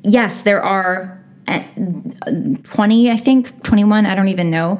yes, 0.03 0.43
there 0.43 0.63
are 0.63 1.23
uh, 1.47 1.63
20, 2.63 3.11
I 3.11 3.17
think, 3.17 3.63
21, 3.63 4.05
I 4.05 4.15
don't 4.15 4.27
even 4.27 4.49
know, 4.49 4.79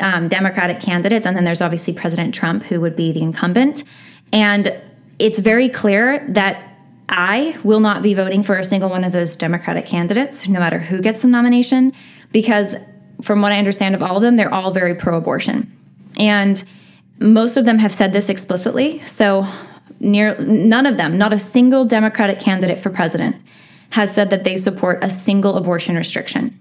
um, 0.00 0.28
Democratic 0.28 0.80
candidates. 0.80 1.26
And 1.26 1.36
then 1.36 1.44
there's 1.44 1.60
obviously 1.60 1.92
President 1.92 2.34
Trump, 2.34 2.64
who 2.64 2.80
would 2.80 2.96
be 2.96 3.12
the 3.12 3.22
incumbent. 3.22 3.84
And 4.32 4.80
it's 5.18 5.38
very 5.38 5.68
clear 5.68 6.26
that 6.28 6.62
I 7.08 7.56
will 7.62 7.80
not 7.80 8.02
be 8.02 8.14
voting 8.14 8.42
for 8.42 8.56
a 8.56 8.64
single 8.64 8.90
one 8.90 9.04
of 9.04 9.12
those 9.12 9.36
Democratic 9.36 9.86
candidates, 9.86 10.48
no 10.48 10.58
matter 10.58 10.78
who 10.78 11.00
gets 11.00 11.22
the 11.22 11.28
nomination, 11.28 11.92
because 12.32 12.74
from 13.22 13.40
what 13.42 13.52
I 13.52 13.58
understand 13.58 13.94
of 13.94 14.02
all 14.02 14.16
of 14.16 14.22
them, 14.22 14.36
they're 14.36 14.52
all 14.52 14.72
very 14.72 14.94
pro 14.94 15.16
abortion. 15.16 15.72
And 16.18 16.62
most 17.18 17.56
of 17.56 17.64
them 17.64 17.78
have 17.78 17.92
said 17.92 18.12
this 18.12 18.28
explicitly. 18.28 19.00
So, 19.06 19.46
near 20.00 20.38
none 20.40 20.84
of 20.84 20.96
them, 20.96 21.16
not 21.16 21.32
a 21.32 21.38
single 21.38 21.84
Democratic 21.84 22.40
candidate 22.40 22.78
for 22.78 22.90
president, 22.90 23.36
has 23.90 24.14
said 24.14 24.30
that 24.30 24.44
they 24.44 24.56
support 24.56 25.02
a 25.02 25.10
single 25.10 25.56
abortion 25.56 25.96
restriction. 25.96 26.58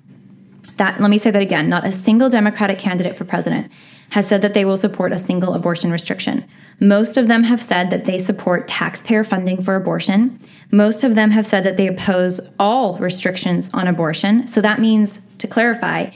That 0.78 1.00
let 1.00 1.10
me 1.10 1.18
say 1.18 1.32
that 1.32 1.42
again, 1.42 1.70
not 1.70 1.86
a 1.86 1.92
single 1.92 2.30
Democratic 2.30 2.80
candidate 2.80 3.18
for 3.18 3.26
president 3.26 3.72
has 4.10 4.28
said 4.28 4.42
that 4.42 4.54
they 4.54 4.66
will 4.66 4.78
support 4.78 5.12
a 5.12 5.18
single 5.18 5.54
abortion 5.54 5.92
restriction. 5.92 6.46
Most 6.80 7.18
of 7.18 7.28
them 7.28 7.44
have 7.44 7.62
said 7.62 7.90
that 7.90 8.06
they 8.06 8.20
support 8.20 8.68
taxpayer 8.68 9.24
funding 9.24 9.62
for 9.64 9.76
abortion. 9.76 10.40
Most 10.72 11.04
of 11.04 11.16
them 11.16 11.32
have 11.32 11.48
said 11.48 11.64
that 11.64 11.78
they 11.78 11.88
oppose 11.88 12.40
all 12.60 12.98
restrictions 12.98 13.70
on 13.74 13.88
abortion. 13.88 14.48
So 14.48 14.62
that 14.62 14.80
means, 14.80 15.22
to 15.40 15.48
clarify, 15.48 16.12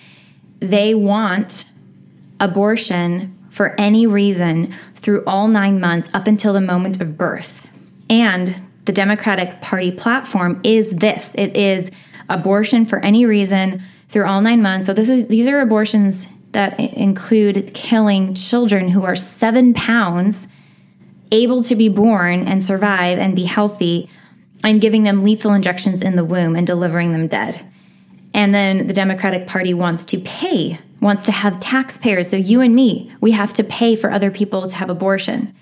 they 0.60 0.94
want 0.94 1.66
abortion 2.40 3.36
for 3.50 3.80
any 3.80 4.06
reason 4.06 4.76
through 4.96 5.24
all 5.26 5.48
nine 5.48 5.80
months 5.80 6.10
up 6.14 6.28
until 6.28 6.54
the 6.54 6.62
moment 6.62 7.02
of 7.02 7.18
birth. 7.18 7.66
And 8.10 8.56
the 8.90 8.94
Democratic 8.94 9.62
Party 9.62 9.92
platform 9.92 10.60
is 10.64 10.90
this 10.96 11.32
it 11.36 11.56
is 11.56 11.92
abortion 12.28 12.88
for 12.88 12.98
any 13.02 13.24
reason 13.24 13.84
through 14.08 14.26
all 14.26 14.42
nine 14.42 14.64
months. 14.64 14.88
So 14.88 14.94
this 14.94 15.12
is 15.12 15.28
these 15.28 15.48
are 15.48 15.60
abortions 15.60 16.28
that 16.54 16.80
include 16.80 17.76
killing 17.76 18.34
children 18.34 18.90
who 18.90 19.04
are 19.04 19.16
seven 19.16 19.76
pounds, 19.76 20.48
able 21.32 21.62
to 21.66 21.76
be 21.76 21.88
born 21.88 22.48
and 22.48 22.64
survive 22.64 23.20
and 23.20 23.36
be 23.36 23.44
healthy, 23.44 24.10
and 24.64 24.82
giving 24.82 25.04
them 25.04 25.22
lethal 25.22 25.54
injections 25.54 26.02
in 26.02 26.16
the 26.16 26.26
womb 26.26 26.56
and 26.56 26.66
delivering 26.66 27.12
them 27.12 27.28
dead. 27.28 27.64
And 28.34 28.56
then 28.56 28.88
the 28.88 28.94
Democratic 28.96 29.46
Party 29.46 29.76
wants 29.76 30.04
to 30.06 30.18
pay, 30.18 30.80
wants 31.00 31.26
to 31.26 31.32
have 31.32 31.60
taxpayers. 31.60 32.28
So 32.28 32.38
you 32.38 32.62
and 32.62 32.74
me, 32.74 33.14
we 33.22 33.34
have 33.34 33.54
to 33.54 33.64
pay 33.64 33.96
for 33.96 34.10
other 34.10 34.32
people 34.32 34.68
to 34.68 34.76
have 34.78 34.90
abortion. 34.90 35.54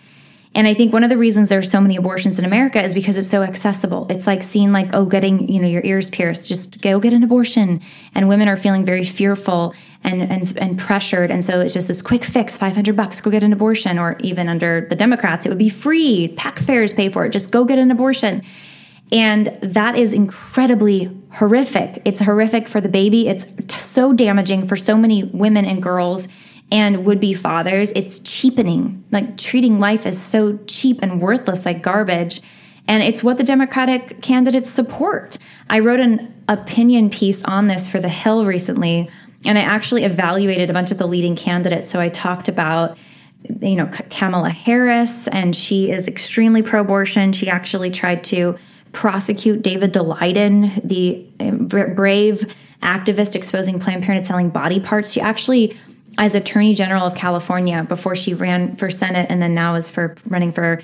And 0.57 0.67
I 0.67 0.73
think 0.73 0.91
one 0.91 1.03
of 1.03 1.11
the 1.11 1.19
reasons 1.19 1.49
there's 1.49 1.69
so 1.69 1.79
many 1.79 1.97
abortions 1.97 2.39
in 2.39 2.43
America 2.43 2.81
is 2.81 2.91
because 2.91 3.15
it's 3.15 3.29
so 3.29 3.43
accessible. 3.43 4.07
It's 4.09 4.25
like 4.25 4.41
seeing 4.41 4.71
like, 4.71 4.89
oh, 4.95 5.05
getting, 5.05 5.47
you 5.47 5.61
know, 5.61 5.67
your 5.67 5.83
ears 5.85 6.09
pierced, 6.09 6.47
just 6.47 6.81
go 6.81 6.99
get 6.99 7.13
an 7.13 7.21
abortion. 7.21 7.79
And 8.15 8.27
women 8.27 8.47
are 8.47 8.57
feeling 8.57 8.83
very 8.83 9.03
fearful 9.03 9.75
and, 10.03 10.23
and, 10.23 10.57
and 10.57 10.79
pressured. 10.79 11.29
And 11.29 11.45
so 11.45 11.61
it's 11.61 11.75
just 11.75 11.87
this 11.87 12.01
quick 12.01 12.23
fix, 12.23 12.57
500 12.57 12.95
bucks, 12.95 13.21
go 13.21 13.29
get 13.29 13.43
an 13.43 13.53
abortion. 13.53 13.99
Or 13.99 14.17
even 14.21 14.49
under 14.49 14.87
the 14.89 14.95
Democrats, 14.95 15.45
it 15.45 15.49
would 15.49 15.59
be 15.59 15.69
free. 15.69 16.29
Taxpayers 16.29 16.91
pay 16.91 17.09
for 17.09 17.23
it. 17.23 17.29
Just 17.29 17.51
go 17.51 17.63
get 17.63 17.77
an 17.77 17.91
abortion. 17.91 18.41
And 19.11 19.55
that 19.61 19.95
is 19.95 20.11
incredibly 20.11 21.15
horrific. 21.33 22.01
It's 22.03 22.19
horrific 22.19 22.67
for 22.67 22.81
the 22.81 22.89
baby. 22.89 23.27
It's 23.27 23.45
so 23.79 24.11
damaging 24.11 24.67
for 24.67 24.75
so 24.75 24.97
many 24.97 25.23
women 25.23 25.65
and 25.65 25.83
girls 25.83 26.27
and 26.71 27.05
would 27.05 27.19
be 27.19 27.33
fathers. 27.33 27.91
It's 27.95 28.19
cheapening, 28.19 29.03
like 29.11 29.37
treating 29.37 29.79
life 29.79 30.05
as 30.05 30.21
so 30.21 30.57
cheap 30.67 30.99
and 31.01 31.21
worthless, 31.21 31.65
like 31.65 31.81
garbage. 31.81 32.41
And 32.87 33.03
it's 33.03 33.23
what 33.23 33.37
the 33.37 33.43
Democratic 33.43 34.21
candidates 34.21 34.69
support. 34.69 35.37
I 35.69 35.79
wrote 35.79 35.99
an 35.99 36.33
opinion 36.47 37.09
piece 37.09 37.43
on 37.43 37.67
this 37.67 37.89
for 37.89 37.99
The 37.99 38.09
Hill 38.09 38.45
recently, 38.45 39.09
and 39.45 39.57
I 39.57 39.61
actually 39.61 40.03
evaluated 40.03 40.69
a 40.69 40.73
bunch 40.73 40.91
of 40.91 40.97
the 40.97 41.07
leading 41.07 41.35
candidates. 41.35 41.91
So 41.91 41.99
I 41.99 42.09
talked 42.09 42.47
about 42.47 42.97
you 43.61 43.75
know 43.75 43.89
Kamala 44.09 44.49
Harris 44.49 45.27
and 45.27 45.55
she 45.55 45.91
is 45.91 46.07
extremely 46.07 46.61
pro 46.61 46.81
abortion. 46.81 47.33
She 47.33 47.49
actually 47.49 47.91
tried 47.91 48.23
to 48.25 48.57
prosecute 48.93 49.61
David 49.61 49.93
Daleiden, 49.93 50.81
the 50.83 51.25
um, 51.39 51.67
brave 51.67 52.51
activist 52.81 53.35
exposing 53.35 53.79
Planned 53.79 54.03
Parenthood 54.03 54.27
selling 54.27 54.49
body 54.49 54.79
parts. 54.79 55.11
She 55.11 55.21
actually 55.21 55.77
as 56.17 56.35
Attorney 56.35 56.73
General 56.73 57.05
of 57.05 57.15
California 57.15 57.85
before 57.87 58.15
she 58.15 58.33
ran 58.33 58.75
for 58.75 58.89
Senate 58.89 59.27
and 59.29 59.41
then 59.41 59.53
now 59.53 59.75
is 59.75 59.91
for 59.91 60.15
running 60.27 60.51
for 60.51 60.81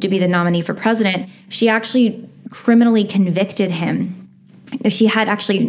to 0.00 0.08
be 0.08 0.18
the 0.18 0.28
nominee 0.28 0.62
for 0.62 0.74
president, 0.74 1.28
she 1.48 1.68
actually 1.68 2.28
criminally 2.50 3.04
convicted 3.04 3.70
him. 3.70 4.28
She 4.88 5.06
had 5.06 5.28
actually, 5.28 5.68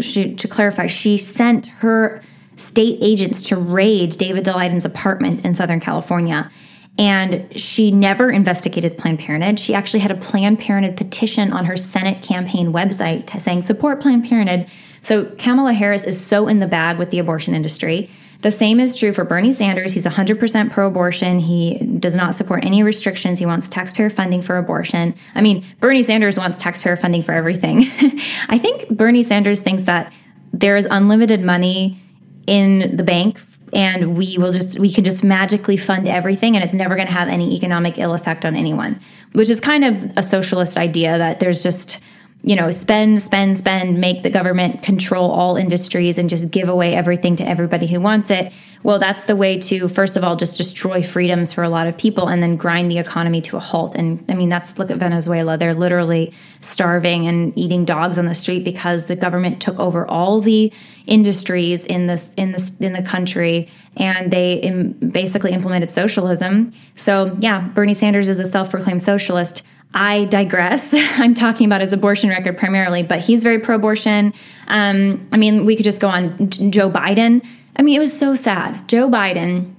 she, 0.00 0.34
to 0.34 0.48
clarify, 0.48 0.86
she 0.86 1.18
sent 1.18 1.66
her 1.66 2.22
state 2.56 2.98
agents 3.00 3.42
to 3.48 3.56
raid 3.56 4.16
David 4.16 4.44
Daleiden's 4.44 4.84
apartment 4.84 5.44
in 5.44 5.54
Southern 5.54 5.80
California. 5.80 6.50
And 6.98 7.58
she 7.58 7.92
never 7.92 8.30
investigated 8.30 8.98
Planned 8.98 9.20
Parenthood. 9.20 9.60
She 9.60 9.74
actually 9.74 10.00
had 10.00 10.10
a 10.10 10.16
Planned 10.16 10.58
Parenthood 10.58 10.96
petition 10.96 11.52
on 11.52 11.66
her 11.66 11.76
Senate 11.76 12.22
campaign 12.22 12.72
website 12.72 13.40
saying 13.40 13.62
support 13.62 14.00
Planned 14.00 14.28
Parenthood. 14.28 14.66
So 15.02 15.24
Kamala 15.24 15.74
Harris 15.74 16.04
is 16.04 16.20
so 16.20 16.48
in 16.48 16.58
the 16.58 16.66
bag 16.66 16.98
with 16.98 17.10
the 17.10 17.20
abortion 17.20 17.54
industry. 17.54 18.10
The 18.40 18.50
same 18.52 18.78
is 18.78 18.96
true 18.96 19.12
for 19.12 19.24
Bernie 19.24 19.52
Sanders. 19.52 19.92
He's 19.92 20.06
100% 20.06 20.70
pro 20.70 20.86
abortion. 20.86 21.40
He 21.40 21.78
does 21.78 22.14
not 22.14 22.36
support 22.36 22.64
any 22.64 22.84
restrictions. 22.84 23.40
He 23.40 23.46
wants 23.46 23.68
taxpayer 23.68 24.10
funding 24.10 24.42
for 24.42 24.56
abortion. 24.56 25.14
I 25.34 25.40
mean, 25.40 25.66
Bernie 25.80 26.04
Sanders 26.04 26.38
wants 26.38 26.56
taxpayer 26.56 26.96
funding 26.96 27.22
for 27.22 27.32
everything. 27.32 27.80
I 28.48 28.58
think 28.58 28.88
Bernie 28.90 29.24
Sanders 29.24 29.58
thinks 29.60 29.82
that 29.82 30.12
there 30.52 30.76
is 30.76 30.86
unlimited 30.88 31.42
money 31.42 32.00
in 32.46 32.96
the 32.96 33.02
bank 33.02 33.40
and 33.72 34.16
we 34.16 34.38
will 34.38 34.52
just 34.52 34.78
we 34.78 34.90
can 34.90 35.04
just 35.04 35.22
magically 35.22 35.76
fund 35.76 36.08
everything 36.08 36.54
and 36.56 36.64
it's 36.64 36.72
never 36.72 36.94
going 36.94 37.06
to 37.06 37.12
have 37.12 37.28
any 37.28 37.54
economic 37.54 37.98
ill 37.98 38.14
effect 38.14 38.46
on 38.46 38.56
anyone 38.56 38.98
which 39.32 39.50
is 39.50 39.60
kind 39.60 39.84
of 39.84 40.16
a 40.16 40.22
socialist 40.22 40.78
idea 40.78 41.18
that 41.18 41.38
there's 41.38 41.62
just 41.62 42.00
you 42.42 42.54
know, 42.54 42.70
spend, 42.70 43.20
spend, 43.20 43.56
spend, 43.56 44.00
make 44.00 44.22
the 44.22 44.30
government 44.30 44.82
control 44.82 45.30
all 45.30 45.56
industries 45.56 46.18
and 46.18 46.30
just 46.30 46.50
give 46.50 46.68
away 46.68 46.94
everything 46.94 47.36
to 47.36 47.46
everybody 47.46 47.86
who 47.88 48.00
wants 48.00 48.30
it. 48.30 48.52
Well, 48.84 49.00
that's 49.00 49.24
the 49.24 49.34
way 49.34 49.58
to, 49.58 49.88
first 49.88 50.16
of 50.16 50.22
all, 50.22 50.36
just 50.36 50.56
destroy 50.56 51.02
freedoms 51.02 51.52
for 51.52 51.64
a 51.64 51.68
lot 51.68 51.88
of 51.88 51.98
people 51.98 52.28
and 52.28 52.40
then 52.40 52.56
grind 52.56 52.92
the 52.92 52.98
economy 52.98 53.40
to 53.42 53.56
a 53.56 53.60
halt. 53.60 53.96
And 53.96 54.24
I 54.28 54.34
mean, 54.34 54.48
that's 54.48 54.78
look 54.78 54.90
at 54.92 54.98
Venezuela. 54.98 55.58
They're 55.58 55.74
literally 55.74 56.32
starving 56.60 57.26
and 57.26 57.56
eating 57.58 57.84
dogs 57.84 58.20
on 58.20 58.26
the 58.26 58.36
street 58.36 58.62
because 58.62 59.06
the 59.06 59.16
government 59.16 59.60
took 59.60 59.78
over 59.80 60.06
all 60.06 60.40
the 60.40 60.72
industries 61.06 61.86
in 61.86 62.06
this, 62.06 62.32
in 62.36 62.52
this, 62.52 62.72
in 62.78 62.92
the 62.92 63.02
country 63.02 63.68
and 63.96 64.32
they 64.32 64.54
Im- 64.54 64.92
basically 64.92 65.50
implemented 65.50 65.90
socialism. 65.90 66.72
So 66.94 67.36
yeah, 67.40 67.60
Bernie 67.60 67.94
Sanders 67.94 68.28
is 68.28 68.38
a 68.38 68.46
self-proclaimed 68.46 69.02
socialist. 69.02 69.64
I 69.94 70.24
digress. 70.26 70.86
I'm 70.92 71.34
talking 71.34 71.66
about 71.66 71.80
his 71.80 71.92
abortion 71.92 72.30
record 72.30 72.58
primarily, 72.58 73.02
but 73.02 73.20
he's 73.20 73.42
very 73.42 73.58
pro 73.58 73.76
abortion. 73.76 74.34
Um, 74.66 75.26
I 75.32 75.36
mean, 75.36 75.64
we 75.64 75.76
could 75.76 75.84
just 75.84 76.00
go 76.00 76.08
on 76.08 76.50
Joe 76.50 76.90
Biden. 76.90 77.44
I 77.76 77.82
mean, 77.82 77.96
it 77.96 78.00
was 78.00 78.16
so 78.16 78.34
sad. 78.34 78.88
Joe 78.88 79.08
Biden, 79.08 79.74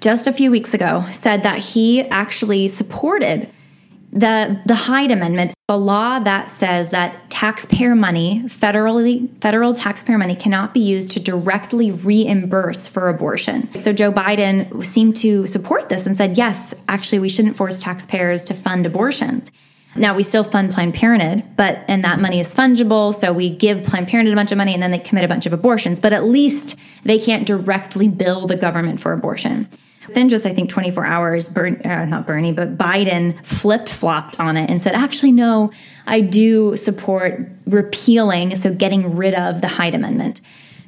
just 0.00 0.26
a 0.26 0.32
few 0.32 0.50
weeks 0.50 0.74
ago, 0.74 1.06
said 1.12 1.42
that 1.44 1.58
he 1.58 2.02
actually 2.02 2.68
supported 2.68 3.50
the 4.12 4.60
the 4.64 4.74
Hyde 4.74 5.10
Amendment, 5.10 5.52
the 5.68 5.76
law 5.76 6.18
that 6.18 6.48
says 6.48 6.90
that 6.90 7.28
taxpayer 7.30 7.94
money, 7.94 8.42
federally 8.46 9.28
federal 9.40 9.74
taxpayer 9.74 10.18
money, 10.18 10.34
cannot 10.34 10.72
be 10.72 10.80
used 10.80 11.10
to 11.12 11.20
directly 11.20 11.90
reimburse 11.90 12.88
for 12.88 13.08
abortion. 13.08 13.74
So 13.74 13.92
Joe 13.92 14.12
Biden 14.12 14.84
seemed 14.84 15.16
to 15.16 15.46
support 15.46 15.88
this 15.88 16.06
and 16.06 16.16
said, 16.16 16.38
yes, 16.38 16.74
actually, 16.88 17.18
we 17.18 17.28
shouldn't 17.28 17.56
force 17.56 17.82
taxpayers 17.82 18.44
to 18.44 18.54
fund 18.54 18.86
abortions. 18.86 19.50
Now 19.96 20.14
we 20.14 20.22
still 20.22 20.44
fund 20.44 20.72
Planned 20.72 20.94
Parenthood, 20.94 21.44
but 21.56 21.80
and 21.88 22.04
that 22.04 22.20
money 22.20 22.38
is 22.38 22.54
fungible, 22.54 23.14
so 23.14 23.32
we 23.32 23.48
give 23.48 23.82
Planned 23.84 24.08
Parenthood 24.08 24.34
a 24.34 24.36
bunch 24.36 24.52
of 24.52 24.58
money 24.58 24.74
and 24.74 24.82
then 24.82 24.90
they 24.90 24.98
commit 24.98 25.24
a 25.24 25.28
bunch 25.28 25.46
of 25.46 25.52
abortions. 25.52 26.00
But 26.00 26.12
at 26.12 26.24
least 26.24 26.76
they 27.04 27.18
can't 27.18 27.46
directly 27.46 28.08
bill 28.08 28.46
the 28.46 28.56
government 28.56 29.00
for 29.00 29.12
abortion. 29.12 29.68
Then 30.14 30.28
just 30.28 30.46
I 30.46 30.54
think 30.54 30.70
24 30.70 31.04
hours, 31.04 31.48
Bern, 31.48 31.80
uh, 31.82 32.04
not 32.04 32.26
Bernie, 32.26 32.52
but 32.52 32.76
Biden 32.76 33.44
flip 33.44 33.88
flopped 33.88 34.40
on 34.40 34.56
it 34.56 34.70
and 34.70 34.80
said, 34.80 34.94
actually, 34.94 35.32
no, 35.32 35.70
I 36.06 36.20
do 36.20 36.76
support 36.76 37.48
repealing, 37.66 38.56
so 38.56 38.72
getting 38.72 39.16
rid 39.16 39.34
of 39.34 39.60
the 39.60 39.68
Hyde 39.68 39.94
Amendment. 39.94 40.40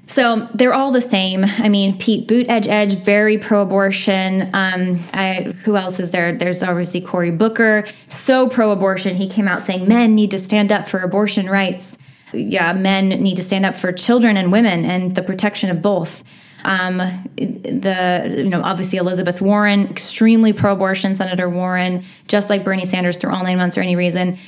So 0.09 0.48
they're 0.54 0.72
all 0.72 0.90
the 0.90 1.02
same. 1.02 1.44
I 1.44 1.68
mean, 1.68 1.98
Pete 1.98 2.26
Buttigieg, 2.26 2.94
very 3.04 3.37
pro-abortion. 3.37 4.50
Um, 4.54 4.98
I, 5.12 5.54
who 5.64 5.76
else 5.76 6.00
is 6.00 6.12
there? 6.12 6.35
There's 6.35 6.62
obviously 6.62 7.02
Cory 7.02 7.31
Booker, 7.31 7.87
so 8.09 8.48
pro-abortion. 8.48 9.16
He 9.16 9.28
came 9.28 9.46
out 9.46 9.61
saying 9.61 9.87
men 9.87 10.14
need 10.14 10.31
to 10.31 10.38
stand 10.38 10.72
up 10.72 10.88
for 10.88 11.00
abortion 11.00 11.48
rights. 11.48 11.98
Yeah, 12.33 12.72
men 12.72 13.09
need 13.09 13.37
to 13.37 13.42
stand 13.42 13.66
up 13.66 13.77
for 13.77 13.92
children 13.92 14.37
and 14.38 14.50
women 14.50 14.85
and 14.85 15.14
the 15.14 15.23
protection 15.23 15.71
of 15.71 15.83
both. 15.83 16.25
Um, 16.69 16.98
the 17.37 18.35
you 18.37 18.50
know 18.50 18.62
obviously 18.62 18.98
Elizabeth 18.98 19.40
Warren, 19.40 19.88
extremely 19.88 20.52
pro-abortion 20.52 21.16
Senator 21.16 21.48
Warren, 21.48 22.04
just 22.29 22.50
like 22.50 22.62
Bernie 22.62 22.85
Sanders 22.85 23.16
through 23.16 23.35
all 23.35 23.42
nine 23.42 23.56
months 23.56 23.79
or 23.79 23.81
any 23.81 23.96
reason. 23.96 24.38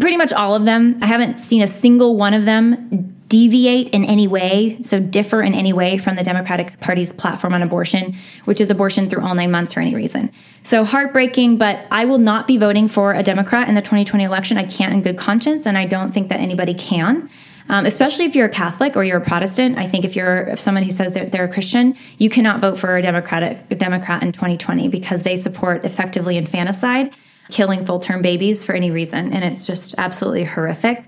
Pretty 0.00 0.16
much 0.16 0.32
all 0.32 0.54
of 0.54 0.64
them. 0.64 0.98
I 1.02 1.06
haven't 1.06 1.38
seen 1.38 1.62
a 1.62 1.66
single 1.66 2.16
one 2.16 2.32
of 2.32 2.46
them 2.46 3.12
deviate 3.28 3.90
in 3.90 4.04
any 4.04 4.26
way, 4.26 4.78
so 4.80 5.00
differ 5.00 5.42
in 5.42 5.52
any 5.52 5.72
way 5.72 5.98
from 5.98 6.16
the 6.16 6.22
Democratic 6.22 6.80
Party's 6.80 7.12
platform 7.12 7.52
on 7.52 7.62
abortion, 7.62 8.16
which 8.46 8.60
is 8.60 8.70
abortion 8.70 9.10
through 9.10 9.22
all 9.22 9.34
nine 9.34 9.50
months 9.50 9.74
for 9.74 9.80
any 9.80 9.94
reason. 9.94 10.30
So 10.62 10.84
heartbreaking, 10.84 11.58
but 11.58 11.86
I 11.90 12.06
will 12.06 12.18
not 12.18 12.46
be 12.46 12.56
voting 12.56 12.88
for 12.88 13.12
a 13.12 13.22
Democrat 13.22 13.68
in 13.68 13.74
the 13.74 13.82
2020 13.82 14.24
election. 14.24 14.56
I 14.56 14.64
can't 14.64 14.94
in 14.94 15.02
good 15.02 15.18
conscience, 15.18 15.66
and 15.66 15.76
I 15.76 15.84
don't 15.84 16.12
think 16.12 16.28
that 16.30 16.40
anybody 16.40 16.72
can. 16.72 17.28
Um, 17.68 17.84
especially 17.84 18.26
if 18.26 18.36
you're 18.36 18.46
a 18.46 18.50
Catholic 18.50 18.96
or 18.96 19.02
you're 19.02 19.16
a 19.16 19.24
Protestant. 19.24 19.76
I 19.76 19.88
think 19.88 20.04
if 20.04 20.14
you're 20.14 20.56
someone 20.56 20.84
who 20.84 20.92
says 20.92 21.14
they're, 21.14 21.26
they're 21.26 21.44
a 21.44 21.52
Christian, 21.52 21.96
you 22.18 22.30
cannot 22.30 22.60
vote 22.60 22.78
for 22.78 22.96
a 22.96 23.02
Democratic 23.02 23.58
a 23.70 23.74
Democrat 23.74 24.22
in 24.22 24.32
2020 24.32 24.88
because 24.88 25.24
they 25.24 25.36
support 25.36 25.84
effectively 25.84 26.36
infanticide, 26.36 27.12
killing 27.50 27.84
full 27.84 27.98
term 27.98 28.22
babies 28.22 28.64
for 28.64 28.74
any 28.74 28.90
reason, 28.90 29.32
and 29.32 29.44
it's 29.44 29.66
just 29.66 29.94
absolutely 29.98 30.44
horrific. 30.44 31.04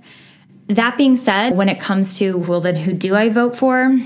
That 0.67 0.99
being 0.99 1.17
said, 1.17 1.51
when 1.57 1.69
it 1.69 1.81
comes 1.81 2.19
to 2.19 2.37
well, 2.37 2.61
then 2.61 2.77
who 2.77 2.93
do 2.93 3.15
I 3.15 3.29
vote 3.29 3.57
for? 3.57 3.97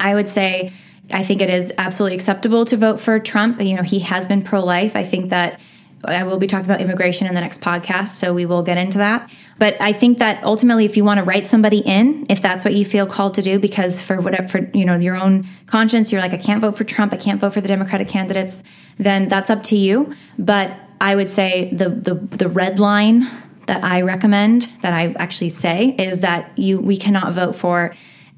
I 0.00 0.14
would 0.14 0.28
say 0.28 0.72
I 1.12 1.22
think 1.22 1.40
it 1.40 1.50
is 1.50 1.72
absolutely 1.78 2.16
acceptable 2.16 2.64
to 2.66 2.76
vote 2.76 3.00
for 3.00 3.18
Trump. 3.18 3.60
You 3.60 3.76
know, 3.76 3.82
he 3.82 4.00
has 4.00 4.28
been 4.28 4.42
pro 4.42 4.64
life. 4.64 4.96
I 4.96 5.04
think 5.04 5.30
that 5.30 5.60
I 6.04 6.22
will 6.22 6.38
be 6.38 6.46
talking 6.46 6.64
about 6.64 6.80
immigration 6.80 7.26
in 7.26 7.34
the 7.34 7.40
next 7.40 7.60
podcast, 7.60 8.08
so 8.08 8.32
we 8.32 8.46
will 8.46 8.62
get 8.62 8.78
into 8.78 8.98
that. 8.98 9.30
But 9.58 9.76
I 9.80 9.92
think 9.92 10.18
that 10.18 10.42
ultimately, 10.44 10.84
if 10.86 10.96
you 10.96 11.04
want 11.04 11.18
to 11.18 11.24
write 11.24 11.46
somebody 11.46 11.78
in, 11.78 12.26
if 12.28 12.40
that's 12.40 12.64
what 12.64 12.74
you 12.74 12.84
feel 12.84 13.06
called 13.06 13.34
to 13.34 13.42
do, 13.42 13.58
because 13.58 14.00
for 14.00 14.20
whatever, 14.20 14.48
for 14.48 14.70
you 14.72 14.84
know 14.84 14.96
your 14.96 15.16
own 15.16 15.46
conscience, 15.66 16.10
you're 16.10 16.22
like, 16.22 16.32
I 16.32 16.38
can't 16.38 16.60
vote 16.60 16.76
for 16.76 16.84
Trump, 16.84 17.12
I 17.12 17.16
can't 17.16 17.40
vote 17.40 17.52
for 17.52 17.60
the 17.60 17.68
Democratic 17.68 18.08
candidates, 18.08 18.62
then 18.98 19.28
that's 19.28 19.50
up 19.50 19.62
to 19.64 19.76
you. 19.76 20.14
But 20.38 20.74
I 21.00 21.14
would 21.16 21.28
say 21.28 21.70
the 21.72 21.90
the 21.90 22.14
the 22.14 22.48
red 22.48 22.80
line 22.80 23.28
that 23.66 23.84
I 23.84 24.00
recommend, 24.00 24.70
that 24.80 24.92
I 24.92 25.14
actually 25.18 25.50
say, 25.50 25.94
is 25.98 26.20
that 26.20 26.58
you 26.58 26.80
we 26.80 26.96
cannot 26.96 27.32
vote 27.34 27.56
for 27.56 27.94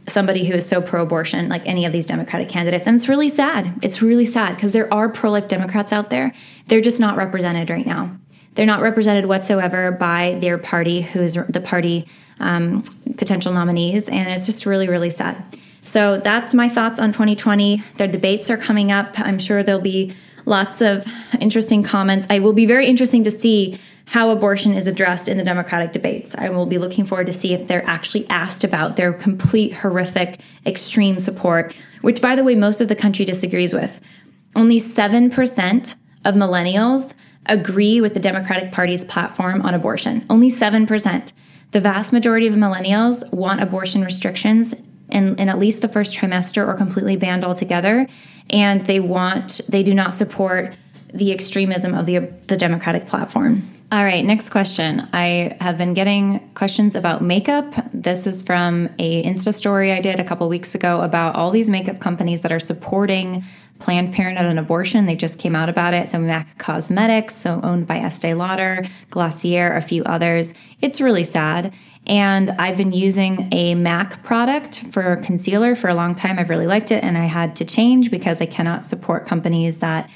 somebody 0.09 0.45
who 0.45 0.55
is 0.55 0.67
so 0.67 0.81
pro 0.81 1.03
abortion, 1.03 1.49
like 1.49 1.63
any 1.67 1.85
of 1.85 1.93
these 1.93 2.07
Democratic 2.07 2.49
candidates. 2.49 2.87
And 2.87 2.97
it's 2.97 3.09
really 3.09 3.29
sad. 3.29 3.75
It's 3.83 4.03
really 4.03 4.25
sad 4.25 4.57
because 4.57 4.73
there 4.73 4.93
are 4.93 5.09
pro 5.09 5.31
life 5.31 5.49
Democrats 5.49 5.93
out 5.93 6.11
there. 6.11 6.33
They're 6.69 6.81
just 6.81 7.01
not 7.01 7.17
represented 7.17 7.71
right 7.71 7.87
now. 7.87 8.17
They're 8.55 8.67
not 8.67 8.83
represented 8.83 9.27
whatsoever 9.27 9.93
by 9.93 10.37
their 10.41 10.59
party, 10.59 11.01
who's 11.01 11.35
the 11.49 11.61
party 11.61 12.07
um, 12.41 12.83
potential 13.17 13.53
nominees. 13.53 14.09
And 14.09 14.29
it's 14.29 14.47
just 14.47 14.67
really, 14.67 14.89
really 14.89 15.11
sad. 15.11 15.43
So 15.85 16.19
that's 16.19 16.55
my 16.55 16.69
thoughts 16.69 17.01
on 17.01 17.13
2020. 17.13 17.83
The 17.97 18.09
debates 18.09 18.51
are 18.51 18.57
coming 18.57 18.93
up. 18.93 19.19
I'm 19.19 19.39
sure 19.39 19.63
there'll 19.63 19.81
be 19.81 20.15
lots 20.45 20.81
of 20.81 21.07
interesting 21.41 21.83
comments. 21.83 22.27
I 22.31 22.41
will 22.41 22.53
be 22.53 22.67
very 22.67 22.87
interesting 22.87 23.25
to 23.25 23.31
see 23.31 23.81
how 24.07 24.31
abortion 24.31 24.75
is 24.75 24.87
addressed 24.87 25.29
in 25.29 25.37
the 25.37 25.45
Democratic 25.45 25.93
debates. 25.93 26.35
I 26.37 26.49
will 26.49 26.67
be 26.67 26.79
looking 26.79 27.05
forward 27.05 27.27
to 27.27 27.33
see 27.33 27.55
if 27.55 27.67
they're 27.67 27.87
actually 27.87 28.29
asked 28.29 28.65
about 28.65 28.97
their 28.97 29.13
complete 29.13 29.73
horrific 29.73 30.41
extreme 30.67 31.19
support, 31.19 31.75
which 32.03 32.21
by 32.21 32.35
the 32.35 32.45
way 32.45 32.55
most 32.55 32.81
of 32.81 32.89
the 32.89 32.97
country 32.97 33.25
disagrees 33.25 33.73
with. 33.73 34.01
Only 34.55 34.79
7% 34.79 35.97
of 36.25 36.35
millennials 36.35 37.15
agree 37.47 38.01
with 38.01 38.15
the 38.15 38.21
Democratic 38.21 38.73
Party's 38.73 39.05
platform 39.05 39.63
on 39.63 39.75
abortion. 39.75 40.25
Only 40.29 40.51
7%. 40.51 41.33
The 41.73 41.81
vast 41.81 42.13
majority 42.13 42.47
of 42.47 42.55
millennials 42.55 43.31
want 43.33 43.63
abortion 43.63 44.05
restrictions 44.05 44.75
in, 45.09 45.37
in 45.37 45.49
at 45.49 45.59
least 45.59 45.83
the 45.83 45.89
first 45.89 46.17
trimester 46.17 46.67
or 46.67 46.75
completely 46.75 47.17
banned 47.17 47.45
altogether. 47.45 48.07
And 48.51 48.85
they 48.87 49.01
want, 49.01 49.61
they 49.69 49.83
do 49.83 49.95
not 49.95 50.15
support 50.15 50.75
the 51.13 51.33
extremism 51.33 51.95
of 51.95 52.07
the, 52.07 52.19
the 52.47 52.57
Democratic 52.57 53.07
platform. 53.09 53.69
All 53.93 54.05
right, 54.05 54.25
next 54.25 54.49
question. 54.49 55.07
I 55.13 55.55
have 55.61 55.77
been 55.77 55.93
getting 55.93 56.39
questions 56.55 56.95
about 56.95 57.21
makeup. 57.21 57.75
This 57.93 58.27
is 58.27 58.41
from 58.41 58.89
a 58.99 59.23
Insta 59.23 59.53
story 59.53 59.93
I 59.93 60.01
did 60.01 60.19
a 60.19 60.25
couple 60.25 60.49
weeks 60.49 60.75
ago 60.75 61.03
about 61.03 61.37
all 61.37 61.51
these 61.51 61.69
makeup 61.69 62.01
companies 62.01 62.41
that 62.41 62.53
are 62.53 62.59
supporting 62.59 63.45
Planned 63.81 64.15
Parenthood 64.15 64.47
and 64.47 64.59
abortion. 64.59 65.05
They 65.05 65.15
just 65.15 65.39
came 65.39 65.55
out 65.55 65.69
about 65.69 65.93
it. 65.93 66.09
So 66.09 66.19
MAC 66.21 66.57
Cosmetics, 66.57 67.37
so 67.37 67.61
owned 67.63 67.87
by 67.87 67.99
Estee 67.99 68.33
Lauder, 68.33 68.87
Glossier, 69.11 69.75
a 69.75 69.83
few 69.83 70.05
others. 70.05 70.55
It's 70.81 71.01
really 71.01 71.25
sad. 71.25 71.75
And 72.07 72.53
I've 72.53 72.79
been 72.79 72.93
using 72.93 73.49
a 73.53 73.75
MAC 73.75 74.23
product 74.25 74.79
for 74.91 75.17
concealer 75.17 75.75
for 75.75 75.89
a 75.89 75.95
long 75.95 76.15
time. 76.15 76.39
I've 76.39 76.49
really 76.49 76.67
liked 76.67 76.91
it, 76.91 77.05
and 77.05 77.19
I 77.19 77.27
had 77.27 77.57
to 77.57 77.65
change 77.65 78.11
because 78.11 78.41
I 78.41 78.47
cannot 78.47 78.87
support 78.87 79.27
companies 79.27 79.77
that 79.77 80.09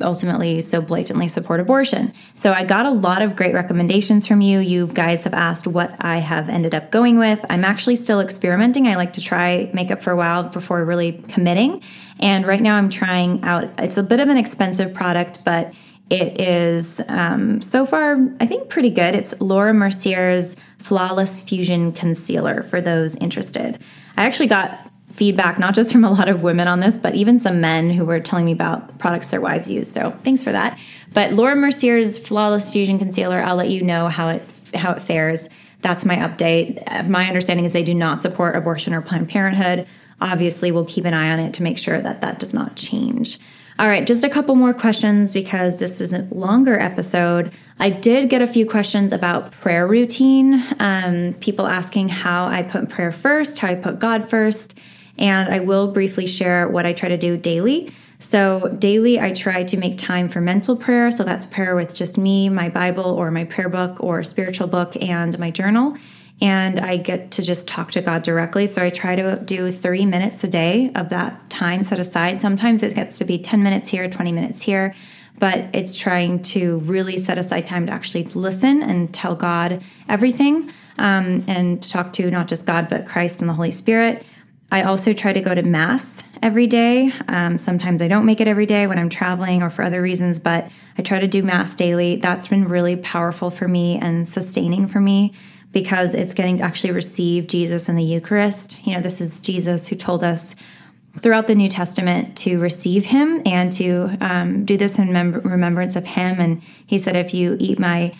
ultimately 0.00 0.60
so 0.60 0.80
blatantly 0.80 1.28
support 1.28 1.60
abortion. 1.60 2.12
So 2.36 2.52
I 2.52 2.64
got 2.64 2.86
a 2.86 2.90
lot 2.90 3.22
of 3.22 3.36
great 3.36 3.54
recommendations 3.54 4.26
from 4.26 4.40
you. 4.40 4.58
You 4.58 4.86
guys 4.86 5.24
have 5.24 5.34
asked 5.34 5.66
what 5.66 5.94
I 6.00 6.18
have 6.18 6.48
ended 6.48 6.74
up 6.74 6.90
going 6.90 7.18
with. 7.18 7.44
I'm 7.48 7.64
actually 7.64 7.96
still 7.96 8.20
experimenting. 8.20 8.86
I 8.86 8.96
like 8.96 9.14
to 9.14 9.20
try 9.20 9.70
makeup 9.72 10.02
for 10.02 10.10
a 10.10 10.16
while 10.16 10.44
before 10.44 10.84
really 10.84 11.12
committing. 11.28 11.82
And 12.20 12.46
right 12.46 12.62
now 12.62 12.76
I'm 12.76 12.88
trying 12.88 13.42
out, 13.42 13.70
it's 13.78 13.96
a 13.96 14.02
bit 14.02 14.20
of 14.20 14.28
an 14.28 14.36
expensive 14.36 14.94
product, 14.94 15.44
but 15.44 15.72
it 16.10 16.40
is 16.40 17.00
um, 17.08 17.60
so 17.60 17.86
far, 17.86 18.18
I 18.38 18.46
think, 18.46 18.68
pretty 18.68 18.90
good. 18.90 19.14
It's 19.14 19.40
Laura 19.40 19.72
Mercier's 19.72 20.54
Flawless 20.78 21.42
Fusion 21.42 21.92
Concealer 21.92 22.62
for 22.62 22.80
those 22.80 23.16
interested. 23.16 23.78
I 24.16 24.26
actually 24.26 24.48
got 24.48 24.90
feedback, 25.14 25.60
not 25.60 25.76
just 25.76 25.92
from 25.92 26.04
a 26.04 26.10
lot 26.10 26.28
of 26.28 26.42
women 26.42 26.66
on 26.66 26.80
this, 26.80 26.98
but 26.98 27.14
even 27.14 27.38
some 27.38 27.60
men 27.60 27.88
who 27.88 28.04
were 28.04 28.18
telling 28.18 28.44
me 28.44 28.52
about 28.52 28.98
products 28.98 29.28
their 29.28 29.40
wives 29.40 29.70
use. 29.70 29.90
So 29.90 30.10
thanks 30.22 30.42
for 30.42 30.50
that. 30.50 30.76
But 31.12 31.32
Laura 31.32 31.54
Mercier's 31.54 32.18
Flawless 32.18 32.72
Fusion 32.72 32.98
Concealer, 32.98 33.40
I'll 33.40 33.54
let 33.54 33.70
you 33.70 33.82
know 33.82 34.08
how 34.08 34.28
it 34.28 34.42
how 34.74 34.92
it 34.92 35.00
fares. 35.00 35.48
That's 35.82 36.04
my 36.04 36.16
update. 36.16 36.82
Uh, 36.88 37.04
my 37.04 37.26
understanding 37.26 37.64
is 37.64 37.72
they 37.72 37.84
do 37.84 37.94
not 37.94 38.22
support 38.22 38.56
abortion 38.56 38.92
or 38.92 39.02
Planned 39.02 39.28
Parenthood. 39.28 39.86
Obviously, 40.20 40.72
we'll 40.72 40.84
keep 40.84 41.04
an 41.04 41.14
eye 41.14 41.30
on 41.30 41.38
it 41.38 41.54
to 41.54 41.62
make 41.62 41.78
sure 41.78 42.00
that 42.00 42.20
that 42.22 42.40
does 42.40 42.52
not 42.52 42.74
change. 42.74 43.38
All 43.78 43.86
right, 43.86 44.04
just 44.04 44.24
a 44.24 44.28
couple 44.28 44.56
more 44.56 44.74
questions 44.74 45.32
because 45.32 45.78
this 45.78 46.00
is 46.00 46.12
a 46.12 46.26
longer 46.32 46.78
episode. 46.78 47.52
I 47.78 47.90
did 47.90 48.30
get 48.30 48.42
a 48.42 48.46
few 48.46 48.66
questions 48.66 49.12
about 49.12 49.52
prayer 49.52 49.86
routine. 49.86 50.64
Um, 50.80 51.34
people 51.34 51.66
asking 51.68 52.08
how 52.08 52.46
I 52.46 52.62
put 52.62 52.88
prayer 52.88 53.12
first, 53.12 53.58
how 53.58 53.68
I 53.68 53.74
put 53.76 54.00
God 54.00 54.28
first 54.28 54.74
and 55.18 55.52
I 55.52 55.60
will 55.60 55.88
briefly 55.88 56.26
share 56.26 56.68
what 56.68 56.86
I 56.86 56.92
try 56.92 57.08
to 57.08 57.16
do 57.16 57.36
daily. 57.36 57.92
So, 58.18 58.68
daily, 58.78 59.20
I 59.20 59.32
try 59.32 59.64
to 59.64 59.76
make 59.76 59.98
time 59.98 60.28
for 60.28 60.40
mental 60.40 60.76
prayer. 60.76 61.10
So, 61.10 61.24
that's 61.24 61.46
prayer 61.46 61.74
with 61.74 61.94
just 61.94 62.16
me, 62.16 62.48
my 62.48 62.68
Bible, 62.68 63.04
or 63.04 63.30
my 63.30 63.44
prayer 63.44 63.68
book, 63.68 64.02
or 64.02 64.24
spiritual 64.24 64.66
book, 64.66 64.96
and 65.00 65.38
my 65.38 65.50
journal. 65.50 65.96
And 66.40 66.80
I 66.80 66.96
get 66.96 67.32
to 67.32 67.42
just 67.42 67.68
talk 67.68 67.92
to 67.92 68.02
God 68.02 68.22
directly. 68.22 68.66
So, 68.66 68.82
I 68.82 68.90
try 68.90 69.14
to 69.16 69.36
do 69.36 69.70
30 69.70 70.06
minutes 70.06 70.42
a 70.42 70.48
day 70.48 70.90
of 70.94 71.10
that 71.10 71.50
time 71.50 71.82
set 71.82 71.98
aside. 71.98 72.40
Sometimes 72.40 72.82
it 72.82 72.94
gets 72.94 73.18
to 73.18 73.24
be 73.24 73.38
10 73.38 73.62
minutes 73.62 73.90
here, 73.90 74.08
20 74.08 74.32
minutes 74.32 74.62
here, 74.62 74.94
but 75.38 75.66
it's 75.74 75.96
trying 75.96 76.40
to 76.42 76.78
really 76.78 77.18
set 77.18 77.36
aside 77.36 77.66
time 77.66 77.86
to 77.86 77.92
actually 77.92 78.24
listen 78.24 78.82
and 78.82 79.12
tell 79.12 79.34
God 79.34 79.82
everything 80.08 80.72
um, 80.96 81.44
and 81.46 81.82
talk 81.82 82.12
to 82.14 82.30
not 82.30 82.48
just 82.48 82.66
God, 82.66 82.88
but 82.88 83.06
Christ 83.06 83.40
and 83.40 83.48
the 83.48 83.54
Holy 83.54 83.72
Spirit. 83.72 84.24
I 84.70 84.82
also 84.82 85.12
try 85.12 85.32
to 85.32 85.40
go 85.40 85.54
to 85.54 85.62
Mass 85.62 86.24
every 86.42 86.66
day. 86.66 87.12
Um, 87.28 87.58
sometimes 87.58 88.02
I 88.02 88.08
don't 88.08 88.26
make 88.26 88.40
it 88.40 88.48
every 88.48 88.66
day 88.66 88.86
when 88.86 88.98
I'm 88.98 89.08
traveling 89.08 89.62
or 89.62 89.70
for 89.70 89.82
other 89.82 90.02
reasons, 90.02 90.38
but 90.38 90.68
I 90.98 91.02
try 91.02 91.18
to 91.18 91.28
do 91.28 91.42
Mass 91.42 91.74
daily. 91.74 92.16
That's 92.16 92.48
been 92.48 92.68
really 92.68 92.96
powerful 92.96 93.50
for 93.50 93.68
me 93.68 93.98
and 93.98 94.28
sustaining 94.28 94.86
for 94.86 95.00
me 95.00 95.32
because 95.72 96.14
it's 96.14 96.34
getting 96.34 96.58
to 96.58 96.64
actually 96.64 96.92
receive 96.92 97.46
Jesus 97.46 97.88
in 97.88 97.96
the 97.96 98.04
Eucharist. 98.04 98.76
You 98.86 98.94
know, 98.94 99.00
this 99.00 99.20
is 99.20 99.40
Jesus 99.40 99.88
who 99.88 99.96
told 99.96 100.22
us 100.22 100.54
throughout 101.18 101.46
the 101.46 101.54
New 101.54 101.68
Testament 101.68 102.36
to 102.38 102.58
receive 102.58 103.06
Him 103.06 103.42
and 103.46 103.72
to 103.72 104.16
um, 104.20 104.64
do 104.64 104.76
this 104.76 104.98
in 104.98 105.12
mem- 105.12 105.40
remembrance 105.40 105.96
of 105.96 106.04
Him. 106.04 106.40
And 106.40 106.62
He 106.86 106.98
said, 106.98 107.16
if 107.16 107.34
you 107.34 107.56
eat 107.60 107.78
my 107.78 108.14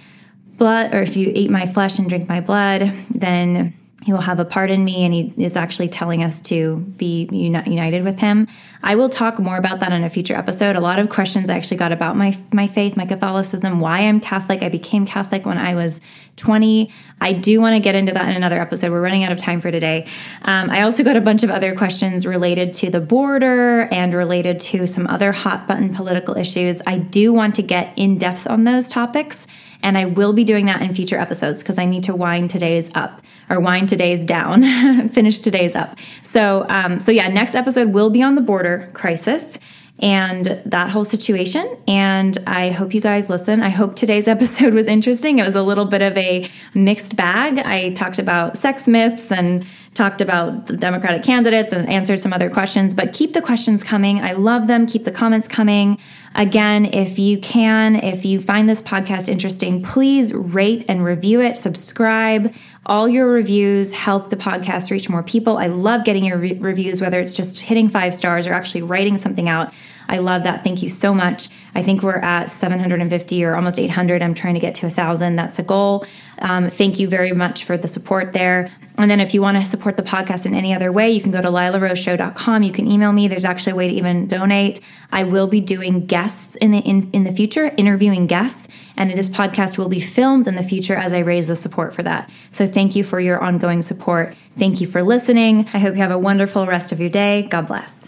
blood 0.56 0.94
or 0.94 1.02
if 1.02 1.16
you 1.16 1.32
eat 1.34 1.50
my 1.50 1.66
flesh 1.66 1.98
and 1.98 2.08
drink 2.08 2.28
my 2.28 2.40
blood, 2.40 2.92
then 3.10 3.74
he 4.04 4.12
will 4.12 4.20
have 4.20 4.38
a 4.38 4.44
part 4.44 4.70
in 4.70 4.84
me 4.84 5.02
and 5.02 5.14
he 5.14 5.32
is 5.38 5.56
actually 5.56 5.88
telling 5.88 6.22
us 6.22 6.38
to 6.42 6.76
be 6.76 7.26
uni- 7.32 7.70
united 7.70 8.04
with 8.04 8.18
him. 8.18 8.46
I 8.82 8.96
will 8.96 9.08
talk 9.08 9.38
more 9.38 9.56
about 9.56 9.80
that 9.80 9.92
in 9.92 10.04
a 10.04 10.10
future 10.10 10.36
episode. 10.36 10.76
A 10.76 10.80
lot 10.80 10.98
of 10.98 11.08
questions 11.08 11.48
i 11.48 11.56
actually 11.56 11.78
got 11.78 11.90
about 11.90 12.14
my 12.14 12.36
my 12.52 12.66
faith 12.66 12.98
my 12.98 13.06
catholicism 13.06 13.80
why 13.80 14.00
i'm 14.00 14.20
catholic. 14.20 14.62
I 14.62 14.68
became 14.68 15.06
catholic 15.06 15.46
when 15.46 15.56
i 15.56 15.74
was 15.74 16.02
20 16.36 16.92
i 17.22 17.32
do 17.32 17.62
want 17.62 17.74
to 17.76 17.80
get 17.80 17.94
into 17.94 18.12
that 18.12 18.28
in 18.28 18.36
another 18.36 18.60
episode. 18.60 18.92
We're 18.92 19.00
running 19.00 19.24
out 19.24 19.32
of 19.32 19.38
time 19.38 19.62
for 19.62 19.70
today. 19.70 20.06
Um, 20.42 20.68
i 20.68 20.82
also 20.82 21.02
got 21.02 21.16
a 21.16 21.22
bunch 21.22 21.42
of 21.42 21.50
other 21.50 21.74
questions 21.74 22.26
related 22.26 22.74
to 22.74 22.90
the 22.90 23.00
border 23.00 23.88
and 23.90 24.12
related 24.12 24.60
to 24.60 24.86
some 24.86 25.06
other 25.06 25.32
hot 25.32 25.66
button 25.66 25.94
political 25.94 26.36
issues. 26.36 26.82
I 26.86 26.98
do 26.98 27.32
want 27.32 27.54
to 27.54 27.62
get 27.62 27.94
in 27.96 28.18
depth 28.18 28.46
on 28.46 28.64
those 28.64 28.90
topics 28.90 29.46
and 29.84 29.98
I 29.98 30.06
will 30.06 30.32
be 30.32 30.42
doing 30.42 30.66
that 30.66 30.82
in 30.82 30.94
future 30.94 31.18
episodes 31.18 31.62
because 31.62 31.78
I 31.78 31.84
need 31.84 32.04
to 32.04 32.16
wind 32.16 32.50
today's 32.50 32.90
up 32.94 33.20
or 33.50 33.60
wind 33.60 33.90
today's 33.90 34.22
down, 34.22 35.08
finish 35.10 35.38
today's 35.38 35.74
up. 35.74 35.96
So, 36.22 36.66
um, 36.70 36.98
so 36.98 37.12
yeah, 37.12 37.28
next 37.28 37.54
episode 37.54 37.92
will 37.92 38.08
be 38.10 38.22
on 38.22 38.34
the 38.34 38.40
border 38.40 38.90
crisis 38.94 39.58
and 40.00 40.60
that 40.64 40.90
whole 40.90 41.04
situation. 41.04 41.76
And 41.86 42.38
I 42.46 42.70
hope 42.70 42.94
you 42.94 43.00
guys 43.00 43.28
listen. 43.28 43.62
I 43.62 43.68
hope 43.68 43.94
today's 43.94 44.26
episode 44.36 44.72
was 44.72 44.86
interesting. 44.86 45.38
It 45.38 45.44
was 45.44 45.54
a 45.54 45.62
little 45.62 45.84
bit 45.84 46.00
of 46.02 46.16
a 46.16 46.48
mixed 46.72 47.14
bag. 47.14 47.58
I 47.58 47.92
talked 47.92 48.18
about 48.18 48.56
sex 48.56 48.88
myths 48.88 49.30
and 49.30 49.66
talked 49.94 50.20
about 50.20 50.66
the 50.66 50.76
Democratic 50.76 51.22
candidates 51.22 51.72
and 51.72 51.88
answered 51.88 52.18
some 52.18 52.32
other 52.32 52.50
questions, 52.50 52.94
but 52.94 53.12
keep 53.12 53.32
the 53.32 53.40
questions 53.40 53.84
coming. 53.84 54.20
I 54.20 54.32
love 54.32 54.66
them. 54.66 54.86
Keep 54.86 55.04
the 55.04 55.12
comments 55.12 55.46
coming. 55.46 55.98
Again, 56.34 56.86
if 56.86 57.16
you 57.18 57.38
can, 57.38 57.94
if 57.94 58.24
you 58.24 58.40
find 58.40 58.68
this 58.68 58.82
podcast 58.82 59.28
interesting, 59.28 59.82
please 59.82 60.34
rate 60.34 60.84
and 60.88 61.04
review 61.04 61.40
it, 61.40 61.56
subscribe. 61.56 62.52
All 62.86 63.08
your 63.08 63.28
reviews 63.28 63.94
help 63.94 64.30
the 64.30 64.36
podcast 64.36 64.90
reach 64.90 65.08
more 65.08 65.22
people. 65.22 65.58
I 65.58 65.68
love 65.68 66.04
getting 66.04 66.24
your 66.24 66.38
re- 66.38 66.58
reviews, 66.58 67.00
whether 67.00 67.20
it's 67.20 67.32
just 67.32 67.60
hitting 67.60 67.88
five 67.88 68.12
stars 68.14 68.48
or 68.48 68.52
actually 68.52 68.82
writing 68.82 69.16
something 69.16 69.48
out. 69.48 69.72
I 70.08 70.18
love 70.18 70.42
that. 70.44 70.64
Thank 70.64 70.82
you 70.82 70.88
so 70.88 71.14
much. 71.14 71.48
I 71.74 71.82
think 71.82 72.02
we're 72.02 72.16
at 72.16 72.50
750 72.50 73.44
or 73.44 73.54
almost 73.56 73.78
800. 73.78 74.22
I'm 74.22 74.34
trying 74.34 74.54
to 74.54 74.60
get 74.60 74.74
to 74.76 74.86
a 74.86 74.90
thousand. 74.90 75.36
That's 75.36 75.58
a 75.58 75.62
goal. 75.62 76.06
Um, 76.38 76.70
thank 76.70 76.98
you 76.98 77.08
very 77.08 77.32
much 77.32 77.64
for 77.64 77.76
the 77.76 77.88
support 77.88 78.32
there. 78.32 78.70
And 78.96 79.10
then 79.10 79.18
if 79.18 79.34
you 79.34 79.42
want 79.42 79.56
to 79.56 79.64
support 79.64 79.96
the 79.96 80.02
podcast 80.02 80.46
in 80.46 80.54
any 80.54 80.72
other 80.72 80.92
way, 80.92 81.10
you 81.10 81.20
can 81.20 81.32
go 81.32 81.42
to 81.42 81.48
lilaroseshow.com. 81.48 82.62
You 82.62 82.72
can 82.72 82.86
email 82.86 83.12
me. 83.12 83.26
There's 83.26 83.44
actually 83.44 83.72
a 83.72 83.76
way 83.76 83.88
to 83.88 83.94
even 83.94 84.28
donate. 84.28 84.80
I 85.10 85.24
will 85.24 85.48
be 85.48 85.60
doing 85.60 86.06
guests 86.06 86.54
in 86.56 86.70
the 86.70 86.78
in, 86.78 87.10
in 87.12 87.24
the 87.24 87.32
future, 87.32 87.72
interviewing 87.76 88.26
guests, 88.26 88.68
and 88.96 89.10
this 89.10 89.28
podcast 89.28 89.78
will 89.78 89.88
be 89.88 90.00
filmed 90.00 90.46
in 90.46 90.54
the 90.54 90.62
future 90.62 90.94
as 90.94 91.12
I 91.12 91.20
raise 91.20 91.48
the 91.48 91.56
support 91.56 91.92
for 91.92 92.04
that. 92.04 92.30
So 92.52 92.66
thank 92.68 92.94
you 92.94 93.02
for 93.02 93.18
your 93.18 93.42
ongoing 93.42 93.82
support. 93.82 94.36
Thank 94.56 94.80
you 94.80 94.86
for 94.86 95.02
listening. 95.02 95.68
I 95.74 95.78
hope 95.78 95.96
you 95.96 96.02
have 96.02 96.12
a 96.12 96.18
wonderful 96.18 96.66
rest 96.66 96.92
of 96.92 97.00
your 97.00 97.10
day. 97.10 97.42
God 97.42 97.66
bless. 97.66 98.03